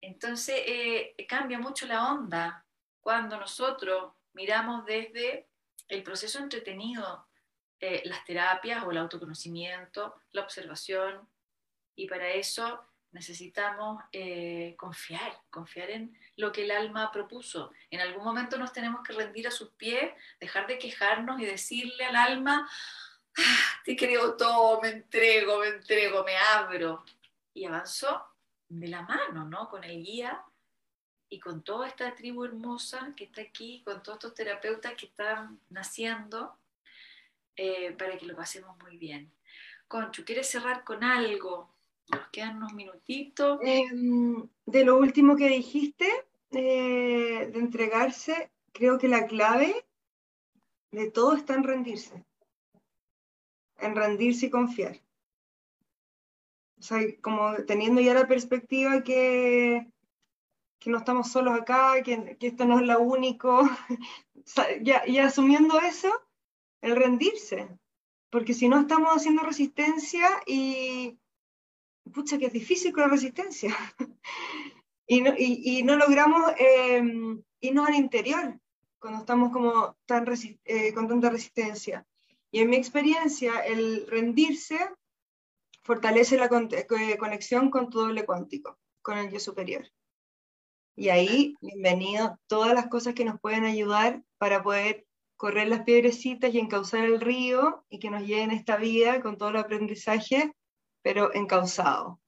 [0.00, 2.64] Entonces eh, cambia mucho la onda
[3.00, 5.48] cuando nosotros miramos desde
[5.88, 7.25] el proceso entretenido,
[7.80, 11.28] eh, las terapias o el autoconocimiento, la observación,
[11.94, 17.72] y para eso necesitamos eh, confiar, confiar en lo que el alma propuso.
[17.90, 22.04] En algún momento nos tenemos que rendir a sus pies, dejar de quejarnos y decirle
[22.04, 22.68] al alma,
[23.84, 27.04] te creo todo, me entrego, me entrego, me abro.
[27.54, 28.22] Y avanzó
[28.68, 29.68] de la mano, ¿no?
[29.68, 30.42] Con el guía
[31.28, 35.60] y con toda esta tribu hermosa que está aquí, con todos estos terapeutas que están
[35.70, 36.58] naciendo,
[37.56, 39.32] eh, para que lo pasemos muy bien.
[39.88, 41.74] Conchu, ¿quieres cerrar con algo?
[42.10, 43.58] Nos quedan unos minutitos.
[43.62, 46.08] Em, de lo último que dijiste,
[46.50, 49.86] eh, de entregarse, creo que la clave
[50.90, 52.24] de todo está en rendirse
[53.78, 55.00] en rendirse y confiar.
[56.78, 59.86] O sea, como teniendo ya la perspectiva que,
[60.78, 63.62] que no estamos solos acá, que, que esto no es lo único,
[65.06, 66.12] y asumiendo eso,
[66.86, 67.68] el rendirse,
[68.30, 71.18] porque si no estamos haciendo resistencia y,
[72.12, 73.74] pucha, que es difícil con la resistencia,
[75.06, 77.02] y, no, y, no logramos eh,
[77.60, 78.60] irnos al interior
[78.98, 80.26] cuando estamos como tan
[80.64, 82.06] eh, con tanta resistencia.
[82.50, 84.78] Y en mi experiencia, el rendirse
[85.82, 89.86] fortalece la eh, conexión con tu doble cuántico, con el yo superior.
[90.96, 95.05] Y ahí, bienvenido, todas las cosas que nos pueden ayudar para poder
[95.36, 99.50] correr las piedrecitas y encauzar el río y que nos lleven esta vida con todo
[99.50, 100.52] el aprendizaje,
[101.02, 102.20] pero encauzado.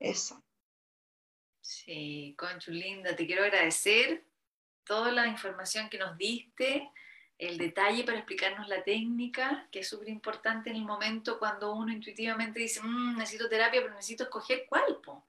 [0.00, 0.42] Eso.
[1.60, 4.24] Sí, Conchu, linda, te quiero agradecer
[4.84, 6.90] toda la información que nos diste
[7.38, 11.92] el detalle para explicarnos la técnica, que es súper importante en el momento cuando uno
[11.92, 15.26] intuitivamente dice, "Mm, necesito terapia, pero necesito escoger cuál, po",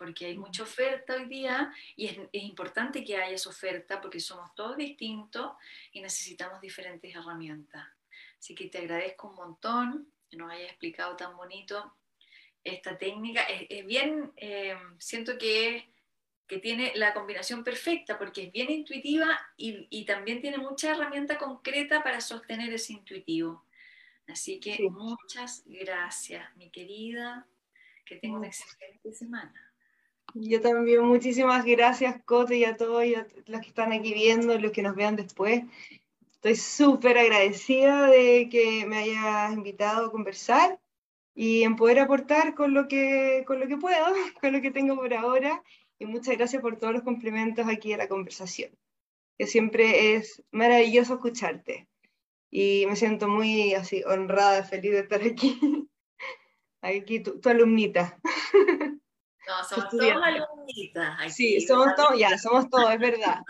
[0.00, 4.18] porque hay mucha oferta hoy día y es, es importante que haya esa oferta porque
[4.18, 5.52] somos todos distintos
[5.92, 7.86] y necesitamos diferentes herramientas.
[8.38, 11.98] Así que te agradezco un montón que nos hayas explicado tan bonito
[12.64, 13.42] esta técnica.
[13.42, 15.92] Es, es bien, eh, siento que,
[16.46, 21.36] que tiene la combinación perfecta porque es bien intuitiva y, y también tiene mucha herramienta
[21.36, 23.66] concreta para sostener ese intuitivo.
[24.26, 24.88] Así que Sí.
[24.88, 27.46] muchas gracias, mi querida.
[28.06, 29.69] Que tenga una excelente semana.
[30.34, 34.58] Yo también, muchísimas gracias, Cote, y a todos y a los que están aquí viendo,
[34.58, 35.64] los que nos vean después.
[36.32, 40.80] Estoy súper agradecida de que me hayas invitado a conversar
[41.34, 44.04] y en poder aportar con lo que, con lo que puedo,
[44.40, 45.62] con lo que tengo por ahora.
[45.98, 48.70] Y muchas gracias por todos los complementos aquí a la conversación,
[49.36, 51.88] que siempre es maravilloso escucharte.
[52.50, 55.58] Y me siento muy así honrada, feliz de estar aquí.
[56.82, 58.18] Aquí tu, tu alumnita.
[59.46, 61.30] No, somos todos alumnitas aquí.
[61.30, 63.40] Sí, somos todos, ya, somos todos, es verdad.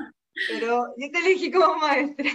[0.48, 2.30] Pero yo te elegí como maestra.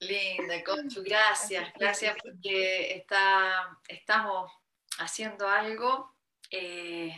[0.00, 4.50] Linda, Conchu, gracias, gracias porque está, estamos
[4.98, 6.16] haciendo algo
[6.50, 7.14] eh,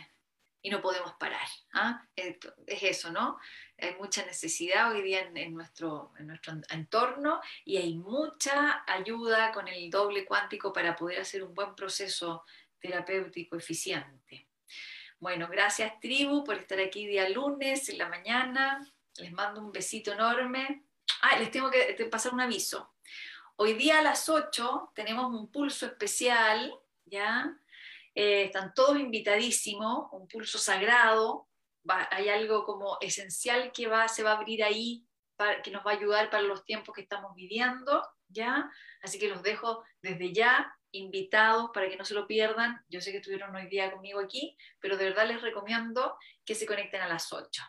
[0.61, 1.47] y no podemos parar.
[1.73, 2.05] ¿ah?
[2.15, 2.37] Es
[2.83, 3.39] eso, ¿no?
[3.77, 9.51] Hay mucha necesidad hoy día en, en nuestro, en nuestro entorno y hay mucha ayuda
[9.53, 12.43] con el doble cuántico para poder hacer un buen proceso
[12.79, 14.48] terapéutico eficiente.
[15.21, 18.79] Bueno, gracias tribu por estar aquí día lunes en la mañana.
[19.17, 20.85] Les mando un besito enorme.
[21.21, 22.95] Ah, les tengo que pasar un aviso.
[23.57, 26.73] Hoy día a las 8 tenemos un pulso especial,
[27.03, 27.53] ¿ya?
[28.15, 31.49] Eh, están todos invitadísimos, un pulso sagrado.
[32.11, 35.05] Hay algo como esencial que se va a abrir ahí,
[35.65, 38.71] que nos va a ayudar para los tiempos que estamos viviendo, ¿ya?
[39.01, 42.83] Así que los dejo desde ya invitados para que no se lo pierdan.
[42.89, 46.65] Yo sé que estuvieron hoy día conmigo aquí, pero de verdad les recomiendo que se
[46.65, 47.61] conecten a las 8.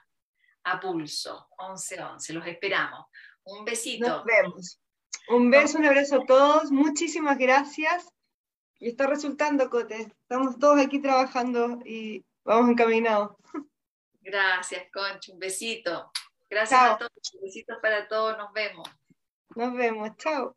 [0.65, 2.33] A pulso, 11-11.
[2.33, 3.07] Los esperamos.
[3.45, 4.09] Un besito.
[4.09, 4.81] Nos vemos.
[5.29, 6.71] Un beso, un abrazo a todos.
[6.71, 8.09] Muchísimas gracias.
[8.79, 10.13] Y está resultando, Cote.
[10.21, 13.37] Estamos todos aquí trabajando y vamos encaminados.
[14.21, 15.33] Gracias, Concho.
[15.33, 16.11] Un besito.
[16.49, 16.95] Gracias Chao.
[16.95, 17.13] a todos.
[17.43, 18.37] Besitos para todos.
[18.39, 18.89] Nos vemos.
[19.55, 20.17] Nos vemos.
[20.17, 20.57] Chao.